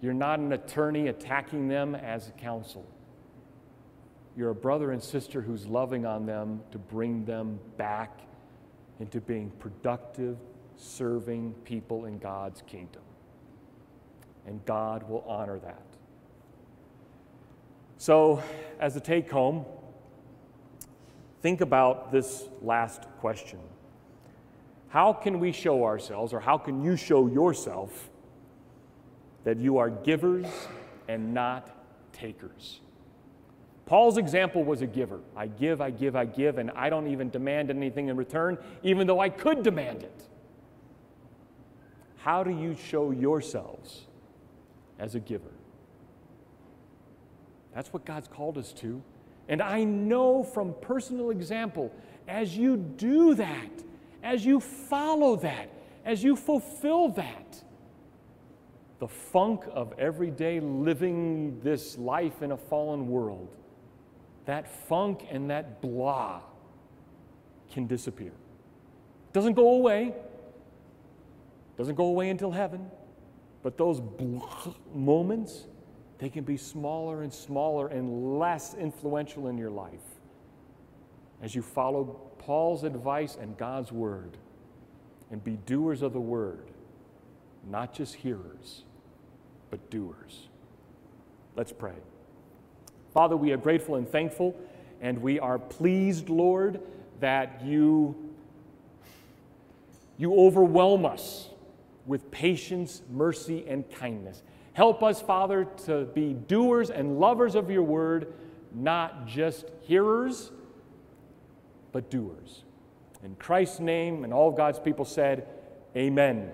You're 0.00 0.14
not 0.14 0.38
an 0.38 0.52
attorney 0.52 1.08
attacking 1.08 1.68
them 1.68 1.94
as 1.94 2.28
a 2.28 2.32
counsel. 2.32 2.86
You're 4.36 4.50
a 4.50 4.54
brother 4.54 4.92
and 4.92 5.02
sister 5.02 5.40
who's 5.40 5.66
loving 5.66 6.04
on 6.04 6.26
them 6.26 6.60
to 6.72 6.78
bring 6.78 7.24
them 7.24 7.58
back 7.78 8.20
into 9.00 9.20
being 9.20 9.50
productive, 9.58 10.36
serving 10.76 11.54
people 11.64 12.04
in 12.04 12.18
God's 12.18 12.62
kingdom. 12.62 13.02
And 14.46 14.64
God 14.66 15.08
will 15.08 15.24
honor 15.26 15.58
that. 15.58 15.82
So, 17.98 18.42
as 18.78 18.94
a 18.96 19.00
take 19.00 19.30
home, 19.30 19.64
think 21.40 21.62
about 21.62 22.12
this 22.12 22.44
last 22.60 23.04
question 23.18 23.58
How 24.88 25.14
can 25.14 25.40
we 25.40 25.50
show 25.50 25.84
ourselves, 25.84 26.34
or 26.34 26.40
how 26.40 26.58
can 26.58 26.82
you 26.84 26.96
show 26.96 27.26
yourself, 27.26 28.10
that 29.46 29.58
you 29.58 29.78
are 29.78 29.88
givers 29.88 30.46
and 31.06 31.32
not 31.32 31.70
takers? 32.12 32.80
Paul's 33.86 34.18
example 34.18 34.64
was 34.64 34.82
a 34.82 34.86
giver. 34.88 35.20
I 35.36 35.46
give, 35.46 35.80
I 35.80 35.90
give, 35.90 36.16
I 36.16 36.24
give, 36.24 36.58
and 36.58 36.72
I 36.72 36.90
don't 36.90 37.06
even 37.06 37.30
demand 37.30 37.70
anything 37.70 38.08
in 38.08 38.16
return, 38.16 38.58
even 38.82 39.06
though 39.06 39.20
I 39.20 39.28
could 39.28 39.62
demand 39.62 40.02
it. 40.02 40.24
How 42.16 42.42
do 42.42 42.50
you 42.50 42.74
show 42.74 43.12
yourselves 43.12 44.06
as 44.98 45.14
a 45.14 45.20
giver? 45.20 45.52
That's 47.72 47.92
what 47.92 48.04
God's 48.04 48.26
called 48.26 48.58
us 48.58 48.72
to. 48.72 49.00
And 49.48 49.62
I 49.62 49.84
know 49.84 50.42
from 50.42 50.74
personal 50.80 51.30
example, 51.30 51.92
as 52.26 52.56
you 52.56 52.76
do 52.76 53.36
that, 53.36 53.70
as 54.24 54.44
you 54.44 54.58
follow 54.58 55.36
that, 55.36 55.70
as 56.04 56.24
you 56.24 56.34
fulfill 56.34 57.10
that, 57.10 57.62
the 58.98 59.08
funk 59.08 59.64
of 59.72 59.92
everyday 59.98 60.60
living 60.60 61.60
this 61.60 61.98
life 61.98 62.42
in 62.42 62.52
a 62.52 62.56
fallen 62.56 63.08
world, 63.08 63.48
that 64.46 64.68
funk 64.88 65.26
and 65.30 65.50
that 65.50 65.80
blah 65.80 66.40
can 67.72 67.86
disappear. 67.86 68.32
Doesn't 69.32 69.54
go 69.54 69.74
away. 69.74 70.14
Doesn't 71.76 71.96
go 71.96 72.06
away 72.06 72.30
until 72.30 72.50
heaven. 72.50 72.90
But 73.62 73.76
those 73.76 74.00
blah 74.00 74.72
moments, 74.94 75.64
they 76.18 76.30
can 76.30 76.44
be 76.44 76.56
smaller 76.56 77.22
and 77.22 77.32
smaller 77.32 77.88
and 77.88 78.38
less 78.38 78.74
influential 78.74 79.48
in 79.48 79.58
your 79.58 79.70
life 79.70 80.00
as 81.42 81.54
you 81.54 81.62
follow 81.62 82.04
Paul's 82.38 82.84
advice 82.84 83.36
and 83.38 83.56
God's 83.58 83.92
word 83.92 84.38
and 85.30 85.42
be 85.42 85.56
doers 85.66 86.02
of 86.02 86.12
the 86.12 86.20
word, 86.20 86.70
not 87.68 87.92
just 87.92 88.14
hearers, 88.14 88.84
but 89.70 89.90
doers. 89.90 90.48
Let's 91.56 91.72
pray. 91.72 91.94
Father, 93.12 93.36
we 93.36 93.52
are 93.52 93.56
grateful 93.56 93.96
and 93.96 94.08
thankful, 94.08 94.54
and 95.00 95.20
we 95.22 95.38
are 95.40 95.58
pleased, 95.58 96.28
Lord, 96.28 96.80
that 97.20 97.62
you, 97.64 98.14
you 100.18 100.34
overwhelm 100.34 101.06
us 101.06 101.48
with 102.06 102.30
patience, 102.30 103.02
mercy, 103.10 103.64
and 103.68 103.90
kindness. 103.90 104.42
Help 104.74 105.02
us, 105.02 105.20
Father, 105.22 105.66
to 105.86 106.04
be 106.14 106.34
doers 106.34 106.90
and 106.90 107.18
lovers 107.18 107.54
of 107.54 107.70
your 107.70 107.82
word, 107.82 108.34
not 108.74 109.26
just 109.26 109.70
hearers, 109.80 110.50
but 111.92 112.10
doers. 112.10 112.64
In 113.24 113.34
Christ's 113.36 113.80
name, 113.80 114.22
and 114.22 114.32
all 114.32 114.50
God's 114.50 114.78
people 114.78 115.06
said, 115.06 115.48
Amen. 115.96 116.50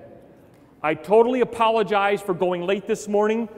I 0.85 0.95
totally 0.95 1.43
apologize 1.43 2.21
for 2.21 2.35
going 2.35 2.67
late 2.67 2.89
this 2.89 3.07
morning. 3.07 3.49